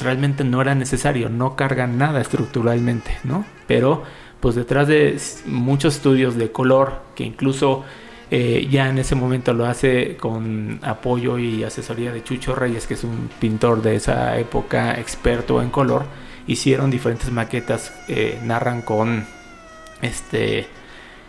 realmente 0.00 0.44
no 0.44 0.60
era 0.60 0.74
necesario, 0.74 1.28
no 1.28 1.56
carga 1.56 1.86
nada 1.86 2.20
estructuralmente, 2.20 3.18
¿no? 3.24 3.44
Pero 3.66 4.02
pues 4.40 4.54
detrás 4.54 4.86
de 4.88 5.18
muchos 5.46 5.96
estudios 5.96 6.36
de 6.36 6.52
color 6.52 7.00
que 7.14 7.24
incluso 7.24 7.84
eh, 8.30 8.66
ya 8.70 8.88
en 8.88 8.98
ese 8.98 9.14
momento 9.14 9.52
lo 9.54 9.66
hace 9.66 10.16
con 10.16 10.80
apoyo 10.82 11.38
y 11.38 11.62
asesoría 11.62 12.12
de 12.12 12.24
Chucho 12.24 12.54
Reyes, 12.54 12.86
que 12.86 12.94
es 12.94 13.04
un 13.04 13.30
pintor 13.40 13.82
de 13.82 13.96
esa 13.96 14.38
época 14.38 14.98
experto 14.98 15.62
en 15.62 15.70
color. 15.70 16.04
Hicieron 16.46 16.90
diferentes 16.90 17.30
maquetas, 17.30 17.92
eh, 18.08 18.38
narran 18.42 18.82
con 18.82 19.26
este 20.02 20.66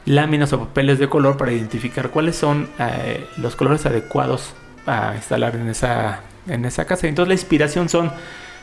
láminas 0.06 0.54
o 0.54 0.60
papeles 0.60 1.00
de 1.00 1.10
color 1.10 1.38
para 1.38 1.52
identificar 1.52 2.10
cuáles 2.10 2.36
son 2.36 2.70
eh, 2.80 3.26
los 3.38 3.56
colores 3.56 3.86
adecuados 3.86 4.54
a 4.88 5.14
instalar 5.16 5.56
en 5.56 5.68
esa, 5.68 6.22
en 6.48 6.66
esa 6.66 6.86
casa. 6.86 7.08
Entonces 7.08 7.28
la 7.28 7.34
inspiración 7.36 7.90
son 7.90 8.12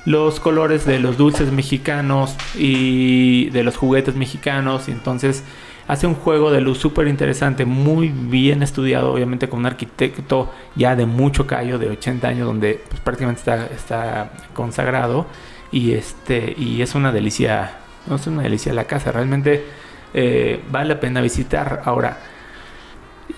los 0.04 0.40
colores 0.40 0.84
de 0.84 0.98
los 0.98 1.16
dulces 1.16 1.50
mexicanos 1.52 2.36
y 2.56 3.50
de 3.50 3.62
los 3.62 3.76
juguetes 3.76 4.16
mexicanos. 4.16 4.88
Y 4.88 4.92
entonces 4.92 5.44
hace 5.86 6.06
un 6.06 6.14
juego 6.14 6.50
de 6.50 6.60
luz 6.60 6.78
súper 6.78 7.08
interesante, 7.08 7.64
muy 7.64 8.08
bien 8.08 8.62
estudiado, 8.62 9.12
obviamente 9.12 9.48
con 9.48 9.60
un 9.60 9.66
arquitecto 9.66 10.50
ya 10.74 10.96
de 10.96 11.06
mucho 11.06 11.46
callo, 11.46 11.78
de 11.78 11.90
80 11.90 12.28
años, 12.28 12.46
donde 12.46 12.82
pues, 12.88 13.00
prácticamente 13.00 13.40
está, 13.40 13.66
está 13.66 14.30
consagrado. 14.54 15.26
Y, 15.70 15.92
este, 15.92 16.54
y 16.56 16.82
es 16.82 16.94
una 16.94 17.10
delicia, 17.12 17.78
no 18.06 18.16
es 18.16 18.26
una 18.26 18.42
delicia 18.42 18.72
la 18.72 18.84
casa, 18.84 19.10
realmente 19.10 19.64
eh, 20.12 20.62
vale 20.70 20.90
la 20.90 21.00
pena 21.00 21.20
visitar. 21.20 21.82
Ahora, 21.84 22.18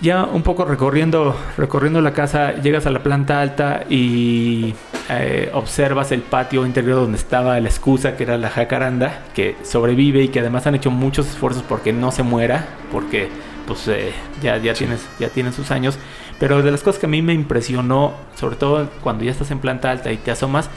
ya 0.01 0.25
un 0.25 0.43
poco 0.43 0.65
recorriendo, 0.65 1.35
recorriendo 1.57 2.01
la 2.01 2.13
casa, 2.13 2.53
llegas 2.53 2.85
a 2.85 2.91
la 2.91 3.01
planta 3.01 3.41
alta 3.41 3.85
y 3.89 4.75
eh, 5.09 5.49
observas 5.53 6.11
el 6.11 6.21
patio 6.21 6.65
interior 6.65 6.97
donde 6.97 7.17
estaba 7.17 7.59
la 7.59 7.69
excusa, 7.69 8.15
que 8.15 8.23
era 8.23 8.37
la 8.37 8.49
jacaranda, 8.49 9.23
que 9.33 9.55
sobrevive 9.63 10.23
y 10.23 10.27
que 10.27 10.39
además 10.39 10.67
han 10.67 10.75
hecho 10.75 10.91
muchos 10.91 11.27
esfuerzos 11.27 11.63
porque 11.63 11.93
no 11.93 12.11
se 12.11 12.23
muera, 12.23 12.67
porque 12.91 13.29
pues 13.65 13.87
eh, 13.87 14.13
ya, 14.41 14.57
ya, 14.57 14.73
tienes, 14.73 15.05
ya 15.19 15.29
tienes 15.29 15.55
sus 15.55 15.71
años. 15.71 15.97
Pero 16.39 16.61
de 16.61 16.71
las 16.71 16.83
cosas 16.83 16.99
que 16.99 17.07
a 17.07 17.09
mí 17.09 17.21
me 17.21 17.33
impresionó, 17.33 18.13
sobre 18.35 18.55
todo 18.55 18.89
cuando 19.01 19.23
ya 19.23 19.31
estás 19.31 19.51
en 19.51 19.59
planta 19.59 19.89
alta 19.89 20.11
y 20.11 20.17
te 20.17 20.31
asomas, 20.31 20.69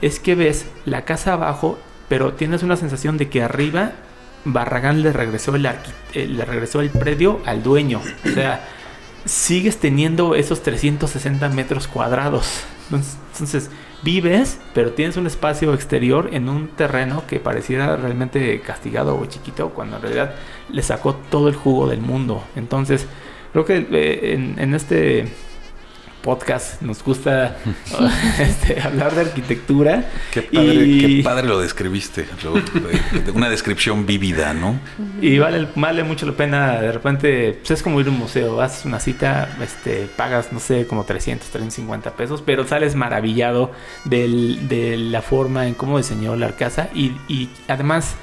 es 0.00 0.20
que 0.20 0.34
ves 0.34 0.66
la 0.84 1.04
casa 1.04 1.32
abajo, 1.32 1.78
pero 2.08 2.34
tienes 2.34 2.62
una 2.62 2.76
sensación 2.76 3.18
de 3.18 3.28
que 3.28 3.42
arriba 3.42 3.92
Barragán 4.44 5.02
le 5.02 5.12
regresó 5.12 5.54
el, 5.54 5.66
eh, 5.66 6.26
le 6.26 6.44
regresó 6.44 6.80
el 6.80 6.90
predio 6.90 7.40
al 7.46 7.62
dueño. 7.62 8.00
O 8.24 8.28
sea, 8.28 8.64
sigues 9.24 9.78
teniendo 9.78 10.34
esos 10.34 10.62
360 10.62 11.48
metros 11.50 11.88
cuadrados. 11.88 12.64
Entonces, 12.90 13.70
vives, 14.02 14.58
pero 14.74 14.92
tienes 14.92 15.16
un 15.16 15.26
espacio 15.26 15.72
exterior 15.74 16.30
en 16.32 16.48
un 16.48 16.68
terreno 16.68 17.24
que 17.26 17.40
pareciera 17.40 17.96
realmente 17.96 18.60
castigado 18.60 19.18
o 19.18 19.24
chiquito, 19.26 19.70
cuando 19.70 19.96
en 19.96 20.02
realidad 20.02 20.34
le 20.68 20.82
sacó 20.82 21.14
todo 21.14 21.48
el 21.48 21.54
jugo 21.54 21.88
del 21.88 22.00
mundo. 22.00 22.44
Entonces, 22.56 23.06
creo 23.52 23.64
que 23.64 23.86
eh, 23.90 24.34
en 24.34 24.74
este 24.74 25.28
podcast, 26.22 26.80
nos 26.80 27.02
gusta 27.02 27.56
este, 28.38 28.80
hablar 28.80 29.14
de 29.14 29.22
arquitectura. 29.22 30.08
Qué 30.30 30.42
padre, 30.42 31.22
padre 31.22 31.48
lo 31.48 31.60
describiste, 31.60 32.26
una 33.34 33.50
descripción 33.50 34.06
vívida, 34.06 34.54
¿no? 34.54 34.78
Y 35.20 35.38
vale, 35.38 35.68
vale 35.74 36.04
mucho 36.04 36.26
la 36.26 36.32
pena, 36.32 36.80
de 36.80 36.92
repente, 36.92 37.58
pues 37.58 37.72
es 37.72 37.82
como 37.82 38.00
ir 38.00 38.06
a 38.06 38.10
un 38.10 38.18
museo, 38.18 38.56
vas 38.56 38.84
a 38.84 38.88
una 38.88 39.00
cita, 39.00 39.56
este, 39.62 40.08
pagas, 40.16 40.52
no 40.52 40.60
sé, 40.60 40.86
como 40.86 41.04
300, 41.04 41.48
350 41.48 42.12
pesos, 42.12 42.42
pero 42.44 42.66
sales 42.66 42.94
maravillado 42.94 43.72
de 44.04 44.96
la 44.98 45.22
forma 45.22 45.66
en 45.66 45.74
cómo 45.74 45.98
diseñó 45.98 46.36
la 46.36 46.52
casa 46.52 46.88
y, 46.94 47.12
y 47.28 47.50
además 47.68 48.14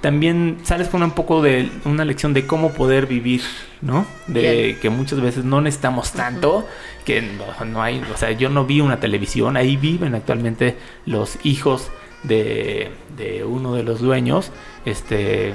también 0.00 0.58
sales 0.62 0.88
con 0.88 1.02
un 1.02 1.10
poco 1.10 1.42
de 1.42 1.70
una 1.84 2.04
lección 2.04 2.32
de 2.34 2.46
cómo 2.46 2.72
poder 2.72 3.06
vivir, 3.06 3.42
¿no? 3.80 4.06
De 4.26 4.78
que 4.80 4.90
muchas 4.90 5.20
veces 5.20 5.44
no 5.44 5.60
necesitamos 5.60 6.12
tanto, 6.12 6.66
que 7.04 7.22
no, 7.66 7.82
hay, 7.82 8.02
o 8.12 8.16
sea, 8.16 8.32
yo 8.32 8.48
no 8.48 8.64
vi 8.64 8.80
una 8.80 9.00
televisión, 9.00 9.56
ahí 9.56 9.76
viven 9.76 10.14
actualmente 10.14 10.76
los 11.06 11.38
hijos 11.44 11.90
de, 12.22 12.90
de 13.16 13.44
uno 13.44 13.74
de 13.74 13.82
los 13.82 14.00
dueños, 14.00 14.52
este, 14.84 15.54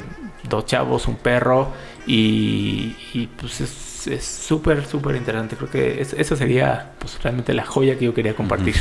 dos 0.49 0.65
chavos, 0.65 1.07
un 1.07 1.15
perro, 1.15 1.71
y, 2.05 2.95
y 3.13 3.29
pues 3.39 3.61
es 3.61 4.25
súper, 4.25 4.85
súper 4.85 5.15
interesante. 5.15 5.55
Creo 5.55 5.69
que 5.69 6.01
esa 6.01 6.35
sería 6.35 6.91
pues 6.99 7.21
realmente 7.23 7.53
la 7.53 7.65
joya 7.65 7.97
que 7.97 8.05
yo 8.05 8.13
quería 8.13 8.35
compartir. 8.35 8.75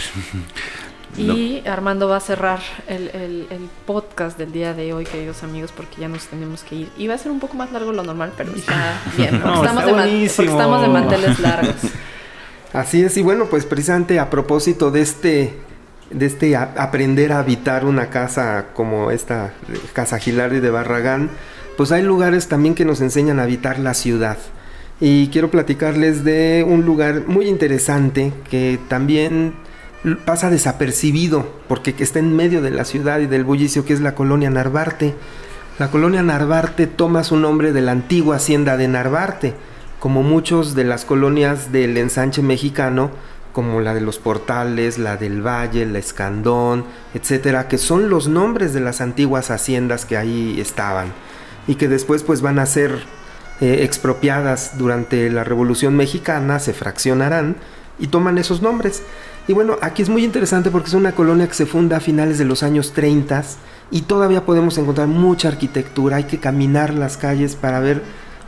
Y 1.16 1.62
Armando 1.66 2.08
va 2.08 2.16
a 2.16 2.20
cerrar 2.20 2.60
el, 2.88 3.08
el, 3.08 3.68
podcast 3.86 4.38
del 4.38 4.50
día 4.50 4.72
de 4.72 4.94
hoy, 4.94 5.04
queridos 5.04 5.42
amigos, 5.42 5.70
porque 5.70 6.00
ya 6.00 6.08
nos 6.08 6.26
tenemos 6.26 6.62
que 6.62 6.74
ir. 6.74 6.88
Y 6.96 7.06
va 7.06 7.14
a 7.14 7.18
ser 7.18 7.30
un 7.30 7.38
poco 7.38 7.54
más 7.54 7.70
largo 7.70 7.90
de 7.90 7.96
lo 7.96 8.02
normal, 8.02 8.32
pero 8.36 8.52
está 8.54 8.98
bien. 9.16 9.34
estamos, 9.34 9.62
de 9.84 10.24
estamos 10.24 10.82
de 10.82 10.88
manteles 10.88 11.38
largos. 11.40 11.76
Así 12.72 13.02
es, 13.02 13.16
y 13.18 13.22
bueno, 13.22 13.46
pues 13.46 13.66
precisamente 13.66 14.18
a 14.18 14.30
propósito 14.30 14.90
de 14.90 15.02
este, 15.02 15.54
de 16.10 16.26
este 16.26 16.56
aprender 16.56 17.32
a 17.32 17.40
habitar 17.40 17.84
una 17.84 18.08
casa 18.08 18.68
como 18.72 19.10
esta 19.10 19.52
Casa 19.92 20.18
Gilardi 20.18 20.60
de 20.60 20.70
Barragán, 20.70 21.30
pues 21.76 21.92
hay 21.92 22.02
lugares 22.02 22.48
también 22.48 22.74
que 22.74 22.86
nos 22.86 23.02
enseñan 23.02 23.38
a 23.38 23.42
habitar 23.42 23.78
la 23.78 23.92
ciudad. 23.92 24.38
Y 25.00 25.28
quiero 25.28 25.50
platicarles 25.50 26.24
de 26.24 26.64
un 26.66 26.86
lugar 26.86 27.24
muy 27.26 27.46
interesante 27.46 28.32
que 28.48 28.78
también 28.88 29.52
pasa 30.24 30.50
desapercibido 30.50 31.46
porque 31.68 31.94
está 31.98 32.18
en 32.18 32.34
medio 32.34 32.61
de 32.62 32.70
la 32.70 32.84
ciudad 32.84 33.20
y 33.20 33.26
del 33.26 33.44
bullicio 33.44 33.84
que 33.84 33.92
es 33.92 34.00
la 34.00 34.14
colonia 34.14 34.50
Narvarte. 34.50 35.14
La 35.78 35.90
colonia 35.90 36.22
Narvarte 36.22 36.86
toma 36.86 37.24
su 37.24 37.36
nombre 37.36 37.72
de 37.72 37.80
la 37.80 37.92
antigua 37.92 38.36
hacienda 38.36 38.76
de 38.76 38.88
Narvarte, 38.88 39.55
como 40.00 40.22
muchos 40.22 40.74
de 40.74 40.84
las 40.84 41.05
colonias 41.05 41.72
del 41.72 41.96
ensanche 41.96 42.42
mexicano, 42.42 43.11
como 43.53 43.80
la 43.80 43.94
de 43.94 44.00
los 44.00 44.18
Portales, 44.18 44.98
la 44.98 45.16
del 45.16 45.46
Valle, 45.46 45.86
la 45.86 45.98
Escandón, 45.98 46.84
etcétera, 47.14 47.68
que 47.68 47.78
son 47.78 48.11
los 48.11 48.28
nombres 48.28 48.72
de 48.72 48.80
las 48.80 49.00
antiguas 49.00 49.50
haciendas 49.50 50.05
que 50.05 50.16
ahí 50.16 50.61
estaban 50.61 51.12
y 51.66 51.76
que 51.76 51.88
después 51.88 52.22
pues 52.22 52.42
van 52.42 52.59
a 52.59 52.66
ser 52.66 53.05
eh, 53.61 53.80
expropiadas 53.82 54.78
durante 54.78 55.30
la 55.30 55.44
Revolución 55.44 55.94
Mexicana, 55.96 56.59
se 56.59 56.72
fraccionarán 56.72 57.57
y 57.98 58.09
toman 58.09 58.38
esos 58.38 58.62
nombres. 58.62 59.03
Y 59.49 59.55
bueno, 59.55 59.76
aquí 59.80 60.03
es 60.03 60.09
muy 60.09 60.24
interesante 60.24 60.70
porque 60.70 60.88
es 60.88 60.95
una 60.95 61.12
colonia 61.12 61.49
que 61.49 61.55
se 61.55 61.66
funda 61.66 61.97
a 61.97 62.01
finales 62.01 62.38
de 62.38 62.45
los 62.45 62.62
años 62.62 62.93
30 62.93 63.43
y 63.90 64.03
todavía 64.03 64.47
podemos 64.47 64.78
encontrar 64.78 65.09
mucha 65.09 65.49
arquitectura. 65.49 66.16
Hay 66.16 66.24
que 66.24 66.38
caminar 66.38 66.95
las 66.95 67.16
calles 67.16 67.57
para 67.57 67.80
ver 67.80 68.03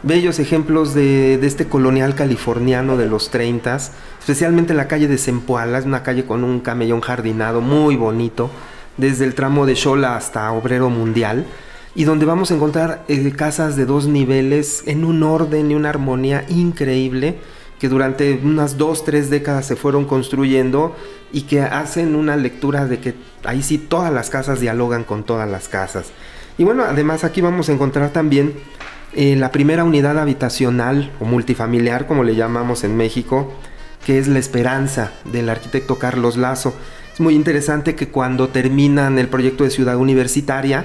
bellos 0.04 0.38
ejemplos 0.38 0.94
de, 0.94 1.34
este 1.34 1.66
colonial 1.66 2.14
californiano 2.14 2.96
de 2.96 3.06
los 3.06 3.30
30, 3.30 3.76
especialmente 4.20 4.74
la 4.74 4.86
calle 4.86 5.08
de 5.08 5.18
Zempoala, 5.18 5.78
es 5.78 5.86
una 5.86 6.02
calle 6.02 6.26
con 6.26 6.44
un 6.44 6.60
camellón 6.60 7.00
jardinado 7.00 7.60
muy 7.60 7.96
bonito, 7.96 8.50
desde 8.96 9.24
el 9.24 9.34
tramo 9.34 9.66
de 9.66 9.74
Xola 9.74 10.16
hasta 10.16 10.52
Obrero 10.52 10.90
Mundial, 10.90 11.46
y 11.94 12.04
donde 12.04 12.26
vamos 12.26 12.50
a 12.50 12.54
encontrar 12.54 13.04
eh, 13.08 13.32
casas 13.32 13.76
de 13.76 13.86
dos 13.86 14.06
niveles 14.06 14.82
en 14.86 15.04
un 15.04 15.22
orden 15.22 15.70
y 15.70 15.74
una 15.74 15.88
armonía 15.88 16.44
increíble 16.48 17.38
que 17.78 17.88
durante 17.88 18.40
unas 18.42 18.78
dos, 18.78 19.04
tres 19.04 19.30
décadas 19.30 19.66
se 19.66 19.76
fueron 19.76 20.04
construyendo 20.04 20.94
y 21.32 21.42
que 21.42 21.60
hacen 21.60 22.14
una 22.14 22.36
lectura 22.36 22.86
de 22.86 23.00
que 23.00 23.14
ahí 23.44 23.62
sí 23.62 23.78
todas 23.78 24.12
las 24.12 24.30
casas 24.30 24.60
dialogan 24.60 25.04
con 25.04 25.24
todas 25.24 25.48
las 25.48 25.68
casas. 25.68 26.06
Y 26.56 26.64
bueno, 26.64 26.84
además 26.84 27.24
aquí 27.24 27.40
vamos 27.40 27.68
a 27.68 27.72
encontrar 27.72 28.10
también 28.10 28.54
eh, 29.12 29.36
la 29.36 29.50
primera 29.50 29.84
unidad 29.84 30.18
habitacional 30.18 31.10
o 31.20 31.24
multifamiliar, 31.24 32.06
como 32.06 32.22
le 32.22 32.36
llamamos 32.36 32.84
en 32.84 32.96
México, 32.96 33.52
que 34.06 34.18
es 34.18 34.28
La 34.28 34.38
Esperanza 34.38 35.12
del 35.24 35.48
arquitecto 35.48 35.98
Carlos 35.98 36.36
Lazo. 36.36 36.74
Es 37.12 37.20
muy 37.20 37.34
interesante 37.34 37.96
que 37.96 38.08
cuando 38.08 38.48
terminan 38.48 39.18
el 39.18 39.28
proyecto 39.28 39.64
de 39.64 39.70
ciudad 39.70 39.96
universitaria, 39.96 40.84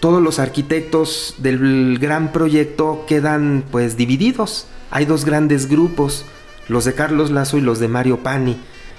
todos 0.00 0.22
los 0.22 0.38
arquitectos 0.38 1.36
del 1.38 1.98
gran 1.98 2.32
proyecto 2.32 3.04
quedan 3.06 3.64
pues 3.70 3.96
divididos 3.96 4.66
hay 4.90 5.04
dos 5.04 5.24
grandes 5.24 5.68
grupos, 5.68 6.24
los 6.68 6.84
de 6.84 6.94
Carlos 6.94 7.30
Lazo 7.30 7.58
y 7.58 7.60
los 7.60 7.78
de 7.78 7.88
Mario 7.88 8.18
Pani. 8.18 8.58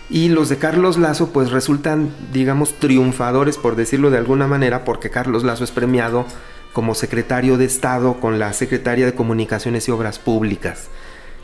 Y 0.10 0.30
los 0.30 0.50
de 0.50 0.58
Carlos 0.58 0.98
Lazo 0.98 1.30
pues 1.32 1.52
resultan, 1.52 2.14
digamos, 2.32 2.76
triunfadores, 2.76 3.58
por 3.58 3.76
decirlo 3.76 4.12
de 4.12 4.20
alguna 4.20 4.48
manera, 4.48 4.84
porque 4.84 5.10
Carlos 5.10 5.44
Lazo 5.44 5.64
es 5.64 5.72
premiado 5.72 6.26
como 6.74 6.94
secretario 6.94 7.58
de 7.58 7.66
Estado 7.66 8.20
con 8.20 8.38
la 8.38 8.54
Secretaría 8.54 9.06
de 9.06 9.16
Comunicaciones 9.16 9.88
y 9.88 9.92
Obras 9.92 10.20
Públicas. 10.20 10.90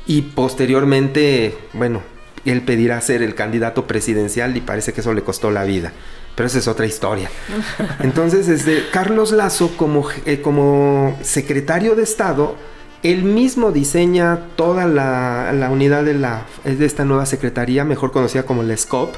Y 0.06 0.24
posteriormente, 0.24 1.58
bueno, 1.74 2.02
él 2.46 2.62
pedirá 2.62 3.00
ser 3.02 3.22
el 3.22 3.36
candidato 3.36 3.88
presidencial 3.88 4.56
y 4.58 4.62
parece 4.62 4.94
que 4.94 5.02
eso 5.02 5.14
le 5.14 5.24
costó 5.24 5.52
la 5.52 5.64
vida. 5.64 5.94
Pero 6.36 6.48
esa 6.48 6.60
es 6.60 6.68
otra 6.68 6.86
historia. 6.86 7.30
Entonces, 8.00 8.48
desde 8.48 8.90
Carlos 8.92 9.32
Lazo 9.32 9.76
como, 9.78 10.08
eh, 10.26 10.42
como 10.42 11.18
secretario 11.22 11.96
de 11.96 12.04
Estado 12.04 12.56
él 13.04 13.24
mismo 13.24 13.72
diseña 13.72 14.40
toda 14.56 14.88
la, 14.88 15.70
unidad 15.72 16.04
de, 16.04 16.14
la, 16.14 16.46
de 16.64 16.86
esta 16.86 17.06
nueva 17.06 17.26
secretaría, 17.26 17.84
mejor 17.84 18.12
conocida 18.12 18.44
como 18.44 18.64
la 18.64 18.78
SCOP, 18.78 19.16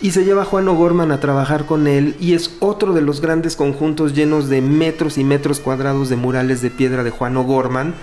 y 0.00 0.10
se 0.10 0.24
lleva 0.24 0.42
a 0.42 0.46
Juan 0.46 0.68
O'Gorman 0.68 1.12
a 1.12 1.20
trabajar 1.20 1.64
con 1.64 1.86
él 1.86 2.16
y 2.18 2.34
es 2.34 2.56
otro 2.58 2.92
de 2.92 3.02
los 3.02 3.20
grandes 3.20 3.54
conjuntos 3.54 4.14
llenos 4.14 4.48
de 4.48 4.60
metros 4.60 5.16
y 5.16 5.22
metros 5.22 5.60
cuadrados 5.60 6.08
de 6.08 6.16
murales 6.16 6.60
de 6.60 6.70
piedra 6.70 7.04
de 7.04 7.10
Juan 7.10 7.36
O'Gorman 7.36 7.94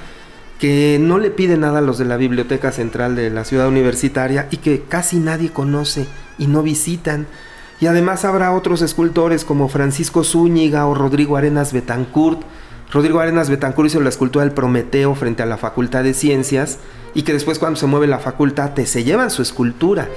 que 0.59 0.97
no 0.99 1.17
le 1.17 1.31
pide 1.31 1.57
nada 1.57 1.79
a 1.79 1.81
los 1.81 1.97
de 1.97 2.05
la 2.05 2.17
Biblioteca 2.17 2.71
Central 2.71 3.15
de 3.15 3.29
la 3.29 3.45
Ciudad 3.45 3.67
Universitaria 3.69 4.47
y 4.51 4.57
que 4.57 4.81
casi 4.81 5.17
nadie 5.17 5.51
conoce 5.51 6.05
y 6.37 6.47
no 6.47 6.61
visitan. 6.61 7.27
Y 7.79 7.87
además 7.87 8.25
habrá 8.25 8.51
otros 8.51 8.81
escultores 8.81 9.45
como 9.45 9.69
Francisco 9.69 10.25
Zúñiga 10.25 10.85
o 10.85 10.93
Rodrigo 10.93 11.37
Arenas 11.37 11.71
Betancourt. 11.71 12.41
Rodrigo 12.91 13.19
Arenas 13.19 13.49
Betancourt 13.49 13.87
hizo 13.87 14.01
la 14.01 14.09
escultura 14.09 14.43
del 14.43 14.53
Prometeo 14.53 15.13
frente 15.13 15.43
a 15.43 15.45
la 15.45 15.57
Facultad 15.57 16.03
de 16.03 16.15
Ciencias 16.15 16.79
y 17.13 17.21
que 17.21 17.33
después 17.33 17.59
cuando 17.59 17.79
se 17.79 17.85
mueve 17.85 18.07
la 18.07 18.19
facultad 18.19 18.73
te 18.73 18.85
se 18.85 19.03
llevan 19.03 19.29
su 19.29 19.41
escultura 19.41 20.07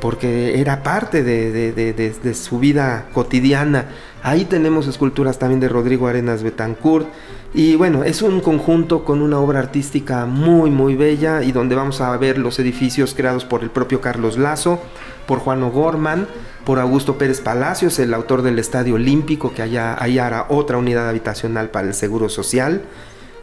porque 0.00 0.60
era 0.60 0.82
parte 0.82 1.22
de, 1.22 2.34
su 2.34 2.58
vida 2.58 3.06
cotidiana. 3.12 3.86
Ahí 4.22 4.44
tenemos 4.44 4.86
esculturas 4.88 5.38
también 5.38 5.60
de 5.60 5.68
Rodrigo 5.68 6.08
Arenas 6.08 6.42
Betancourt. 6.42 7.06
Y 7.54 7.76
bueno, 7.76 8.04
es 8.04 8.22
un 8.22 8.40
conjunto 8.40 9.04
con 9.04 9.22
una 9.22 9.38
obra 9.38 9.60
artística 9.60 10.26
muy, 10.26 10.70
muy 10.70 10.94
bella 10.94 11.42
y 11.42 11.52
donde 11.52 11.74
vamos 11.74 12.00
a 12.00 12.16
ver 12.16 12.38
los 12.38 12.58
edificios 12.58 13.14
creados 13.14 13.44
por 13.44 13.62
el 13.62 13.70
propio 13.70 14.00
Carlos 14.00 14.36
Lazo, 14.36 14.80
por 15.26 15.38
Juan 15.38 15.62
O'Gorman, 15.62 16.26
por 16.66 16.80
Augusto 16.80 17.16
Pérez 17.16 17.40
Palacios, 17.40 18.00
el 18.00 18.12
autor 18.12 18.42
del 18.42 18.58
Estadio 18.58 18.96
Olímpico, 18.96 19.54
que 19.54 19.62
allá, 19.62 19.96
allá 20.02 20.26
hará 20.26 20.46
otra 20.48 20.76
unidad 20.76 21.08
habitacional 21.08 21.70
para 21.70 21.86
el 21.86 21.94
Seguro 21.94 22.28
Social. 22.28 22.82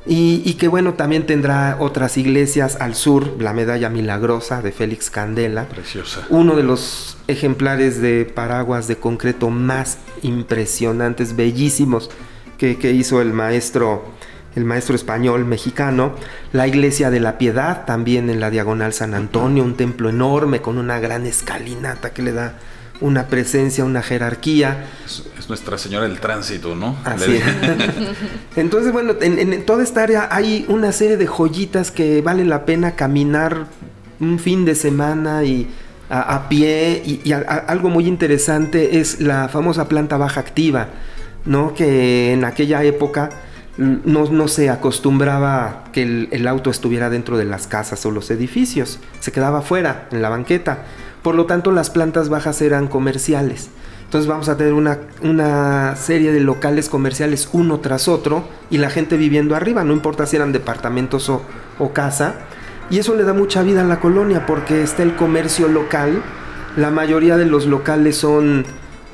Y, 0.06 0.56
que 0.56 0.68
bueno, 0.68 0.96
también 0.96 1.26
tendrá 1.26 1.78
otras 1.80 2.18
iglesias 2.18 2.76
al 2.82 2.94
sur, 2.94 3.42
la 3.42 3.54
medalla 3.54 3.90
milagrosa 3.90 4.62
de 4.62 4.74
Félix 4.74 5.10
Candela. 5.10 5.70
Preciosa. 5.70 6.28
Uno 6.30 6.58
de 6.58 6.64
los 6.64 7.18
ejemplares 7.30 8.02
de 8.02 8.26
paraguas 8.26 8.90
de 8.90 8.98
concreto 8.98 9.50
más 9.50 10.00
impresionantes, 10.22 11.38
bellísimos, 11.38 12.12
que, 12.58 12.92
hizo 12.92 13.22
el 13.22 13.32
maestro, 13.32 14.04
el 14.58 14.66
maestro 14.66 14.96
español 14.96 15.46
mexicano. 15.46 16.16
La 16.52 16.68
iglesia 16.68 17.10
de 17.10 17.22
la 17.22 17.38
Piedad, 17.38 17.86
también 17.86 18.30
en 18.30 18.42
la 18.42 18.50
diagonal 18.50 18.92
San 18.92 19.14
Antonio, 19.14 19.64
un 19.64 19.78
templo 19.78 20.10
enorme 20.10 20.60
con 20.60 20.78
una 20.78 21.00
gran 21.00 21.26
escalinata 21.26 22.12
que 22.12 22.22
le 22.22 22.34
da 22.34 22.56
una 23.02 23.28
presencia, 23.28 23.84
una 23.84 24.02
jerarquía. 24.02 24.86
Es, 25.06 25.24
Nuestra 25.50 25.78
Señora 25.78 26.08
del 26.08 26.20
Tránsito, 26.20 26.74
¿no? 26.74 26.96
Así 27.04 27.36
es. 27.36 27.44
Entonces, 28.56 28.94
bueno, 28.94 29.14
en, 29.20 29.66
toda 29.66 29.84
esta 29.84 30.04
área 30.04 30.30
hay 30.32 30.66
una 30.70 30.94
serie 30.94 31.18
de 31.18 31.28
joyitas 31.28 31.92
que 31.92 32.22
vale 32.22 32.46
la 32.46 32.66
pena 32.66 32.96
caminar 32.96 33.68
un 34.22 34.40
fin 34.40 34.64
de 34.64 34.74
semana 34.74 35.44
y 35.44 35.68
a, 36.10 36.48
pie. 36.48 37.02
Y, 37.06 37.32
algo 37.34 37.90
muy 37.90 38.08
interesante 38.08 39.00
es 39.00 39.20
la 39.20 39.50
famosa 39.50 39.90
planta 39.90 40.16
baja 40.16 40.40
activa, 40.40 40.88
¿no? 41.46 41.74
Que 41.74 42.32
en 42.32 42.46
aquella 42.46 42.84
época 42.84 43.30
no, 43.78 44.48
se 44.48 44.70
acostumbraba 44.70 45.86
que 45.92 46.04
el, 46.04 46.30
el 46.32 46.48
auto 46.48 46.70
estuviera 46.70 47.10
dentro 47.10 47.38
de 47.38 47.46
las 47.46 47.68
casas 47.68 48.06
o 48.06 48.12
los 48.12 48.32
edificios, 48.32 49.00
se 49.20 49.32
quedaba 49.34 49.62
fuera, 49.62 50.08
en 50.12 50.22
la 50.22 50.30
banqueta. 50.30 50.86
Por 51.24 51.36
lo 51.36 51.46
tanto, 51.46 51.72
las 51.72 51.90
plantas 51.90 52.30
bajas 52.30 52.62
eran 52.62 52.88
comerciales. 52.88 53.70
Entonces 54.04 54.30
vamos 54.30 54.48
a 54.48 54.58
tener 54.58 54.74
una, 54.74 55.96
serie 55.96 56.32
de 56.32 56.40
locales 56.40 56.88
comerciales 56.88 57.50
uno 57.52 57.80
tras 57.80 58.08
otro 58.08 58.44
y 58.70 58.78
la 58.78 58.92
gente 58.92 59.18
viviendo 59.18 59.56
arriba, 59.56 59.84
no 59.84 59.92
importa 59.94 60.28
si 60.28 60.36
eran 60.36 60.52
departamentos 60.52 61.30
o, 61.30 61.42
o 61.80 61.94
casa. 61.94 62.36
Y 62.92 63.00
eso 63.00 63.16
le 63.16 63.24
da 63.24 63.34
mucha 63.34 63.64
vida 63.64 63.82
a 63.82 63.86
la 63.86 64.00
colonia 64.00 64.46
porque 64.46 64.84
está 64.84 65.02
el 65.02 65.16
comercio 65.16 65.68
local. 65.68 66.22
La 66.78 66.92
mayoría 66.92 67.38
de 67.38 67.46
los 67.46 67.66
locales 67.66 68.18
son 68.18 68.66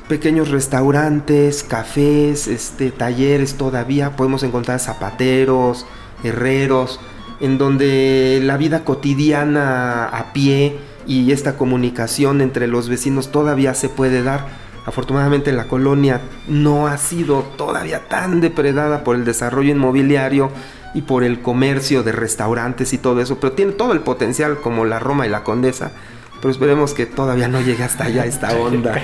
pequeños 0.09 0.49
restaurantes, 0.49 1.63
cafés, 1.63 2.47
este, 2.47 2.91
talleres 2.91 3.55
todavía. 3.55 4.17
Podemos 4.17 4.43
encontrar 4.43 4.81
zapateros, 4.81 5.85
herreros, 6.25 6.99
en 7.39 7.57
donde 7.57 8.41
la 8.43 8.57
vida 8.57 8.83
cotidiana 8.83 10.05
a 10.05 10.33
pie 10.33 10.88
y 11.09 11.31
esta 11.31 11.57
comunicación 11.57 12.39
entre 12.39 12.67
los 12.67 12.87
vecinos 12.87 13.31
todavía 13.31 13.73
se 13.73 13.89
puede 13.89 14.21
dar. 14.21 14.45
Afortunadamente 14.85 15.51
la 15.51 15.67
colonia 15.67 16.21
no 16.47 16.85
ha 16.85 16.99
sido 16.99 17.41
todavía 17.57 18.07
tan 18.07 18.41
depredada 18.41 19.03
por 19.03 19.15
el 19.15 19.25
desarrollo 19.25 19.71
inmobiliario 19.71 20.51
y 20.93 21.01
por 21.01 21.23
el 21.23 21.41
comercio 21.41 22.03
de 22.03 22.11
restaurantes 22.11 22.93
y 22.93 22.99
todo 22.99 23.21
eso, 23.21 23.39
pero 23.39 23.53
tiene 23.53 23.71
todo 23.71 23.91
el 23.91 24.01
potencial 24.01 24.61
como 24.61 24.85
la 24.85 24.99
Roma 24.99 25.25
y 25.25 25.29
la 25.29 25.43
Condesa 25.43 25.91
pero 26.41 26.51
esperemos 26.51 26.93
que 26.93 27.05
todavía 27.05 27.47
no 27.47 27.61
llegue 27.61 27.83
hasta 27.83 28.05
allá 28.05 28.25
esta 28.25 28.51
onda. 28.57 28.99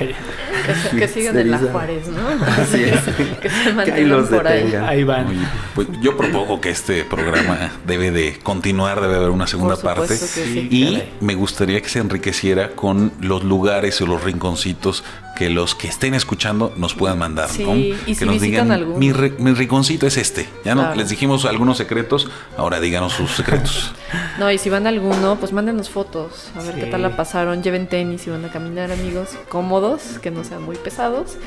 que, 0.91 1.07
sigan 1.07 1.37
en 1.37 1.51
la 1.51 1.59
Juárez, 1.59 2.07
¿no? 2.07 2.45
Así 2.45 2.83
es. 2.83 2.99
que 3.41 3.49
se 3.49 3.73
mantengan 3.73 4.27
por 4.27 4.47
ahí. 4.47 4.73
Ahí 4.75 5.03
van. 5.03 5.27
pues 5.73 5.87
yo 6.01 6.15
propongo 6.17 6.61
que 6.61 6.69
este 6.69 7.03
programa 7.03 7.71
debe 7.85 8.11
de 8.11 8.37
continuar, 8.41 9.01
debe 9.01 9.15
haber 9.15 9.29
una 9.29 9.47
segunda 9.47 9.75
parte. 9.77 10.15
y 10.45 11.03
me 11.19 11.35
gustaría 11.35 11.81
que 11.81 11.89
se 11.89 11.99
enriqueciera 11.99 12.71
con 12.71 13.11
los 13.19 13.43
lugares 13.43 13.99
o 14.01 14.07
los 14.07 14.23
rinconcitos 14.23 15.03
que 15.35 15.49
los 15.49 15.75
que 15.75 15.87
estén 15.87 16.13
escuchando 16.13 16.73
nos 16.77 16.95
puedan 16.95 17.19
mandar. 17.19 17.49
Sí, 17.49 17.95
y 18.05 18.15
que 18.15 18.25
nos 18.25 18.41
digan, 18.41 18.97
mi, 18.97 19.11
mi, 19.11 19.53
rinconcito 19.53 20.07
es 20.07 20.17
este. 20.17 20.47
Ya 20.63 20.75
no 20.75 20.95
les 20.95 21.09
dijimos 21.09 21.45
algunos 21.45 21.77
secretos, 21.77 22.29
ahora 22.57 22.79
díganos 22.79 23.13
sus 23.13 23.31
secretos. 23.31 23.93
no, 24.39 24.49
y 24.51 24.57
si 24.57 24.69
van 24.69 24.85
a 24.85 24.89
alguno, 24.89 25.35
pues 25.39 25.51
mándenos 25.51 25.89
fotos, 25.89 26.51
a 26.55 26.63
ver 26.63 26.75
qué 26.75 26.85
tal 26.85 27.01
la 27.01 27.15
pasaron. 27.15 27.61
Lleven 27.61 27.87
tenis 27.87 28.25
y 28.27 28.29
van 28.29 28.45
a 28.45 28.49
caminar, 28.49 28.91
amigos, 28.91 29.37
cómodos, 29.49 30.19
que 30.21 30.31
no 30.31 30.43
sean 30.43 30.63
muy 30.63 30.77
pesados. 30.77 31.37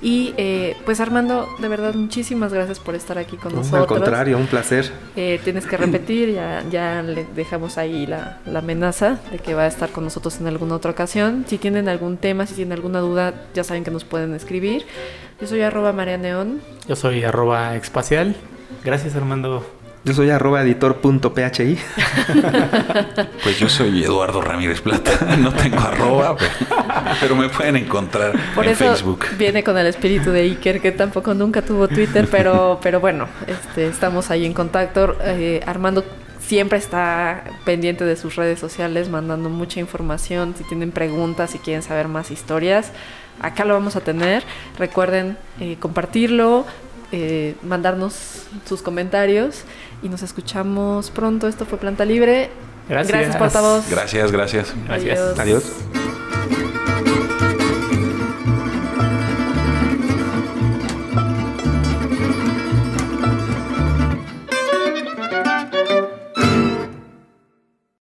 Y 0.00 0.34
eh, 0.36 0.76
pues 0.84 1.00
Armando, 1.00 1.48
de 1.58 1.68
verdad, 1.68 1.94
muchísimas 1.94 2.52
gracias 2.52 2.80
por 2.80 2.94
estar 2.94 3.18
aquí 3.18 3.36
con 3.36 3.54
nosotros. 3.54 3.82
Al 3.82 3.86
contrario, 3.86 4.38
un 4.38 4.46
placer. 4.46 4.90
Eh, 5.16 5.40
tienes 5.44 5.66
que 5.66 5.76
repetir, 5.76 6.32
ya, 6.32 6.64
ya 6.70 7.02
le 7.02 7.26
dejamos 7.34 7.78
ahí 7.78 8.06
la, 8.06 8.38
la 8.46 8.60
amenaza 8.60 9.18
de 9.30 9.38
que 9.38 9.54
va 9.54 9.62
a 9.62 9.66
estar 9.66 9.90
con 9.90 10.04
nosotros 10.04 10.40
en 10.40 10.46
alguna 10.46 10.76
otra 10.76 10.90
ocasión. 10.90 11.44
Si 11.46 11.58
tienen 11.58 11.88
algún 11.88 12.16
tema, 12.16 12.46
si 12.46 12.54
tienen 12.54 12.72
alguna 12.72 13.00
duda, 13.00 13.33
ya 13.54 13.64
saben 13.64 13.84
que 13.84 13.90
nos 13.90 14.04
pueden 14.04 14.34
escribir. 14.34 14.86
Yo 15.40 15.46
soy 15.46 15.62
arroba 15.62 15.92
María 15.92 16.16
Neón. 16.16 16.60
Yo 16.88 16.96
soy 16.96 17.24
arroba 17.24 17.76
Expacial. 17.76 18.36
Gracias 18.84 19.16
Armando. 19.16 19.64
Yo 20.04 20.12
soy 20.12 20.28
arroba 20.28 20.60
editor.phi. 20.60 21.78
pues 23.42 23.58
yo 23.58 23.70
soy 23.70 24.04
Eduardo 24.04 24.42
Ramírez 24.42 24.82
Plata. 24.82 25.36
No 25.38 25.52
tengo 25.52 25.78
arroba, 25.78 26.36
pero, 27.20 27.34
me 27.34 27.48
pueden 27.48 27.76
encontrar 27.76 28.32
Por 28.54 28.66
en 28.66 28.72
eso 28.72 28.84
Facebook. 28.84 29.26
Viene 29.38 29.64
con 29.64 29.76
el 29.78 29.86
espíritu 29.86 30.30
de 30.30 30.42
Iker, 30.42 30.80
que 30.80 30.92
tampoco 30.92 31.34
nunca 31.34 31.62
tuvo 31.62 31.88
Twitter, 31.88 32.28
pero, 32.30 32.78
pero 32.82 33.00
bueno, 33.00 33.28
este, 33.46 33.88
estamos 33.88 34.30
ahí 34.30 34.44
en 34.44 34.52
contacto. 34.52 35.16
Eh, 35.22 35.62
Armando 35.66 36.04
siempre 36.38 36.78
está 36.78 37.44
pendiente 37.64 38.04
de 38.04 38.16
sus 38.16 38.36
redes 38.36 38.58
sociales, 38.58 39.08
mandando 39.08 39.48
mucha 39.48 39.80
información. 39.80 40.54
Si 40.56 40.64
tienen 40.64 40.92
preguntas, 40.92 41.50
si 41.50 41.58
quieren 41.58 41.82
saber 41.82 42.08
más 42.08 42.30
historias, 42.30 42.92
acá 43.40 43.64
lo 43.64 43.74
vamos 43.74 43.96
a 43.96 44.00
tener. 44.00 44.42
Recuerden 44.78 45.36
eh, 45.60 45.76
compartirlo, 45.80 46.64
eh, 47.12 47.54
mandarnos 47.62 48.46
sus 48.66 48.82
comentarios 48.82 49.64
y 50.02 50.08
nos 50.08 50.22
escuchamos 50.22 51.10
pronto. 51.10 51.48
Esto 51.48 51.66
fue 51.66 51.78
Planta 51.78 52.04
Libre. 52.04 52.50
Gracias. 52.88 53.18
Gracias, 53.18 53.36
portavoz. 53.36 53.90
Gracias, 53.90 54.32
gracias. 54.32 54.74
Gracias. 54.86 55.38
Adiós. 55.38 55.72